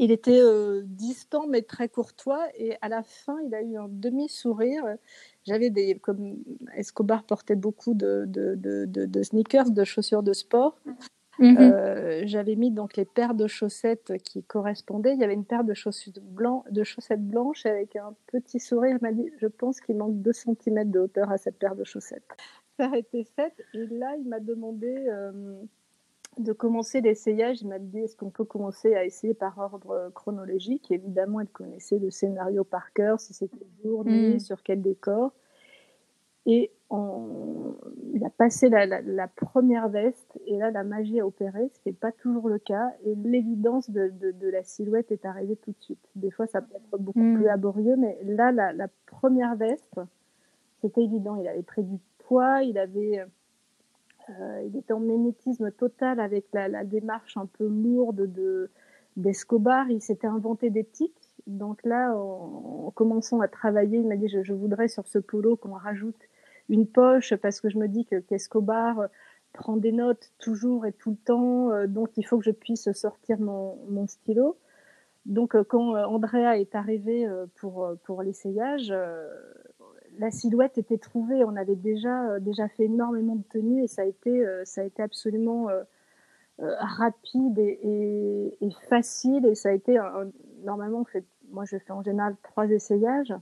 Il 0.01 0.12
était 0.12 0.39
euh, 0.39 0.81
distant 0.85 1.45
mais 1.45 1.62
très 1.62 1.89
courtois 1.89 2.47
et 2.57 2.77
à 2.81 2.88
la 2.88 3.03
fin, 3.03 3.38
il 3.45 3.53
a 3.53 3.62
eu 3.62 3.75
un 3.75 3.89
demi-sourire. 3.89 4.81
J'avais 5.43 5.69
des, 5.69 5.99
comme 5.99 6.38
Escobar 6.73 7.23
portait 7.23 7.57
beaucoup 7.57 7.93
de, 7.93 8.23
de, 8.25 8.55
de, 8.55 9.23
sneakers, 9.23 9.71
de 9.71 9.83
chaussures 9.83 10.23
de 10.23 10.31
sport. 10.31 10.79
Mhm. 11.38 11.57
Euh, 11.59 12.21
j'avais 12.23 12.55
mis 12.55 12.71
donc 12.71 12.95
les 12.95 13.03
paires 13.03 13.33
de 13.33 13.47
chaussettes 13.47 14.13
qui 14.23 14.41
correspondaient. 14.41 15.15
Il 15.15 15.19
y 15.19 15.23
avait 15.25 15.33
une 15.33 15.43
paire 15.43 15.65
de 15.65 15.73
chaussettes, 15.73 16.19
blanc, 16.19 16.63
de 16.71 16.85
chaussettes 16.85 17.27
blanches 17.27 17.65
avec 17.65 17.97
un 17.97 18.15
petit 18.27 18.62
sourire. 18.62 18.97
Il 19.01 19.03
m'a 19.03 19.12
dit 19.12 19.29
Je 19.38 19.47
pense 19.47 19.81
qu'il 19.81 19.97
manque 19.97 20.21
2 20.21 20.31
cm 20.31 20.91
de 20.91 20.99
hauteur 20.99 21.29
à 21.29 21.38
cette 21.38 21.59
paire 21.59 21.75
de 21.75 21.83
chaussettes. 21.83 22.23
Ça 22.77 22.89
a 22.93 22.97
été 22.97 23.25
fait. 23.35 23.53
Et 23.73 23.85
là, 23.88 24.15
il 24.17 24.29
m'a 24.29 24.39
demandé. 24.39 24.95
Euh, 25.09 25.62
de 26.39 26.54
commencer 26.54 27.02
l'essayage, 27.02 27.62
il 27.62 27.67
m'a 27.67 27.80
dit 27.80 27.99
est-ce 27.99 28.15
qu'on 28.15 28.30
peut 28.30 28.45
commencer 28.45 28.95
à 28.95 29.06
essayer 29.06 29.34
par 29.34 29.58
ordre 29.58 30.12
chronologique? 30.15 30.89
Évidemment, 30.91 31.41
elle 31.41 31.49
connaissait 31.49 31.99
le 31.99 32.10
scénario 32.10 32.63
par 32.63 32.93
cœur, 32.93 33.19
si 33.19 33.34
c'était 33.34 33.67
jour, 33.84 34.06
nuit, 34.06 34.36
mm. 34.36 34.39
sur 34.39 34.63
quel 34.63 34.82
décor. 34.82 35.34
Et 36.45 36.71
il 36.91 38.25
a 38.25 38.30
passé 38.32 38.69
la, 38.69 39.28
première 39.28 39.89
veste, 39.89 40.39
et 40.47 40.58
là, 40.58 40.71
la 40.71 40.84
magie 40.84 41.19
a 41.19 41.28
opéré, 41.28 41.69
ce 41.73 41.80
qui 41.82 41.89
n'est 41.89 41.93
pas 41.93 42.12
toujours 42.12 42.49
le 42.49 42.58
cas. 42.58 42.91
Et 43.06 43.13
l'évidence 43.15 43.89
de, 43.91 44.12
la 44.49 44.63
silhouette 44.63 45.12
est 45.12 45.25
arrivée 45.25 45.58
tout 45.58 45.71
de 45.71 45.82
suite. 45.84 46.10
Des 46.15 46.32
fois, 46.32 46.47
ça 46.47 46.62
peut 46.62 46.75
être 46.75 46.97
beaucoup 46.99 47.19
mm. 47.19 47.36
plus 47.36 47.45
laborieux, 47.45 47.95
mais 47.97 48.17
là, 48.23 48.52
la, 48.52 48.73
la 48.73 48.88
première 49.06 49.56
veste, 49.56 49.99
c'était 50.82 51.04
évident. 51.04 51.36
Il 51.36 51.47
avait 51.47 51.62
pris 51.62 51.84
du 51.84 51.99
poids, 52.19 52.63
il 52.63 52.78
avait 52.78 53.25
euh, 54.30 54.63
il 54.65 54.78
était 54.78 54.94
en 54.94 55.00
ménétisme 55.00 55.72
total 55.72 56.20
avec 56.20 56.46
la, 56.54 56.84
démarche 56.84 57.38
un 57.38 57.46
peu 57.46 57.68
lourde 57.68 58.32
de 58.32 58.70
d'Escobar. 59.18 59.89
Il 59.89 60.02
s'était 60.02 60.28
inventé 60.28 60.70
des 60.70 60.84
tics. 60.84 61.13
Donc 61.48 61.84
là, 61.84 62.15
en, 62.15 62.92
commençant 62.92 63.42
à 63.42 63.48
travailler, 63.48 64.00
il 64.00 64.08
m'a 64.08 64.15
dit 64.15 64.30
je, 64.30 64.54
voudrais 64.54 64.88
sur 64.88 65.08
ce 65.08 65.20
polo 65.20 65.56
qu'on 65.56 65.74
rajoute 65.74 66.20
une 66.70 66.86
poche 66.86 67.34
parce 67.36 67.60
que 67.60 67.70
je 67.70 67.78
me 67.78 67.88
dis 67.88 68.06
que 68.06 68.20
qu'Escobar 68.20 69.08
prend 69.54 69.78
des 69.78 69.92
notes 69.92 70.32
toujours 70.38 70.86
et 70.86 70.92
tout 70.94 71.12
le 71.12 71.18
temps, 71.18 71.72
euh, 71.72 71.88
donc 71.88 72.10
il 72.18 72.24
faut 72.24 72.38
que 72.38 72.46
je 72.46 72.52
puisse 72.52 72.92
sortir 72.92 73.40
mon, 73.40 74.06
stylo. 74.08 74.58
Donc 75.25 75.56
euh, 75.56 75.63
quand 75.63 75.96
Andrea 75.96 76.60
est 76.60 76.75
arrivée 76.75 77.27
pour, 77.56 77.90
pour 78.04 78.21
l'essayage, 78.21 78.94
la 80.20 80.32
silhouette 80.32 80.78
était 80.78 80.98
trouvée. 80.98 81.44
On 81.44 81.56
avait 81.56 81.76
déjà, 81.76 82.30
euh, 82.30 82.40
déjà 82.40 82.67
fait 82.67 82.84
énormément 82.84 83.36
de 83.36 83.44
tenues 83.44 83.84
et 83.84 83.88
ça 83.88 84.04
a 84.04 84.06
été, 84.06 84.46
euh, 84.46 84.63
ça 84.65 84.82
a 84.82 84.84
été 84.84 85.02
absolument 85.02 85.70
euh, 85.70 85.84
rapide 86.60 87.58
et, 87.58 88.70
facile. 88.90 89.46
Et 89.46 89.56
ça 89.56 89.70
a 89.70 89.72
été, 89.72 89.98
normalement, 90.63 91.04
fait, 91.06 91.26
moi 91.52 91.65
je 91.65 91.78
fais 91.78 91.92
en 91.92 92.04
général 92.04 92.36
trois 92.44 92.70
essayages. 92.70 93.34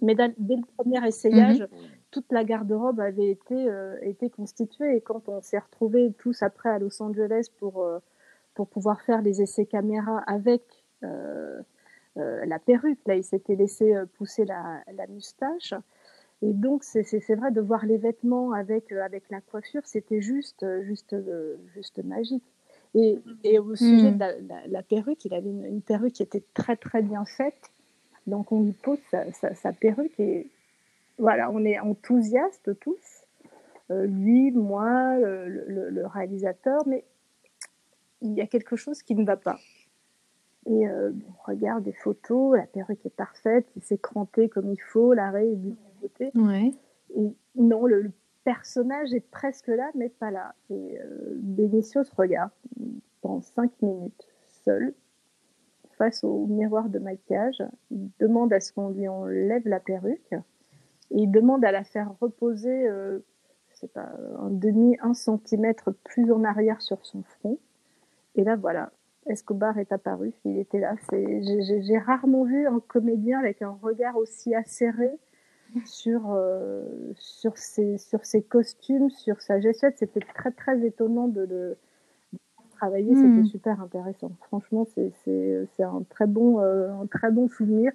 Mais 0.00 0.16
dès 0.16 0.56
le 0.56 0.66
premier 0.76 1.06
essayage, 1.06 1.60
mhm. 1.60 1.68
toute 2.10 2.32
la 2.32 2.42
garde-robe 2.42 2.98
avait 2.98 3.30
été, 3.30 3.68
été 4.00 4.30
constituée. 4.30 4.96
Et 4.96 5.00
quand 5.00 5.28
on 5.28 5.40
s'est 5.42 5.58
retrouvés 5.58 6.12
tous 6.18 6.42
après 6.42 6.70
à 6.70 6.78
Los 6.80 7.00
Angeles 7.00 7.46
pour, 7.60 7.86
pour 8.54 8.66
pouvoir 8.66 9.02
faire 9.02 9.22
les 9.22 9.42
essais 9.42 9.66
caméra 9.66 10.18
avec 10.26 10.62
euh, 11.04 11.60
la 12.16 12.58
perruque. 12.58 12.98
Là, 13.06 13.16
il 13.16 13.24
s'était 13.24 13.54
laissé 13.54 13.94
euh, 13.94 14.06
pousser 14.18 14.44
la, 14.44 14.82
moustache. 15.08 15.74
Et 16.42 16.52
donc, 16.52 16.82
c'est 16.84 17.34
vrai 17.34 17.52
de 17.52 17.60
voir 17.60 17.86
les 17.86 17.98
vêtements 17.98 18.52
avec, 18.52 18.90
avec 18.92 19.24
la 19.30 19.40
coiffure, 19.40 19.82
c'était 19.84 20.20
juste, 20.20 20.66
juste, 20.82 21.14
juste 21.72 22.02
magique. 22.02 22.42
Et, 22.94 23.20
et 23.44 23.58
au 23.58 23.74
sujet 23.76 24.10
mm. 24.10 24.18
de 24.18 24.72
la, 24.72 24.82
perruque, 24.82 25.24
il 25.24 25.34
avait 25.34 25.48
une, 25.48 25.80
perruque 25.82 26.14
qui 26.14 26.22
était 26.22 26.42
très, 26.52 26.76
très 26.76 27.02
bien 27.02 27.24
faite. 27.24 27.70
Donc, 28.26 28.50
on 28.50 28.62
lui 28.62 28.72
pose 28.72 28.98
sa, 29.10 29.54
sa, 29.54 29.72
perruque 29.72 30.18
et 30.18 30.48
voilà, 31.18 31.50
on 31.50 31.64
est 31.64 31.78
enthousiastes 31.78 32.78
tous. 32.80 33.24
lui, 33.90 34.50
moi, 34.50 35.16
le, 35.18 35.90
le, 35.90 36.06
réalisateur, 36.06 36.82
mais 36.86 37.04
il 38.20 38.32
y 38.32 38.40
a 38.40 38.46
quelque 38.46 38.76
chose 38.76 39.02
qui 39.02 39.14
ne 39.14 39.24
va 39.24 39.36
pas. 39.36 39.58
Et 40.66 40.88
euh, 40.88 41.10
on 41.28 41.50
regarde 41.50 41.84
des 41.84 41.92
photos, 41.92 42.56
la 42.56 42.66
perruque 42.66 43.04
est 43.04 43.14
parfaite, 43.14 43.66
il 43.76 43.82
s'est 43.82 43.98
cranté 43.98 44.48
comme 44.48 44.70
il 44.70 44.80
faut, 44.80 45.12
l'arrêt 45.12 45.48
est 45.48 45.56
bien 45.56 45.74
beauté. 46.00 46.30
Ouais. 46.34 46.72
Et 47.16 47.34
non, 47.56 47.86
le, 47.86 48.12
personnage 48.44 49.12
est 49.14 49.28
presque 49.30 49.68
là, 49.68 49.90
mais 49.94 50.08
pas 50.08 50.30
là. 50.30 50.54
Et 50.70 50.98
euh, 51.00 51.78
se 51.82 52.14
regarde 52.16 52.50
pendant 53.20 53.40
cinq 53.42 53.70
minutes, 53.82 54.26
seul, 54.64 54.94
face 55.96 56.24
au 56.24 56.46
miroir 56.46 56.88
de 56.88 56.98
maquillage. 56.98 57.62
Il 57.90 58.10
demande 58.18 58.52
à 58.52 58.60
ce 58.60 58.72
qu'on 58.72 58.90
lui 58.90 59.08
enlève 59.08 59.66
la 59.66 59.80
perruque. 59.80 60.32
Et 61.10 61.22
il 61.22 61.30
demande 61.30 61.64
à 61.64 61.72
la 61.72 61.84
faire 61.84 62.10
reposer, 62.20 62.88
euh, 62.88 63.20
je 63.70 63.76
sais 63.76 63.88
pas, 63.88 64.10
un 64.38 64.50
demi, 64.50 64.96
un 65.00 65.14
centimètre 65.14 65.92
plus 66.04 66.32
en 66.32 66.42
arrière 66.42 66.80
sur 66.80 67.04
son 67.04 67.22
front. 67.22 67.58
Et 68.34 68.44
là, 68.44 68.56
voilà, 68.56 68.90
Escobar 69.26 69.78
est 69.78 69.92
apparu, 69.92 70.32
il 70.44 70.58
était 70.58 70.80
là. 70.80 70.94
J'ai 71.12 71.98
rarement 71.98 72.44
vu 72.44 72.66
un 72.66 72.80
comédien 72.80 73.38
avec 73.38 73.62
un 73.62 73.76
regard 73.82 74.16
aussi 74.16 74.54
acéré 74.54 75.10
sur, 75.84 76.32
euh, 76.32 76.82
sur, 77.16 77.56
ses, 77.56 77.98
sur 77.98 78.24
ses 78.24 78.42
costumes, 78.42 79.10
sur 79.10 79.40
sa 79.40 79.60
gestuelle. 79.60 79.94
C'était 79.96 80.20
très 80.20 80.50
très 80.50 80.84
étonnant 80.84 81.28
de 81.28 81.42
le 81.42 81.76
travailler, 82.72 83.14
c'était 83.14 83.28
hmm. 83.28 83.46
super 83.46 83.80
intéressant. 83.80 84.32
Franchement, 84.48 84.86
c'est 84.94 85.82
un, 85.82 86.02
très 86.10 86.26
bon, 86.26 86.60
euh, 86.60 86.90
un 86.90 87.06
très 87.06 87.30
bon 87.30 87.48
souvenir 87.48 87.92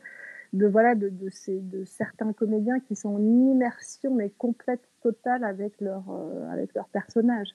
de, 0.54 0.66
voilà, 0.66 0.96
de, 0.96 1.10
de, 1.10 1.30
ces, 1.30 1.60
de 1.60 1.84
certains 1.84 2.32
comédiens 2.32 2.80
qui 2.80 2.96
sont 2.96 3.10
en 3.10 3.22
immersion 3.22 4.14
mais 4.14 4.30
complète, 4.30 4.82
totale 5.04 5.44
avec 5.44 5.80
leur, 5.82 6.04
euh, 6.10 6.50
avec 6.52 6.74
leur 6.74 6.88
personnage 6.88 7.50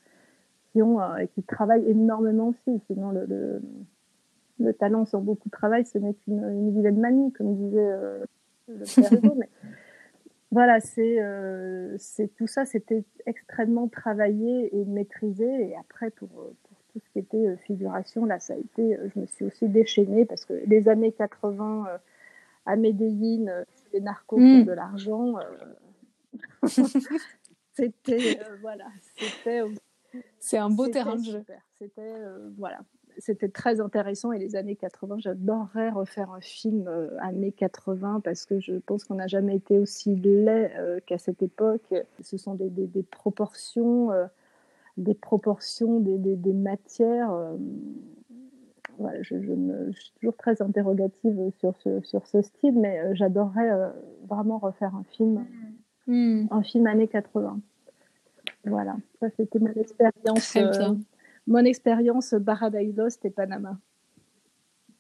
qui, 0.73 0.83
ont, 0.83 1.01
euh, 1.01 1.27
qui 1.35 1.43
travaillent 1.43 1.89
énormément 1.89 2.49
aussi. 2.49 2.81
Sinon, 2.87 3.11
le, 3.11 3.61
le, 4.59 4.73
talent 4.75 5.05
sans 5.05 5.21
beaucoup 5.21 5.49
de 5.49 5.53
travail, 5.53 5.85
ce 5.85 5.99
n'est 5.99 6.15
qu'une 6.15 6.43
une 6.43 6.75
vilaine 6.75 6.99
manie, 6.99 7.33
comme 7.33 7.55
disait 7.57 7.91
euh, 7.93 8.25
le 8.69 8.85
père 8.95 9.13
Hugo. 9.13 9.35
mais 9.39 9.49
voilà, 10.51 10.81
c'est 10.81 11.21
euh, 11.21 11.97
tout 12.37 12.47
ça, 12.47 12.65
c'était 12.65 13.05
extrêmement 13.27 13.89
travaillé 13.89 14.75
et 14.77 14.85
maîtrisé. 14.85 15.45
Et 15.45 15.77
après, 15.77 16.11
pour, 16.11 16.29
pour, 16.29 16.79
tout 16.93 17.01
ce 17.01 17.11
qui 17.13 17.19
était 17.21 17.57
figuration, 17.67 18.25
là, 18.25 18.39
ça 18.39 18.55
a 18.55 18.57
été, 18.57 18.99
je 19.15 19.21
me 19.21 19.27
suis 19.27 19.47
aussi 19.47 19.69
déchaînée 19.69 20.27
parce 20.27 20.45
que 20.45 20.55
les 20.67 20.89
années 20.89 21.13
80 21.13 21.87
à 22.67 22.77
Medellin, 22.77 23.65
les 23.93 24.01
narcos 24.01 24.39
mmh. 24.39 24.65
de 24.65 24.73
l'argent. 24.73 25.35
c'était 27.73 28.39
voilà, 28.61 28.85
c'était 29.17 29.63
c'est 30.39 30.59
un 30.59 30.71
beau 30.71 30.89
terrain 30.89 31.17
de 31.17 31.25
jeu. 31.25 31.45
C'était 31.79 32.01
euh, 32.01 32.51
voilà, 32.59 32.81
c'était 33.19 33.49
très 33.49 33.81
intéressant 33.81 34.33
et 34.33 34.39
les 34.39 34.57
années 34.57 34.77
80, 34.77 35.17
j'adorerais 35.19 35.91
refaire 35.91 36.31
un 36.31 36.41
film 36.41 36.87
euh, 36.89 37.09
années 37.21 37.53
80 37.53 38.21
parce 38.25 38.47
que 38.47 38.61
je 38.61 38.75
pense 38.75 39.05
qu'on 39.05 39.17
n'a 39.17 39.27
jamais 39.27 39.57
été 39.57 39.79
aussi 39.79 40.15
laid 40.17 40.73
euh, 40.79 41.01
qu'à 41.07 41.19
cette 41.19 41.43
époque. 41.43 41.95
Ce 42.21 42.37
sont 42.37 42.55
des, 42.55 42.71
des, 42.71 43.03
proportions, 43.03 44.11
des 44.97 45.15
proportions, 45.15 46.01
des, 46.01 46.19
des 46.19 46.53
matières. 46.53 47.33
Voilà, 48.99 49.23
je, 49.23 49.41
je, 49.41 49.93
suis 49.93 50.13
toujours 50.21 50.37
très 50.37 50.61
interrogative 50.61 51.51
sur 51.59 51.75
ce, 51.79 52.01
sur 52.03 52.27
ce 52.27 52.43
style, 52.43 52.79
mais 52.79 53.15
j'adorerais 53.15 53.93
vraiment 54.29 54.59
refaire 54.59 54.95
un 54.95 55.05
film, 55.05 55.45
mmh. 56.07 56.47
un 56.51 56.63
film 56.63 56.87
années 56.87 57.09
80. 57.09 57.61
Voilà, 58.65 58.97
ça 59.21 59.29
c'était 59.37 59.59
mon 59.59 59.73
expérience. 59.73 60.57
Euh, 60.57 60.95
mon 61.47 61.65
expérience 61.65 62.35
Paradise 62.45 62.97
Lost 62.97 63.25
et 63.25 63.31
Panama. 63.31 63.79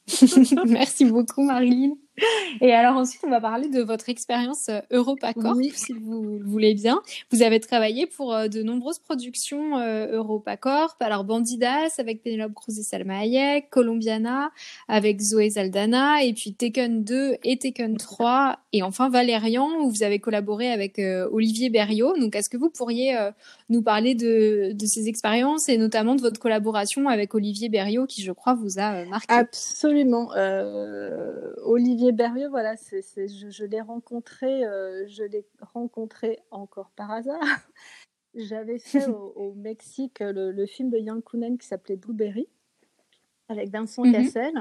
Merci 0.67 1.05
beaucoup, 1.05 1.45
Marilyn. 1.45 1.95
Et 2.61 2.73
alors 2.73 2.97
ensuite, 2.97 3.23
on 3.25 3.31
va 3.31 3.41
parler 3.41 3.69
de 3.69 3.81
votre 3.81 4.11
expérience 4.11 4.69
euh, 4.69 4.81
EuropaCorp, 4.93 5.59
si 5.75 5.95
vous 5.95 6.39
le 6.39 6.45
voulez 6.45 6.75
bien. 6.75 7.01
Vous 7.31 7.43
avez 7.43 7.59
travaillé 7.59 8.07
pour 8.07 8.35
euh, 8.35 8.49
de 8.49 8.63
nombreuses 8.63 8.99
productions 8.99 9.79
euh, 9.79 10.19
EuropaCorp. 10.19 10.97
Alors 11.01 11.25
Bandidas 11.25 11.95
avec 11.99 12.23
Penelope 12.23 12.53
Cruz 12.53 12.79
et 12.79 12.83
Salma 12.83 13.21
Hayek, 13.21 13.71
Colombiana 13.71 14.51
avec 14.89 15.21
Zoé 15.21 15.51
Zaldana, 15.51 16.23
et 16.23 16.35
puis 16.35 16.53
Taken 16.53 17.03
2 17.03 17.37
et 17.45 17.57
Taken 17.57 17.97
3, 17.97 18.59
et 18.75 18.83
enfin 18.83 19.09
Valérian, 19.09 19.69
où 19.81 19.91
vous 19.91 20.03
avez 20.03 20.19
collaboré 20.19 20.71
avec 20.71 21.01
Olivier 21.31 21.71
Berriot. 21.71 22.19
Donc, 22.19 22.37
est-ce 22.37 22.51
que 22.51 22.57
vous 22.57 22.71
pourriez 22.71 23.17
nous 23.69 23.83
parler 23.83 24.15
de, 24.15 24.73
de 24.73 24.87
ces 24.87 25.09
expériences 25.09 25.69
et 25.69 25.79
notamment 25.79 26.15
de 26.15 26.21
votre 26.21 26.41
collaboration 26.41 27.09
avec 27.09 27.35
Olivier 27.35 27.69
Berriot, 27.69 28.07
qui, 28.07 28.23
je 28.23 28.33
crois, 28.33 28.55
vous 28.55 28.79
a 28.79 29.05
marqué? 29.07 29.33
Absolument. 29.33 30.31
Olivier 31.65 32.02
Olivier 32.11 32.47
voilà, 32.49 32.77
c'est, 32.77 33.03
je, 33.29 33.65
l'ai 33.65 33.81
rencontré, 33.81 34.65
euh, 34.65 35.07
je 35.07 35.23
l'ai 35.23 35.45
rencontré 35.61 36.41
encore 36.51 36.91
par 36.97 37.11
hasard. 37.11 37.41
J'avais 38.35 38.79
fait 38.79 39.07
au, 39.09 39.53
Mexique 39.55 40.19
le, 40.21 40.67
film 40.67 40.91
de 40.91 40.99
Yann 40.99 41.23
Kounen 41.23 41.59
qui 41.59 41.67
s'appelait 41.67 41.97
Blueberry 41.97 42.49
avec 43.49 43.69
Vincent 43.69 44.05
mmh 44.05 44.13
Cassel, 44.13 44.55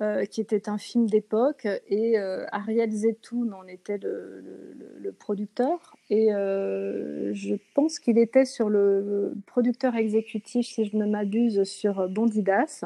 euh, 0.00 0.24
qui 0.24 0.40
était 0.40 0.68
un 0.68 0.76
film 0.76 1.08
d'époque, 1.08 1.68
et 1.86 2.18
euh, 2.18 2.44
Ariel 2.50 2.90
Zetoun 2.90 3.54
en 3.54 3.64
était 3.68 3.98
le, 3.98 5.14
producteur. 5.18 5.96
Et 6.08 6.30
je 6.30 7.54
pense 7.74 8.00
qu'il 8.00 8.18
était 8.18 8.44
sur 8.44 8.68
le 8.68 9.34
producteur 9.46 9.94
exécutif, 9.94 10.66
si 10.66 10.84
je 10.84 10.96
ne 10.96 11.06
m'abuse, 11.06 11.62
sur 11.64 12.08
Bondidas. 12.08 12.84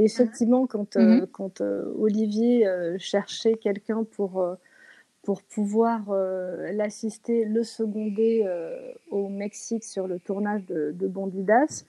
Et 0.00 0.04
effectivement, 0.04 0.66
quand, 0.66 0.96
euh, 0.96 1.20
mhm. 1.20 1.26
quand 1.26 1.60
euh, 1.60 1.92
Olivier 1.98 2.66
euh, 2.66 2.96
cherchait 2.98 3.56
quelqu'un 3.56 4.04
pour, 4.04 4.42
pour 5.22 5.42
pouvoir 5.42 6.10
l'assister, 6.72 7.44
le 7.44 7.62
seconder 7.64 8.48
au 9.10 9.28
Mexique 9.28 9.84
sur 9.84 10.06
le 10.06 10.18
tournage 10.18 10.64
de, 10.64 10.92
de 10.92 11.06
Bondidas, 11.06 11.84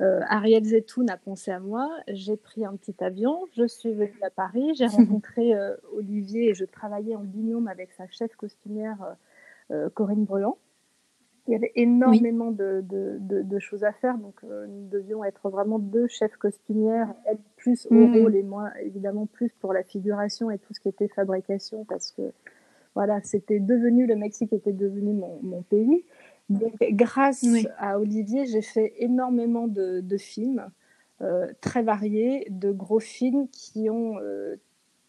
Ariel 0.00 0.64
Zetoun 0.64 1.10
a 1.10 1.18
pensé 1.18 1.50
à 1.50 1.60
moi. 1.60 1.86
J'ai 2.08 2.38
pris 2.38 2.64
un 2.64 2.74
petit 2.76 2.94
avion, 3.04 3.44
je 3.54 3.66
suis 3.66 3.92
venue 3.92 4.22
à 4.22 4.30
Paris, 4.30 4.72
j'ai 4.74 4.86
rencontré 4.86 5.52
Olivier 5.94 6.48
et 6.48 6.54
je 6.54 6.64
travaillais 6.64 7.14
en 7.14 7.24
binôme 7.24 7.68
avec 7.68 7.92
sa 7.92 8.06
chef 8.08 8.34
costumière 8.36 9.16
Corinne 9.92 10.24
Brelan. 10.24 10.56
Il 11.50 11.54
y 11.54 11.56
avait 11.56 11.72
énormément 11.74 12.52
de, 12.52 12.80
de, 12.88 13.18
de, 13.42 13.58
choses 13.58 13.82
à 13.82 13.92
faire, 13.92 14.16
donc 14.18 14.36
euh, 14.44 14.68
nous 14.68 14.88
devions 14.88 15.24
être 15.24 15.50
vraiment 15.50 15.80
deux 15.80 16.06
chefs 16.06 16.36
costumières, 16.36 17.12
elle 17.24 17.38
plus 17.56 17.88
au 17.90 17.94
mm. 17.94 18.22
rôle 18.22 18.36
et 18.36 18.44
moi 18.44 18.70
évidemment 18.80 19.26
plus 19.26 19.50
pour 19.60 19.72
la 19.72 19.82
figuration 19.82 20.52
et 20.52 20.58
tout 20.58 20.72
ce 20.74 20.78
qui 20.78 20.88
était 20.88 21.08
fabrication, 21.08 21.84
parce 21.86 22.12
que 22.12 22.32
voilà, 22.94 23.20
c'était 23.24 23.58
devenu, 23.58 24.06
le 24.06 24.14
Mexique 24.14 24.52
était 24.52 24.72
devenu 24.72 25.12
mon, 25.12 25.40
mon 25.42 25.62
pays. 25.62 26.04
Donc 26.50 26.74
grâce 26.92 27.44
à 27.78 27.98
Olivier, 27.98 28.46
j'ai 28.46 28.62
fait 28.62 28.94
énormément 28.98 29.66
de, 29.66 30.16
films. 30.18 30.64
Euh, 31.22 31.48
très 31.60 31.82
variés, 31.82 32.46
de 32.48 32.72
gros 32.72 33.00
films 33.00 33.48
qui 33.48 33.90
ont 33.90 34.18
euh, 34.20 34.56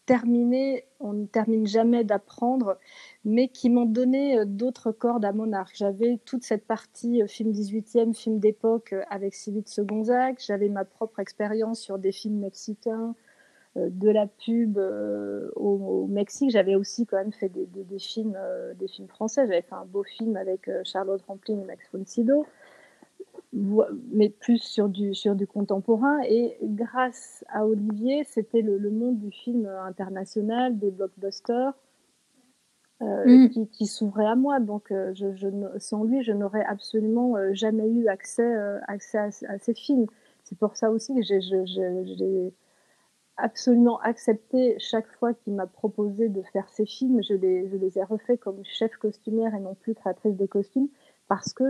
terminé, 0.06 0.84
on 1.00 1.12
ne 1.12 1.26
termine 1.26 1.66
jamais 1.66 2.04
d'apprendre, 2.04 2.78
mais 3.24 3.48
qui 3.48 3.70
m'ont 3.70 3.86
donné 3.86 4.38
euh, 4.38 4.44
d'autres 4.44 4.92
cordes 4.92 5.24
à 5.24 5.32
mon 5.32 5.52
arc. 5.52 5.74
J'avais 5.76 6.18
toute 6.24 6.42
cette 6.42 6.66
partie 6.66 7.22
euh, 7.22 7.26
film 7.26 7.52
18e, 7.52 8.14
film 8.14 8.38
d'époque 8.38 8.92
euh, 8.92 9.02
avec 9.10 9.34
Sylvie 9.34 9.64
Gonzague. 9.78 10.36
J'avais 10.38 10.68
ma 10.68 10.84
propre 10.84 11.20
expérience 11.20 11.80
sur 11.80 11.98
des 11.98 12.12
films 12.12 12.38
mexicains, 12.38 13.14
de 13.74 14.10
la 14.10 14.26
pub 14.26 14.78
au, 15.56 16.06
Mexique. 16.06 16.50
J'avais 16.50 16.74
aussi 16.74 17.06
quand 17.06 17.16
même 17.16 17.32
fait 17.32 17.48
des, 17.48 17.98
films, 17.98 18.36
des 18.78 18.86
films 18.86 19.08
français. 19.08 19.46
J'avais 19.46 19.62
fait 19.62 19.74
un 19.74 19.86
beau 19.86 20.02
film 20.02 20.36
avec 20.36 20.68
Charlotte 20.84 21.22
Rampling 21.26 21.62
et 21.62 21.64
Max 21.64 21.88
von 21.90 22.04
Sydow 22.04 22.44
mais 23.52 24.30
plus 24.30 24.58
sur 24.58 24.88
du, 24.88 25.14
sur 25.14 25.34
du 25.34 25.46
contemporain. 25.46 26.20
Et 26.28 26.56
grâce 26.62 27.44
à 27.48 27.66
Olivier, 27.66 28.24
c'était 28.24 28.62
le, 28.62 28.90
monde 28.90 29.18
du 29.18 29.30
film 29.30 29.66
international, 29.66 30.78
des 30.78 30.90
blockbusters. 30.90 31.74
Euh, 33.02 33.24
mm. 33.26 33.48
qui, 33.48 33.66
qui 33.68 33.86
s'ouvrait 33.86 34.26
à 34.26 34.36
moi. 34.36 34.60
Donc, 34.60 34.92
euh, 34.92 35.12
je, 35.14 35.34
je, 35.34 35.48
sans 35.78 36.04
lui, 36.04 36.22
je 36.22 36.30
n'aurais 36.32 36.64
absolument 36.64 37.36
euh, 37.36 37.52
jamais 37.52 37.88
eu 37.88 38.06
accès, 38.06 38.54
accès 38.86 39.18
à, 39.18 39.58
ces 39.58 39.74
films. 39.74 40.06
C'est 40.44 40.56
pour 40.56 40.76
ça 40.76 40.90
aussi 40.90 41.12
que 41.14 41.22
j'ai 41.22 42.52
absolument 43.38 43.98
accepté 44.00 44.76
chaque 44.78 45.08
fois 45.18 45.34
qu'il 45.34 45.54
m'a 45.54 45.66
proposé 45.66 46.28
de 46.28 46.42
faire 46.52 46.68
ces 46.68 46.86
films. 46.86 47.20
Je 47.28 47.34
les, 47.34 47.68
je 47.68 47.76
les 47.76 47.98
ai 47.98 48.04
refaits 48.04 48.38
comme 48.38 48.62
chef 48.64 48.94
costumière 48.96 49.52
et 49.54 49.60
non 49.60 49.74
plus 49.74 49.94
créatrice 49.94 50.36
de 50.36 50.46
costumes 50.46 50.88
parce 51.34 51.54
que 51.54 51.64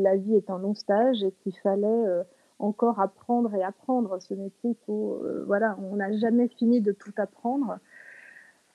la 0.00 0.14
vie 0.14 0.36
est 0.36 0.48
un 0.48 0.60
long 0.60 0.76
stage 0.76 1.24
et 1.24 1.32
qu'il 1.42 1.58
fallait 1.58 1.88
euh, 1.88 2.22
encore 2.60 3.00
apprendre 3.00 3.52
et 3.52 3.64
apprendre 3.64 4.22
ce 4.22 4.32
métier. 4.32 4.76
Faut, 4.86 5.20
euh, 5.24 5.42
voilà, 5.44 5.76
on 5.80 5.96
n'a 5.96 6.12
jamais 6.12 6.46
fini 6.46 6.80
de 6.80 6.92
tout 6.92 7.10
apprendre. 7.16 7.80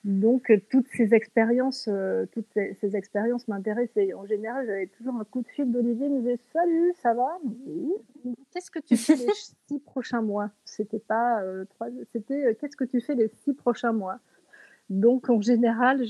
Donc 0.04 0.50
euh, 0.50 0.60
toutes 0.68 0.86
ces 0.88 1.14
expériences, 1.14 1.88
toutes 2.32 2.52
ces, 2.52 2.94
expériences 2.94 3.48
m'intéressaient. 3.48 4.12
En 4.12 4.26
général, 4.26 4.66
j'avais 4.66 4.88
toujours 4.88 5.14
un 5.14 5.24
coup 5.24 5.40
de 5.40 5.48
fil 5.48 5.72
d'Olivier, 5.72 6.08
il 6.08 6.12
me 6.12 6.18
disait 6.18 6.38
salut, 6.52 6.92
ça 7.00 7.14
va? 7.14 7.38
Qu'est-ce 8.52 8.70
que 8.70 8.80
tu 8.80 8.98
fais 8.98 9.16
les 9.16 9.32
six 9.66 9.78
prochains 9.78 10.20
mois? 10.20 10.50
C'était 10.66 10.98
pas 10.98 11.42
trois, 11.70 11.86
c'était 12.12 12.54
qu'est-ce 12.60 12.76
que 12.76 12.84
tu 12.84 13.00
fais 13.00 13.14
les 13.14 13.28
six 13.28 13.54
prochains 13.54 13.92
mois? 13.92 14.18
Donc, 14.90 15.28
en 15.28 15.40
général, 15.40 16.02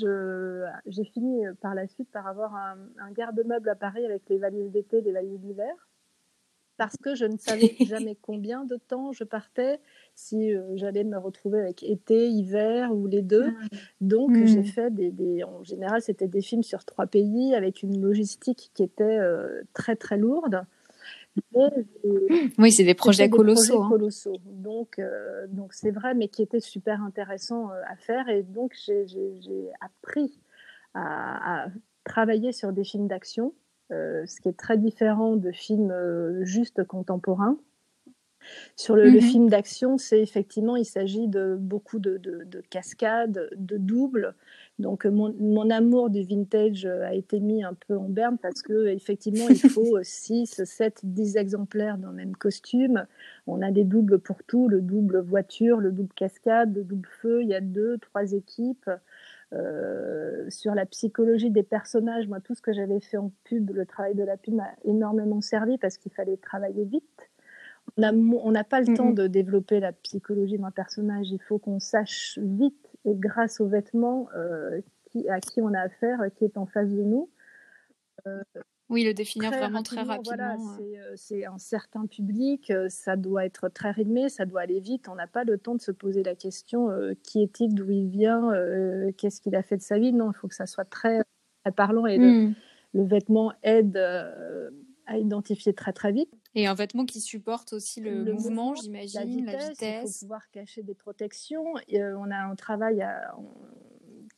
j'ai 0.86 1.04
fini 1.04 1.46
euh, 1.46 1.52
par 1.60 1.74
la 1.74 1.88
suite 1.88 2.08
par 2.10 2.26
avoir 2.26 2.54
un, 2.54 3.10
garde-meuble 3.12 3.68
à 3.68 3.74
Paris 3.74 4.04
avec 4.04 4.22
les 4.28 4.38
valises 4.38 4.70
d'été, 4.70 5.00
les 5.00 5.10
valises 5.10 5.40
d'hiver, 5.40 5.74
parce 6.76 6.96
que 6.96 7.16
je 7.16 7.24
ne 7.24 7.36
savais 7.38 7.74
jamais 7.86 8.16
combien 8.22 8.64
de 8.64 8.76
temps 8.76 9.10
je 9.10 9.24
partais, 9.24 9.80
si 10.14 10.54
euh, 10.54 10.76
j'allais 10.76 11.02
me 11.02 11.18
retrouver 11.18 11.58
avec 11.58 11.82
été, 11.82 12.28
hiver 12.28 12.94
ou 12.94 13.08
les 13.08 13.22
deux. 13.22 13.52
Ah 13.60 13.76
Donc, 14.00 14.30
hmm. 14.30 14.46
j'ai 14.46 14.62
fait 14.62 14.94
des, 14.94 15.42
En 15.42 15.64
général, 15.64 16.00
c'était 16.00 16.28
des 16.28 16.42
films 16.42 16.62
sur 16.62 16.84
trois 16.84 17.06
pays 17.06 17.56
avec 17.56 17.82
une 17.82 18.00
logistique 18.00 18.70
qui 18.74 18.84
était 18.84 19.18
euh, 19.18 19.62
très, 19.72 19.96
très 19.96 20.18
lourde. 20.18 20.64
Oui, 22.58 22.72
c'est 22.72 22.84
des 22.84 22.94
projets 22.94 23.28
colossaux. 23.28 23.82
Hein. 23.82 23.88
colossaux. 23.88 24.36
Donc, 24.44 24.98
euh, 24.98 25.46
donc 25.48 25.72
c'est 25.72 25.90
vrai, 25.90 26.14
mais 26.14 26.28
qui 26.28 26.42
était 26.42 26.60
super 26.60 27.02
intéressant 27.02 27.70
euh, 27.70 27.80
à 27.86 27.96
faire. 27.96 28.28
Et 28.28 28.42
donc, 28.42 28.74
j'ai 28.74 29.70
appris 29.80 30.40
à, 30.94 31.66
travailler 32.04 32.52
sur 32.52 32.72
des 32.72 32.84
films 32.84 33.06
d'action, 33.06 33.52
euh, 33.92 34.24
ce 34.26 34.40
qui 34.40 34.48
est 34.48 34.58
très 34.58 34.78
différent 34.78 35.36
de 35.36 35.52
films 35.52 35.92
juste 36.42 36.84
contemporains. 36.84 37.58
Sur 38.76 38.96
le, 38.96 39.10
mhm. 39.10 39.20
film 39.20 39.48
d'action, 39.48 39.98
c'est 39.98 40.20
effectivement, 40.20 40.76
il 40.76 40.84
s'agit 40.84 41.28
de 41.28 41.56
beaucoup 41.58 41.98
de, 41.98 42.16
de, 42.16 42.60
cascades, 42.70 43.50
de 43.56 43.76
doubles. 43.76 44.34
Donc 44.78 45.04
mon, 45.06 45.34
mon, 45.40 45.70
amour 45.70 46.08
du 46.08 46.22
vintage 46.22 46.86
a 46.86 47.12
été 47.12 47.40
mis 47.40 47.64
un 47.64 47.74
peu 47.74 47.96
en 47.96 48.08
berne 48.08 48.38
parce 48.38 48.62
que 48.62 48.86
effectivement, 48.86 49.48
il 49.48 49.58
faut 49.58 49.98
6, 50.00 50.62
7, 50.64 51.00
10 51.02 51.36
exemplaires 51.36 51.98
dans 51.98 52.10
le 52.10 52.14
même 52.14 52.36
costume. 52.36 53.06
On 53.46 53.60
a 53.60 53.70
des 53.72 53.84
doubles 53.84 54.20
pour 54.20 54.44
tout, 54.44 54.68
le 54.68 54.80
double 54.80 55.20
voiture, 55.20 55.78
le 55.78 55.90
double 55.90 56.12
cascade, 56.14 56.74
le 56.76 56.84
double 56.84 57.08
feu. 57.08 57.42
Il 57.42 57.48
y 57.48 57.54
a 57.54 57.60
deux, 57.60 57.98
trois 57.98 58.32
équipes. 58.32 58.90
Euh, 59.54 60.44
sur 60.50 60.74
la 60.74 60.84
psychologie 60.84 61.50
des 61.50 61.62
personnages, 61.62 62.28
moi, 62.28 62.38
tout 62.38 62.54
ce 62.54 62.60
que 62.60 62.72
j'avais 62.72 63.00
fait 63.00 63.16
en 63.16 63.32
pub, 63.44 63.70
le 63.70 63.86
travail 63.86 64.14
de 64.14 64.22
la 64.22 64.36
pub 64.36 64.54
m'a 64.54 64.68
énormément 64.84 65.40
servi 65.40 65.78
parce 65.78 65.96
qu'il 65.96 66.12
fallait 66.12 66.36
travailler 66.36 66.84
vite 66.84 67.28
on 67.96 68.50
n'a 68.50 68.64
pas 68.64 68.80
le 68.80 68.94
temps 68.94 69.10
de 69.10 69.26
développer 69.26 69.80
la 69.80 69.92
psychologie 69.92 70.58
d'un 70.58 70.70
personnage. 70.70 71.30
Il 71.30 71.40
faut 71.40 71.58
qu'on 71.58 71.80
sache 71.80 72.38
vite 72.42 72.87
et 73.04 73.14
grâce 73.14 73.60
aux 73.60 73.68
vêtements 73.68 74.28
euh, 74.36 74.80
à 75.28 75.40
qui 75.40 75.60
on 75.60 75.72
a 75.74 75.80
affaire, 75.80 76.20
qui 76.36 76.44
est 76.44 76.56
en 76.56 76.66
face 76.66 76.90
de 76.90 77.02
nous. 77.02 77.30
Euh, 78.26 78.42
oui, 78.90 79.04
le 79.04 79.12
définir 79.12 79.50
vraiment 79.50 79.82
très 79.82 80.02
rapidement. 80.02 80.22
Voilà, 80.24 80.56
euh. 80.80 81.12
c'est 81.14 81.44
un 81.44 81.58
certain 81.58 82.06
public, 82.06 82.72
ça 82.88 83.16
doit 83.16 83.44
être 83.44 83.68
très 83.68 83.90
rythmé, 83.90 84.30
ça 84.30 84.46
doit 84.46 84.62
aller 84.62 84.80
vite. 84.80 85.08
On 85.08 85.14
n'a 85.14 85.26
pas 85.26 85.44
le 85.44 85.58
temps 85.58 85.74
de 85.74 85.82
se 85.82 85.90
poser 85.90 86.22
la 86.22 86.34
question 86.34 86.88
qui 87.22 87.42
est-il, 87.42 87.74
d'où 87.74 87.90
il 87.90 88.08
vient, 88.08 88.50
qu'est-ce 89.18 89.42
qu'il 89.42 89.54
a 89.56 89.62
fait 89.62 89.76
de 89.76 89.82
sa 89.82 89.98
vie. 89.98 90.12
Non, 90.12 90.30
il 90.30 90.34
faut 90.34 90.48
que 90.48 90.54
ça 90.54 90.66
soit 90.66 90.86
très, 90.86 91.20
parlant 91.76 92.06
et 92.06 92.16
le, 92.16 92.52
le, 92.94 93.04
vêtement 93.04 93.52
aide 93.62 93.98
à 95.08 95.18
identifier 95.18 95.72
très 95.72 95.92
très 95.92 96.12
vite. 96.12 96.30
Et 96.54 96.66
un 96.66 96.74
vêtement 96.74 97.04
qui 97.04 97.20
supporte 97.20 97.72
aussi 97.72 98.00
le, 98.00 98.32
mouvement, 98.32 98.74
j'imagine, 98.74 99.46
la 99.46 99.56
vitesse. 99.56 99.78
Il 99.80 100.12
faut 100.12 100.26
pouvoir 100.26 100.50
cacher 100.50 100.82
des 100.82 100.94
protections. 100.94 101.74
Euh, 101.94 102.14
on 102.18 102.30
a 102.30 102.36
un 102.36 102.54
travail 102.54 103.04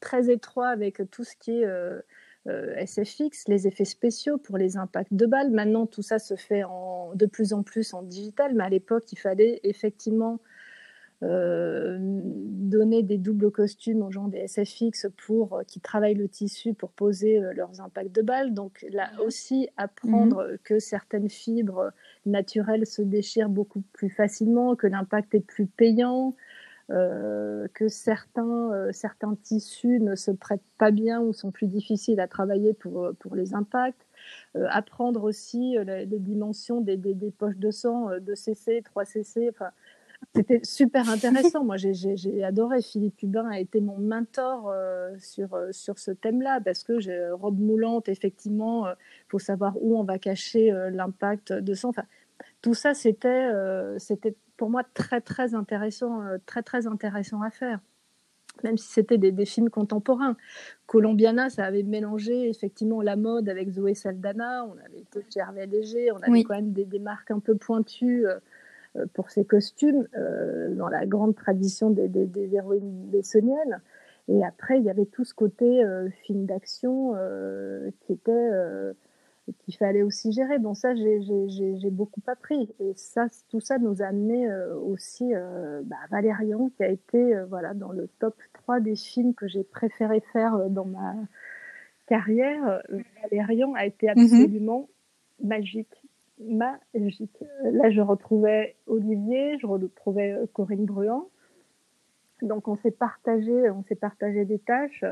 très 0.01 0.31
étroit 0.31 0.69
avec 0.69 1.03
tout 1.11 1.25
ce 1.25 1.35
qui 1.37 1.51
est 1.51 1.65
euh, 1.65 2.01
euh, 2.47 2.75
SFX, 2.85 3.49
les 3.49 3.67
effets 3.67 3.85
spéciaux 3.85 4.39
pour 4.39 4.57
les 4.59 4.77
impacts 4.77 5.13
de 5.13 5.27
balles. 5.27 5.51
Maintenant, 5.51 5.87
tout 5.87 6.03
ça 6.03 6.19
se 6.19 6.37
fait 6.37 6.65
en, 6.65 7.15
de 7.15 7.27
plus 7.27 7.53
en 7.53 7.63
plus 7.63 7.93
en 7.93 8.03
digital, 8.03 8.55
mais 8.55 8.65
à 8.65 8.69
l'époque, 8.69 9.11
il 9.13 9.19
fallait 9.19 9.61
effectivement 9.65 10.41
euh, 11.23 11.99
donner 12.01 13.03
des 13.03 13.19
doubles 13.19 13.51
costumes 13.51 14.01
aux 14.01 14.11
gens 14.11 14.29
des 14.29 14.49
SFX 14.49 15.07
pour 15.27 15.53
euh, 15.53 15.63
qui 15.65 15.79
travaillent 15.79 16.15
le 16.15 16.29
tissu 16.29 16.73
pour 16.73 16.93
poser 16.93 17.39
euh, 17.39 17.53
leurs 17.53 17.83
impacts 17.83 18.15
de 18.15 18.23
balles. 18.23 18.55
Donc 18.55 18.87
là 18.91 19.11
aussi, 19.23 19.69
apprendre 19.77 20.49
mhm. 20.49 20.59
que 20.65 20.79
certaines 20.79 21.29
fibres 21.29 21.91
naturelles 22.25 22.87
se 22.87 23.03
déchirent 23.03 23.51
beaucoup 23.51 23.83
plus 23.93 24.09
facilement, 24.09 24.77
que 24.77 24.87
l'impact 24.87 25.35
est 25.35 25.41
plus 25.41 25.67
payant. 25.67 26.35
que 26.89 27.87
certains, 27.89 28.89
certains 28.91 29.37
tissus 29.37 30.01
ne 30.01 30.17
se 30.17 30.33
prêtent 30.33 30.73
pas 30.77 30.91
bien 30.91 31.21
ou 31.21 31.33
sont 31.33 31.53
plus 31.53 31.69
difficiles 31.69 32.19
à 32.19 32.27
travailler 32.27 32.73
pour, 32.73 33.13
pour 33.21 33.37
les 33.37 33.55
impacts. 33.55 34.05
apprendre 34.55 35.23
aussi 35.23 35.77
les, 35.87 36.19
dimensions 36.19 36.81
des, 36.81 36.97
des, 36.97 37.15
des, 37.15 37.31
poches 37.31 37.59
de 37.59 37.71
sang, 37.71 38.11
2cc, 38.19 38.83
3cc. 38.83 39.51
Enfin, 39.51 39.71
c'était 40.35 40.61
super 40.63 41.09
intéressant. 41.11 41.65
Moi, 41.65 41.77
j'ai 41.77 42.45
adoré. 42.45 42.83
Philippe 42.83 43.23
Hubin 43.23 43.49
a 43.49 43.59
été 43.59 43.81
mon 43.81 43.99
mentor 43.99 44.69
euh, 44.69 45.15
sur, 45.19 45.55
euh, 45.55 45.69
sur 45.73 45.99
ce 45.99 46.11
thème-là 46.11 46.61
parce 46.65 46.83
que 46.83 47.01
j'ai 47.01 47.31
robe 47.31 47.59
moulante, 47.59 48.09
effectivement, 48.09 48.87
il 48.87 48.91
euh, 48.91 48.95
faut 49.29 49.39
savoir 49.39 49.75
où 49.81 49.99
on 49.99 50.05
va 50.05 50.19
cacher 50.19 50.73
l'impact 50.93 51.53
de 51.53 51.75
sang. 51.75 51.89
Enfin, 51.91 52.05
tout 52.63 52.75
ça, 52.75 52.95
c'était 52.95 53.51
c'était 53.99 54.35
pour 54.57 54.71
moi 54.71 54.83
très, 54.95 55.21
très 55.21 55.55
intéressant, 55.55 56.23
très, 56.47 56.63
très 56.63 56.87
intéressant 56.87 57.43
à 57.43 57.51
faire. 57.51 57.81
Même 58.65 58.77
si 58.77 58.89
c'était 58.89 59.19
des, 59.19 59.33
des, 59.33 59.47
films 59.47 59.71
contemporains. 59.71 60.37
Colombiana, 60.87 61.51
ça 61.51 61.65
avait 61.65 61.83
mélangé 61.83 62.49
effectivement 62.49 63.01
la 63.01 63.17
mode 63.17 63.49
avec 63.49 63.71
Zoé 63.71 63.95
Saldana. 63.95 64.67
On 64.67 64.73
avait 64.73 65.05
Hervé 65.37 65.67
Léger. 65.67 66.11
On 66.13 66.19
avait 66.19 66.43
quand 66.43 66.57
même 66.57 66.73
des, 66.73 66.85
des, 66.85 66.99
marques 66.99 67.31
un 67.31 67.39
peu 67.39 67.55
pointues 67.55 68.27
euh, 68.27 68.39
pour 69.15 69.31
ses 69.31 69.45
costumes 69.45 70.07
euh, 70.17 70.75
dans 70.75 70.89
la 70.89 71.07
grande 71.07 71.35
tradition 71.35 71.91
des, 71.91 72.09
des, 72.09 72.55
héroïnes 72.55 73.07
bessoniennes. 73.07 73.81
Et 74.29 74.45
après, 74.45 74.79
il 74.79 74.85
y 74.85 74.91
avait 74.91 75.07
tout 75.07 75.25
ce 75.25 75.35
côté 75.35 75.85
euh, 75.85 76.09
film 76.25 76.47
d'action 76.47 77.15
qui 78.01 78.13
était 78.13 78.51
qu'il 79.59 79.75
fallait 79.75 80.03
aussi 80.03 80.31
gérer. 80.31 80.61
Bon, 80.61 80.75
ça, 80.75 80.95
j'ai 80.95 81.91
beaucoup 81.91 82.23
appris. 82.29 82.69
Et 82.79 82.93
ça, 82.95 83.27
tout 83.49 83.61
ça 83.61 83.79
nous 83.79 84.01
a 84.01 84.07
amené 84.07 84.49
aussi 84.85 85.33
bah, 85.85 85.97
Valérian, 86.11 86.71
qui 86.77 86.85
a 86.85 86.89
été 86.89 87.35
voilà, 87.49 87.75
dans 87.75 87.91
le 87.91 88.09
top 88.21 88.37
3 88.53 88.79
des 88.81 88.95
films 88.95 89.35
que 89.35 89.49
j'ai 89.49 89.65
préféré 89.65 90.23
faire 90.33 90.71
dans 90.71 90.85
ma 90.85 91.15
carrière. 92.07 92.81
Valérian 93.23 93.75
a 93.75 93.87
été 93.87 94.07
mhm. 94.07 94.19
absolument 94.19 94.89
magique 95.43 96.00
magique. 96.41 97.45
Là, 97.63 97.91
je 97.91 98.01
retrouvais 98.01 98.77
Olivier, 98.87 99.59
je 99.59 99.67
retrouvais 99.67 100.33
euh, 100.33 100.47
Corinne 100.53 100.85
Bruand. 100.85 101.29
Donc, 102.43 102.69
on 102.69 102.77
s'est 102.77 102.91
partagé, 102.91 103.71
on 103.71 103.85
s'est 103.85 103.95
partagé 103.95 104.45
des 104.45 104.59
tâches. 104.59 105.05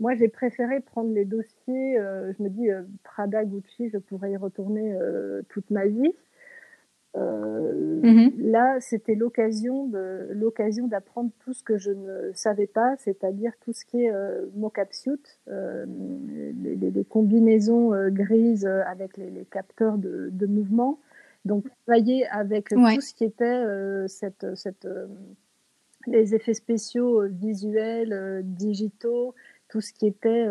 Moi, 0.00 0.14
j'ai 0.14 0.28
préféré 0.28 0.80
prendre 0.80 1.12
les 1.12 1.24
dossiers. 1.24 1.98
Euh, 1.98 2.32
je 2.36 2.42
me 2.42 2.50
dis, 2.50 2.70
euh, 2.70 2.82
Prada, 3.02 3.44
Gucci, 3.44 3.88
je 3.90 3.98
pourrais 3.98 4.32
y 4.32 4.36
retourner 4.36 4.96
toute 5.48 5.70
ma 5.70 5.86
vie. 5.86 6.12
Euh, 7.16 8.00
mhm. 8.02 8.32
Là, 8.38 8.80
c'était 8.80 9.14
l'occasion 9.14 9.86
de 9.86 10.28
l'occasion 10.32 10.86
d'apprendre 10.86 11.30
tout 11.40 11.52
ce 11.52 11.62
que 11.62 11.78
je 11.78 11.90
ne 11.90 12.32
savais 12.34 12.66
pas, 12.66 12.96
c'est-à-dire 12.98 13.52
tout 13.60 13.72
ce 13.72 13.84
qui 13.84 14.04
est 14.04 14.12
euh, 14.12 14.46
mocap 14.54 14.92
suit, 14.92 15.12
euh, 15.48 15.86
les, 16.62 17.04
combinaisons 17.04 17.94
euh, 17.94 18.10
grises 18.10 18.66
avec 18.66 19.16
les, 19.16 19.46
capteurs 19.50 19.96
de, 19.96 20.28
de, 20.30 20.46
mouvement. 20.46 20.98
Donc, 21.44 21.64
travailler 21.86 22.26
avec 22.28 22.68
tout 22.68 23.00
ce 23.00 23.14
qui 23.14 23.24
était 23.24 23.64
cette, 24.08 24.54
cette 24.54 24.86
les 26.06 26.34
effets 26.34 26.54
spéciaux 26.54 27.22
visuels, 27.28 28.42
digitaux, 28.44 29.34
tout 29.68 29.80
ce 29.80 29.92
qui 29.92 30.06
était 30.06 30.46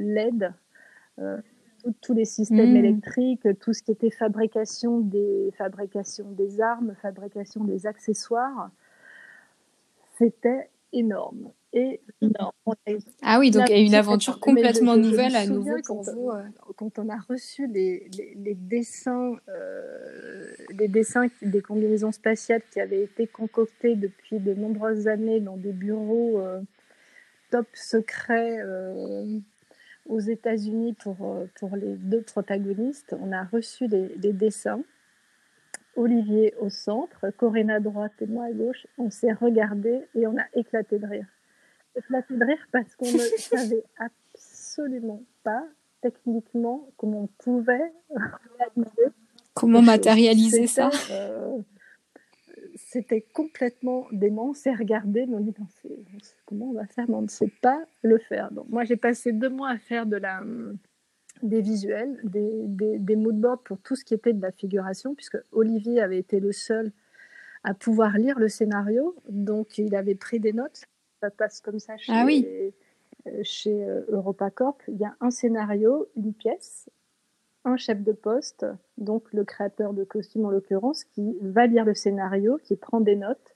LED 0.00 0.52
tous 2.00 2.14
les 2.14 2.24
systèmes 2.24 2.72
mmh. 2.72 2.76
électriques, 2.76 3.58
tout 3.60 3.72
ce 3.72 3.82
qui 3.82 3.90
était 3.90 4.10
fabrication 4.10 5.00
des, 5.00 5.52
fabrication 5.56 6.30
des 6.30 6.60
armes, 6.60 6.94
fabrication 7.02 7.64
des 7.64 7.86
accessoires, 7.86 8.70
c'était 10.18 10.68
énorme. 10.92 11.50
Et 11.74 12.02
Ah 13.22 13.38
oui, 13.38 13.50
donc 13.50 13.70
il 13.70 13.76
y 13.76 13.80
a 13.80 13.82
une 13.82 13.94
aventure 13.94 14.40
complètement 14.40 14.96
nouvelle 14.96 15.34
à 15.34 15.46
nouveau 15.46 15.76
pour 15.86 16.02
vous. 16.02 16.30
Euh. 16.30 16.42
quand 16.76 16.98
on 16.98 17.08
a 17.08 17.16
reçu 17.16 17.66
les, 17.66 18.10
les, 18.36 18.54
dessins, 18.54 19.36
les 20.78 20.88
dessins 20.88 21.28
des 21.40 21.62
combinaisons 21.62 22.12
spatiales 22.12 22.60
qui 22.70 22.78
avaient 22.78 23.02
été 23.02 23.26
concoctés 23.26 23.96
depuis 23.96 24.38
de 24.38 24.52
nombreuses 24.52 25.08
années 25.08 25.40
dans 25.40 25.56
des 25.56 25.72
bureaux 25.72 26.42
top 27.50 27.66
secrets 27.72 28.58
aux 30.06 30.20
États-Unis 30.20 30.94
pour, 30.94 31.16
pour 31.58 31.76
les 31.76 31.96
deux 31.96 32.22
protagonistes, 32.22 33.14
on 33.20 33.32
a 33.32 33.44
reçu 33.44 33.86
les, 33.86 34.08
les 34.16 34.32
dessins 34.32 34.82
Olivier 35.96 36.54
au 36.58 36.70
centre, 36.70 37.30
Corinne 37.36 37.70
à 37.70 37.80
droite 37.80 38.12
et 38.20 38.26
moi 38.26 38.46
à 38.46 38.52
gauche. 38.52 38.86
On 38.98 39.10
s'est 39.10 39.32
regardé 39.32 40.02
et 40.14 40.26
on 40.26 40.36
a 40.38 40.44
éclaté 40.54 40.98
de 40.98 41.06
rire. 41.06 41.26
Éclaté 41.96 42.34
de 42.34 42.44
rire 42.44 42.66
parce 42.72 42.94
qu'on 42.96 43.10
ne 43.10 43.18
savait 43.38 43.84
absolument 43.98 45.22
pas 45.44 45.64
techniquement 46.00 46.88
comment 46.96 47.22
on 47.24 47.26
pouvait 47.42 47.92
réaliser. 48.58 49.14
Comment 49.54 49.82
matérialiser 49.82 50.66
ça 50.66 50.90
euh, 51.10 51.58
C'était 52.92 53.22
complètement 53.22 54.06
dément. 54.12 54.50
On 54.50 54.52
s'est 54.54 54.74
regardé, 54.74 55.24
mais 55.26 55.36
on 55.36 55.40
dit 55.40 55.54
comment 56.44 56.66
on 56.66 56.74
va 56.74 56.86
faire, 56.86 57.06
mais 57.08 57.14
on 57.14 57.22
ne 57.22 57.28
sait 57.28 57.50
pas 57.62 57.82
le 58.02 58.18
faire. 58.18 58.52
Donc, 58.52 58.68
moi, 58.68 58.84
j'ai 58.84 58.96
passé 58.96 59.32
deux 59.32 59.48
mois 59.48 59.70
à 59.70 59.78
faire 59.78 60.04
de 60.04 60.16
la 60.16 60.42
des 61.42 61.62
visuels, 61.62 62.20
des, 62.22 62.66
des, 62.98 63.16
bord 63.16 63.62
pour 63.62 63.78
tout 63.78 63.96
ce 63.96 64.04
qui 64.04 64.12
était 64.12 64.34
de 64.34 64.42
la 64.42 64.52
figuration, 64.52 65.14
puisque 65.14 65.38
Olivier 65.52 66.02
avait 66.02 66.18
été 66.18 66.38
le 66.38 66.52
seul 66.52 66.92
à 67.64 67.72
pouvoir 67.72 68.18
lire 68.18 68.38
le 68.38 68.48
scénario, 68.48 69.16
donc 69.28 69.78
il 69.78 69.94
avait 69.94 70.14
pris 70.14 70.38
des 70.38 70.52
notes. 70.52 70.84
Ça 71.20 71.30
passe 71.30 71.60
comme 71.60 71.78
ça 71.78 71.96
chez, 71.96 72.12
ah 72.14 72.24
oui. 72.26 72.46
Euh, 73.26 73.40
chez 73.42 73.84
euh, 73.84 74.02
EuropaCorp. 74.10 74.82
Il 74.88 74.96
y 74.96 75.04
a 75.04 75.16
un 75.20 75.30
scénario, 75.30 76.08
une 76.16 76.34
pièce, 76.34 76.90
un 77.64 77.76
chef 77.76 78.02
de 78.02 78.12
poste, 78.12 78.66
donc 78.98 79.32
le 79.32 79.44
créateur 79.44 79.92
de 79.94 80.04
costumes 80.04 80.46
en 80.46 80.50
l'occurrence, 80.50 81.04
qui 81.04 81.36
va 81.40 81.66
lire 81.66 81.84
le 81.84 81.94
scénario, 81.94 82.58
qui 82.64 82.76
prend 82.76 83.00
des 83.00 83.16
notes 83.16 83.54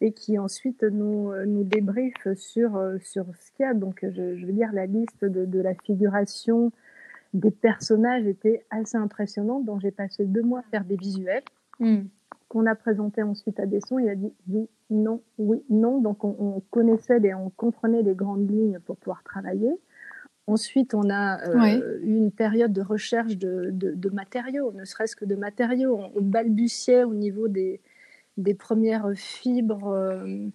et 0.00 0.12
qui 0.12 0.38
ensuite 0.38 0.82
nous, 0.82 1.32
nous 1.46 1.64
débriefe 1.64 2.32
sur, 2.36 2.76
euh, 2.76 2.98
sur 3.00 3.24
ce 3.36 3.50
qu'il 3.52 3.64
y 3.64 3.68
a. 3.68 3.74
Donc 3.74 4.00
je, 4.02 4.36
je 4.36 4.46
veux 4.46 4.52
dire 4.52 4.70
la 4.72 4.86
liste 4.86 5.24
de, 5.24 5.44
de 5.44 5.60
la 5.60 5.74
figuration, 5.74 6.70
des 7.34 7.50
personnages 7.50 8.26
étaient 8.26 8.64
assez 8.70 8.96
impressionnants, 8.96 9.60
dont 9.60 9.78
j'ai 9.78 9.90
passé 9.90 10.24
deux 10.24 10.42
mois 10.42 10.60
à 10.60 10.70
faire 10.70 10.84
des 10.84 10.96
visuels, 10.96 11.42
hmm. 11.80 12.02
qu'on 12.48 12.66
a 12.66 12.74
présenté 12.74 13.22
ensuite 13.22 13.60
à 13.60 13.66
Desson. 13.66 13.98
Il 13.98 14.08
a 14.08 14.14
dit 14.14 14.32
oui, 14.48 14.68
non, 14.90 15.22
oui, 15.38 15.62
non. 15.68 16.00
Donc 16.00 16.24
on, 16.24 16.62
connaissait 16.70 17.20
et 17.22 17.34
on 17.34 17.50
comprenait 17.50 18.02
les 18.02 18.14
grandes 18.14 18.50
lignes 18.50 18.78
pour 18.80 18.96
pouvoir 18.96 19.22
travailler. 19.24 19.72
Ensuite, 20.48 20.94
on 20.94 21.10
a 21.10 21.46
euh, 21.48 22.00
eu 22.02 22.16
une 22.16 22.32
période 22.32 22.72
de 22.72 22.80
recherche 22.80 23.36
de, 23.36 23.70
de, 23.70 24.10
matériaux, 24.10 24.72
ne 24.72 24.84
serait-ce 24.84 25.14
que 25.14 25.26
de 25.26 25.36
matériaux. 25.36 26.00
On, 26.14 26.22
balbutiait 26.22 27.04
au 27.04 27.14
niveau 27.14 27.48
des, 27.48 27.80
des 28.38 28.54
premières 28.54 29.12
fibres. 29.14 29.88
Euh, 29.88 30.48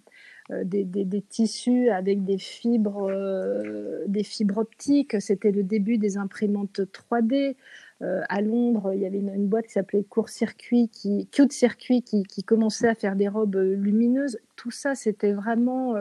euh, 0.52 0.64
des, 0.66 0.84
des, 0.84 1.22
tissus 1.22 1.90
avec 1.90 2.26
des 2.26 2.38
fibres, 2.38 3.10
euh, 3.10 4.04
des 4.08 4.24
fibres 4.24 4.58
optiques. 4.58 5.22
C'était 5.22 5.52
le 5.52 5.64
début 5.64 5.98
des 5.98 6.18
imprimantes 6.18 6.82
3D. 6.82 7.56
Euh, 8.04 8.22
à 8.30 8.42
Londres, 8.42 8.92
il 8.94 9.02
y 9.02 9.06
avait 9.06 9.20
une, 9.20 9.48
boîte 9.48 9.66
qui 9.66 9.72
s'appelait 9.74 10.04
Court 10.04 10.30
Circuit, 10.30 10.90
qui, 10.90 11.28
Cute 11.32 11.54
Circuit, 11.54 12.02
qui, 12.02 12.24
qui, 12.24 12.44
commençait 12.44 12.88
à 12.88 12.96
faire 12.96 13.16
des 13.16 13.28
robes 13.28 13.56
lumineuses. 13.56 14.38
Tout 14.56 14.72
ça, 14.72 14.94
c'était 14.94 15.32
vraiment. 15.32 15.96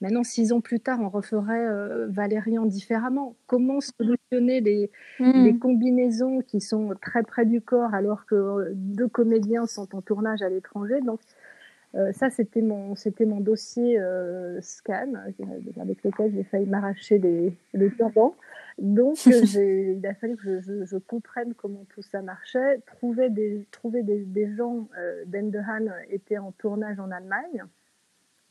maintenant, 0.00 0.24
six 0.24 0.52
ans 0.52 0.60
plus 0.60 0.80
tard, 0.80 1.00
on 1.00 1.08
referait 1.08 1.66
Valérian 2.06 2.64
différemment. 2.64 3.34
Comment 3.46 3.80
solutionner 3.80 4.60
les, 4.60 4.90
hmm. 5.18 5.44
les, 5.44 5.58
combinaisons 5.58 6.40
qui 6.40 6.60
sont 6.60 6.94
très 7.02 7.22
près 7.22 7.44
du 7.44 7.60
corps 7.60 7.92
alors 7.92 8.24
que 8.24 8.72
deux 8.74 9.08
comédiens 9.08 9.66
sont 9.66 9.94
en 9.96 10.00
tournage 10.00 10.42
à 10.42 10.48
l'étranger? 10.48 11.00
Donc, 11.00 11.20
euh, 11.94 12.12
ça, 12.12 12.30
c'était 12.30 12.60
mon, 12.60 12.94
c'était 12.94 13.24
mon 13.24 13.40
dossier 13.40 13.98
euh, 13.98 14.60
scan 14.60 15.12
euh, 15.14 15.80
avec 15.80 16.04
lequel 16.04 16.32
j'ai 16.34 16.44
failli 16.44 16.66
m'arracher 16.66 17.18
le 17.72 17.90
turban. 17.96 18.34
Donc, 18.78 19.26
il 19.26 20.00
a 20.06 20.14
fallu 20.14 20.36
que 20.36 20.60
je, 20.60 20.96
comprenne 20.98 21.54
comment 21.54 21.84
tout 21.94 22.02
ça 22.02 22.22
marchait. 22.22 22.80
Trouver 22.86 23.30
des, 23.30 23.66
gens. 24.56 24.88
ben 25.26 25.50
Dehan 25.50 25.92
était 26.10 26.38
en 26.38 26.52
tournage 26.52 27.00
en 27.00 27.10
Allemagne. 27.10 27.64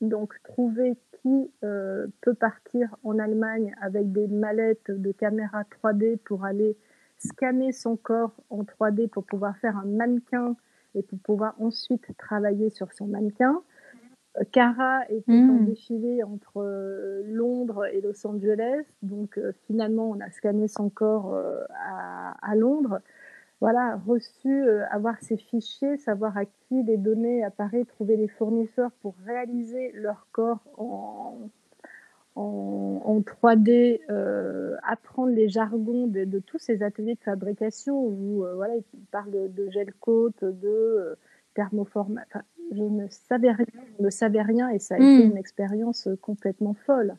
Donc, 0.01 0.34
trouver 0.43 0.97
qui 1.11 1.51
peut 1.61 2.34
partir 2.34 2.95
en 3.03 3.19
Allemagne 3.19 3.73
avec 3.82 4.11
des 4.11 4.28
mallettes 4.28 4.91
de 4.91 5.11
caméra 5.11 5.63
3D 5.63 6.17
pour 6.17 6.43
aller 6.43 6.78
scanner 7.17 7.71
son 7.71 7.95
corps 7.95 8.36
en 8.49 8.63
3D 8.63 9.07
pour 9.07 9.23
pouvoir 9.23 9.57
faire 9.57 9.78
un 9.78 9.86
mannequin 9.86 10.55
et 10.95 11.01
pour 11.03 11.19
pouvoir 11.19 11.55
ensuite 11.59 12.05
travailler 12.17 12.69
sur 12.69 12.91
son 12.93 13.07
mannequin. 13.07 13.61
Euh, 14.38 14.43
Cara 14.51 15.01
était 15.09 15.31
en 15.31 15.59
hmm. 15.59 15.65
défilé 15.65 16.23
entre 16.23 16.61
euh, 16.61 17.21
Londres 17.25 17.85
et 17.85 18.01
Los 18.01 18.25
Angeles, 18.25 18.85
donc 19.01 19.38
euh, 19.38 19.51
finalement 19.65 20.09
on 20.09 20.19
a 20.19 20.29
scanné 20.31 20.67
son 20.67 20.89
corps 20.89 21.38
à, 21.69 22.55
Londres. 22.55 22.99
Voilà, 23.59 23.99
reçu, 24.05 24.69
avoir 24.91 25.19
ses 25.19 25.38
fichiers, 25.38 25.97
savoir 25.97 26.38
à 26.38 26.45
qui 26.45 26.83
les 26.83 26.97
donner 26.97 27.43
à 27.43 27.49
Paris, 27.49 27.85
trouver 27.88 28.15
les 28.15 28.27
fournisseurs 28.27 28.91
pour 29.01 29.15
réaliser 29.25 29.91
leur 29.93 30.27
corps 30.31 30.61
en, 30.77 31.49
en, 32.38 33.21
3D, 33.21 33.99
euh, 34.09 34.75
apprendre 34.83 35.33
les 35.33 35.49
jargons 35.49 36.07
de, 36.07 36.39
tous 36.39 36.59
ces 36.59 36.83
ateliers 36.83 37.15
de 37.15 37.23
fabrication 37.23 37.99
où 37.99 38.45
euh, 38.45 38.53
voilà, 38.55 38.75
ils 38.75 39.05
parlent 39.11 39.31
de, 39.31 39.69
gel 39.69 39.93
coat, 39.99 40.31
de 40.41 40.67
euh, 40.67 41.15
thermoformat. 41.55 42.25
Je 42.72 42.84
ne 42.84 43.07
savais 43.09 43.51
rien, 43.51 43.65
je 43.97 44.03
ne 44.03 44.09
savais 44.09 44.41
rien 44.41 44.70
et 44.70 44.80
ça 44.80 44.95
a 44.95 44.97
été 44.97 45.26
hmm. 45.26 45.32
une 45.32 45.38
expérience 45.38 46.09
complètement 46.22 46.74
folle. 46.74 47.15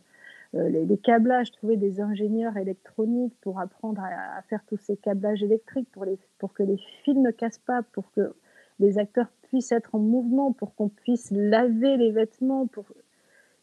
Les, 0.54 0.96
câblages, 0.96 1.52
trouver 1.52 1.76
des 1.76 2.00
ingénieurs 2.00 2.56
électroniques 2.56 3.34
pour 3.42 3.60
apprendre 3.60 4.02
à, 4.02 4.40
faire 4.48 4.64
tous 4.66 4.78
ces 4.78 4.96
câblages 4.96 5.42
électriques, 5.42 5.88
pour, 5.92 6.06
les, 6.06 6.18
pour 6.38 6.54
que 6.54 6.62
les 6.62 6.78
fils 7.04 7.18
ne 7.18 7.30
cassent 7.30 7.58
pas, 7.58 7.82
pour 7.82 8.10
que 8.12 8.32
les 8.78 8.98
acteurs 8.98 9.28
puissent 9.42 9.72
être 9.72 9.94
en 9.94 9.98
mouvement, 9.98 10.52
pour 10.52 10.74
qu'on 10.74 10.88
puisse 10.88 11.30
laver 11.30 11.98
les 11.98 12.12
vêtements, 12.12 12.66
pour 12.66 12.86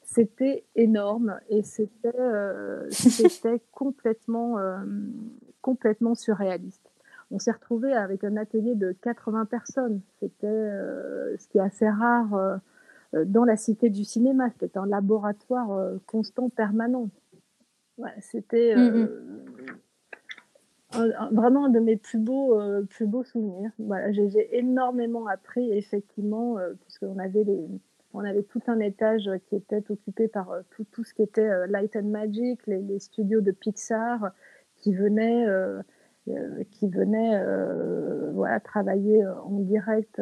c'était 0.05 0.63
énorme 0.75 1.39
et 1.49 1.63
c'était 1.63 2.11
euh, 2.19 2.87
complètement 3.71 4.59
euh, 4.59 4.77
complètement 5.61 6.15
surréaliste. 6.15 6.91
On 7.35 7.39
s'est 7.39 7.51
retrouvé 7.51 7.91
avec 7.93 8.23
un 8.23 8.37
atelier 8.37 8.75
de 8.75 8.93
80 9.01 9.45
personnes. 9.45 10.01
C'était 10.19 10.47
euh, 10.47 11.35
ce 11.37 11.47
qui 11.49 11.57
est 11.57 11.61
assez 11.61 11.89
rare 11.89 12.59
dans 13.13 13.43
la 13.43 13.57
cité 13.57 13.89
du 13.89 14.05
cinéma. 14.05 14.49
C'était 14.59 14.77
un 14.77 14.85
laboratoire 14.85 15.91
constant, 16.05 16.49
permanent. 16.49 17.09
c'était 18.21 18.75
mm, 18.75 19.09
mm. 20.93 21.13
vraiment 21.31 21.65
un 21.65 21.69
de 21.69 21.79
mes 21.79 21.97
plus 21.97 22.19
beaux 22.19 22.57
plus 22.89 23.05
beaux 23.05 23.23
souvenirs. 23.23 23.71
Voilà, 23.79 24.13
j'ai 24.13 24.57
énormément 24.57 25.27
appris 25.27 25.71
effectivement 25.73 26.57
puisqu'on 26.85 27.19
avait 27.19 27.43
les 27.43 27.67
on 28.15 28.23
avait 28.23 28.43
tout 28.43 28.61
un 28.67 28.79
étage 28.79 29.29
qui 29.47 29.55
était 29.55 29.83
occupé 29.89 30.27
par 30.27 30.51
euh, 30.51 30.61
tout, 30.71 30.85
tout 30.91 31.03
ce 31.03 31.13
qui 31.13 31.21
était 31.21 31.47
euh, 31.47 31.67
Light 31.67 31.95
and 31.95 32.03
Magic, 32.03 32.65
les, 32.65 32.99
studios 32.99 33.41
de 33.41 33.51
Pixar 33.51 34.31
qui 34.77 34.93
venaient, 34.93 35.45
euh, 35.47 35.81
qui 36.71 36.89
venaient 36.89 37.39
voilà, 38.33 38.59
travailler 38.59 39.25
en 39.27 39.59
direct 39.59 40.21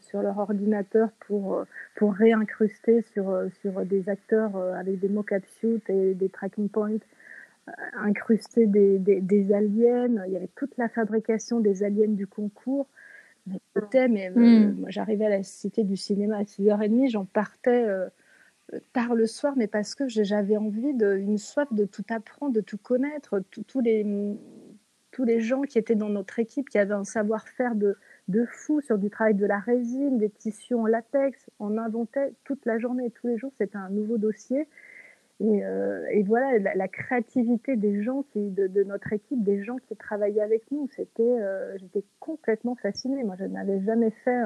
sur 0.00 0.22
leur 0.22 0.38
ordinateur 0.38 1.10
pour, 1.26 1.64
pour 1.96 2.14
réincruster 2.14 3.02
sur, 3.02 3.36
sur 3.60 3.84
des 3.84 4.08
acteurs 4.08 4.56
avec 4.56 5.00
des 5.00 5.08
mock-up 5.08 5.44
shoots 5.60 5.90
et 5.90 6.14
des 6.14 6.28
tracking 6.28 6.68
points 6.68 6.98
incruster 7.94 8.66
des, 8.66 8.98
des, 8.98 9.20
des, 9.20 9.52
aliens. 9.52 10.24
Il 10.26 10.32
y 10.32 10.36
avait 10.36 10.50
toute 10.56 10.76
la 10.76 10.88
fabrication 10.88 11.60
des 11.60 11.82
aliens 11.82 12.08
du 12.08 12.26
concours 12.26 12.86
mais 13.46 14.30
hmm. 14.30 14.84
j'arrivais 14.88 15.26
à 15.26 15.30
la 15.30 15.42
Cité 15.42 15.84
du 15.84 15.96
Cinéma 15.96 16.38
à 16.38 16.42
6h30, 16.42 17.10
j'en 17.10 17.24
partais 17.24 17.84
euh, 17.84 18.08
tard 18.92 19.14
le 19.14 19.26
soir, 19.26 19.54
mais 19.56 19.66
parce 19.66 19.94
que 19.94 20.08
j'avais 20.08 20.56
envie, 20.56 20.94
de, 20.94 21.16
une 21.16 21.38
soif 21.38 21.72
de 21.72 21.84
tout 21.84 22.04
apprendre, 22.10 22.52
de 22.52 22.60
tout 22.60 22.78
connaître, 22.78 23.42
tous 23.66 23.80
les, 23.80 24.06
tous 25.12 25.24
les 25.24 25.40
gens 25.40 25.62
qui 25.62 25.78
étaient 25.78 25.94
dans 25.94 26.08
notre 26.08 26.38
équipe, 26.38 26.68
qui 26.68 26.78
avaient 26.78 26.94
un 26.94 27.04
savoir-faire 27.04 27.74
de, 27.74 27.96
de 28.28 28.44
fou 28.46 28.80
sur 28.80 28.98
du 28.98 29.10
travail 29.10 29.34
de 29.34 29.46
la 29.46 29.58
résine, 29.58 30.18
des 30.18 30.30
tissus 30.30 30.74
en 30.74 30.86
latex, 30.86 31.50
on 31.58 31.78
inventait 31.78 32.32
toute 32.44 32.64
la 32.66 32.78
journée, 32.78 33.10
tous 33.10 33.26
les 33.26 33.38
jours, 33.38 33.52
c'était 33.58 33.76
un 33.76 33.90
nouveau 33.90 34.18
dossier. 34.18 34.68
Euh, 35.40 36.04
et, 36.10 36.22
voilà, 36.22 36.58
la, 36.74 36.88
créativité 36.88 37.76
des 37.76 38.02
gens 38.02 38.24
qui, 38.32 38.50
de, 38.50 38.84
notre 38.84 39.12
équipe, 39.12 39.42
des 39.42 39.62
gens 39.62 39.76
qui 39.88 39.96
travaillaient 39.96 40.42
avec 40.42 40.70
nous, 40.70 40.88
c'était, 40.94 41.22
euh, 41.22 41.76
j'étais 41.78 42.04
complètement 42.18 42.76
fascinée. 42.76 43.24
Moi, 43.24 43.36
je 43.38 43.44
n'avais 43.44 43.80
jamais 43.80 44.10
fait 44.24 44.42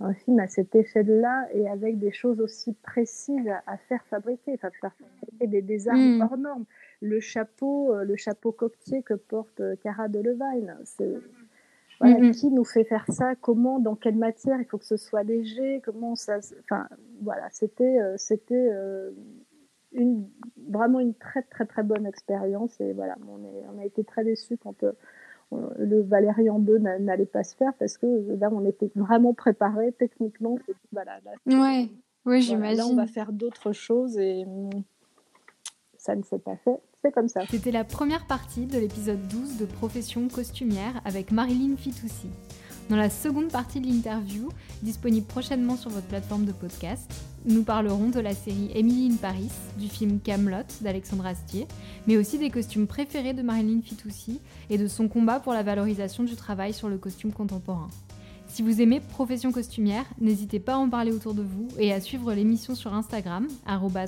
un 0.00 0.14
film 0.14 0.38
à 0.38 0.46
cette 0.46 0.74
échelle-là 0.74 1.48
et 1.52 1.68
avec 1.68 1.98
des 1.98 2.12
choses 2.12 2.40
aussi 2.40 2.72
précises 2.72 3.50
à, 3.66 3.76
faire 3.88 4.04
fabriquer, 4.06 4.52
enfin, 4.54 4.70
faire 4.80 4.92
fabriquer 5.20 5.62
des, 5.62 5.88
armes 5.88 6.18
mm. 6.18 6.22
hors 6.22 6.38
normes. 6.38 6.64
Le 7.00 7.20
chapeau, 7.20 7.92
euh, 7.92 8.04
le 8.04 8.16
chapeau 8.16 8.52
coquetier 8.52 9.02
que 9.02 9.14
porte 9.14 9.60
euh, 9.60 9.76
Cara 9.82 10.08
Delevingne, 10.08 10.74
c'est 10.84 11.14
voilà, 12.00 12.20
mm-hmm. 12.20 12.32
qui 12.32 12.50
nous 12.50 12.64
fait 12.64 12.84
faire 12.84 13.06
ça? 13.08 13.34
Comment 13.40 13.80
Dans 13.80 13.96
quelle 13.96 14.14
matière? 14.14 14.60
Il 14.60 14.66
faut 14.66 14.78
que 14.78 14.84
ce 14.84 14.96
soit 14.96 15.24
léger 15.24 15.82
Comment 15.84 16.14
ça 16.14 16.38
Enfin, 16.62 16.88
voilà, 17.22 17.48
c'était, 17.50 18.00
euh, 18.00 18.14
c'était 18.16 18.70
une, 19.92 20.28
vraiment 20.68 21.00
une 21.00 21.14
très 21.14 21.42
très 21.42 21.66
très 21.66 21.82
bonne 21.82 22.06
expérience 22.06 22.80
et 22.80 22.92
voilà, 22.92 23.16
on, 23.28 23.42
est, 23.44 23.64
on 23.74 23.78
a 23.78 23.84
été 23.84 24.04
très 24.04 24.24
déçus 24.24 24.58
quand 24.58 24.84
le 25.78 26.02
Valérian 26.02 26.58
2 26.58 26.78
n'allait 26.78 27.26
pas 27.26 27.42
se 27.42 27.56
faire 27.56 27.72
parce 27.78 27.96
que 27.96 28.06
là, 28.38 28.50
on 28.52 28.64
était 28.66 28.90
vraiment 28.94 29.32
préparé 29.32 29.92
techniquement. 29.92 30.58
Voilà, 30.92 31.18
ouais, 31.46 31.88
oui, 32.26 32.42
j'imagine. 32.42 32.78
là, 32.78 32.86
on 32.86 32.96
va 32.96 33.06
faire 33.06 33.32
d'autres 33.32 33.72
choses 33.72 34.18
et 34.18 34.44
hum, 34.44 34.70
ça 35.96 36.14
ne 36.14 36.22
s'est 36.22 36.38
pas 36.38 36.56
fait. 36.56 36.78
C'est 37.02 37.12
comme 37.12 37.28
ça. 37.28 37.42
C'était 37.48 37.70
la 37.70 37.84
première 37.84 38.26
partie 38.26 38.66
de 38.66 38.78
l'épisode 38.78 39.26
12 39.28 39.58
de 39.58 39.66
Profession 39.66 40.28
costumière 40.28 41.00
avec 41.04 41.30
Marilyn 41.30 41.76
Fitoussi. 41.76 42.28
Dans 42.88 42.96
la 42.96 43.10
seconde 43.10 43.50
partie 43.50 43.80
de 43.80 43.86
l'interview, 43.86 44.48
disponible 44.82 45.26
prochainement 45.26 45.76
sur 45.76 45.90
votre 45.90 46.06
plateforme 46.06 46.46
de 46.46 46.52
podcast, 46.52 47.12
nous 47.44 47.62
parlerons 47.62 48.08
de 48.08 48.20
la 48.20 48.34
série 48.34 48.70
Emily 48.74 49.10
in 49.12 49.16
Paris, 49.16 49.50
du 49.78 49.88
film 49.88 50.20
Camelot 50.20 50.64
d'Alexandre 50.80 51.26
Astier, 51.26 51.66
mais 52.06 52.16
aussi 52.16 52.38
des 52.38 52.48
costumes 52.48 52.86
préférés 52.86 53.34
de 53.34 53.42
Marilyn 53.42 53.82
Fitoussi 53.82 54.40
et 54.70 54.78
de 54.78 54.86
son 54.86 55.06
combat 55.06 55.38
pour 55.38 55.52
la 55.52 55.62
valorisation 55.62 56.24
du 56.24 56.34
travail 56.34 56.72
sur 56.72 56.88
le 56.88 56.96
costume 56.96 57.30
contemporain. 57.30 57.90
Si 58.46 58.62
vous 58.62 58.80
aimez 58.80 59.00
Profession 59.00 59.52
costumière, 59.52 60.06
n'hésitez 60.18 60.58
pas 60.58 60.72
à 60.72 60.78
en 60.78 60.88
parler 60.88 61.12
autour 61.12 61.34
de 61.34 61.42
vous 61.42 61.68
et 61.78 61.92
à 61.92 62.00
suivre 62.00 62.32
l'émission 62.32 62.74
sur 62.74 62.94
Instagram, 62.94 63.46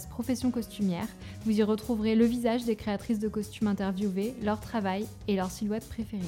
profession 0.08 0.50
costumière. 0.50 1.06
Vous 1.44 1.58
y 1.58 1.62
retrouverez 1.62 2.14
le 2.14 2.24
visage 2.24 2.64
des 2.64 2.76
créatrices 2.76 3.18
de 3.18 3.28
costumes 3.28 3.68
interviewées, 3.68 4.34
leur 4.42 4.58
travail 4.58 5.06
et 5.28 5.36
leur 5.36 5.50
silhouette 5.50 5.86
préférée. 5.86 6.24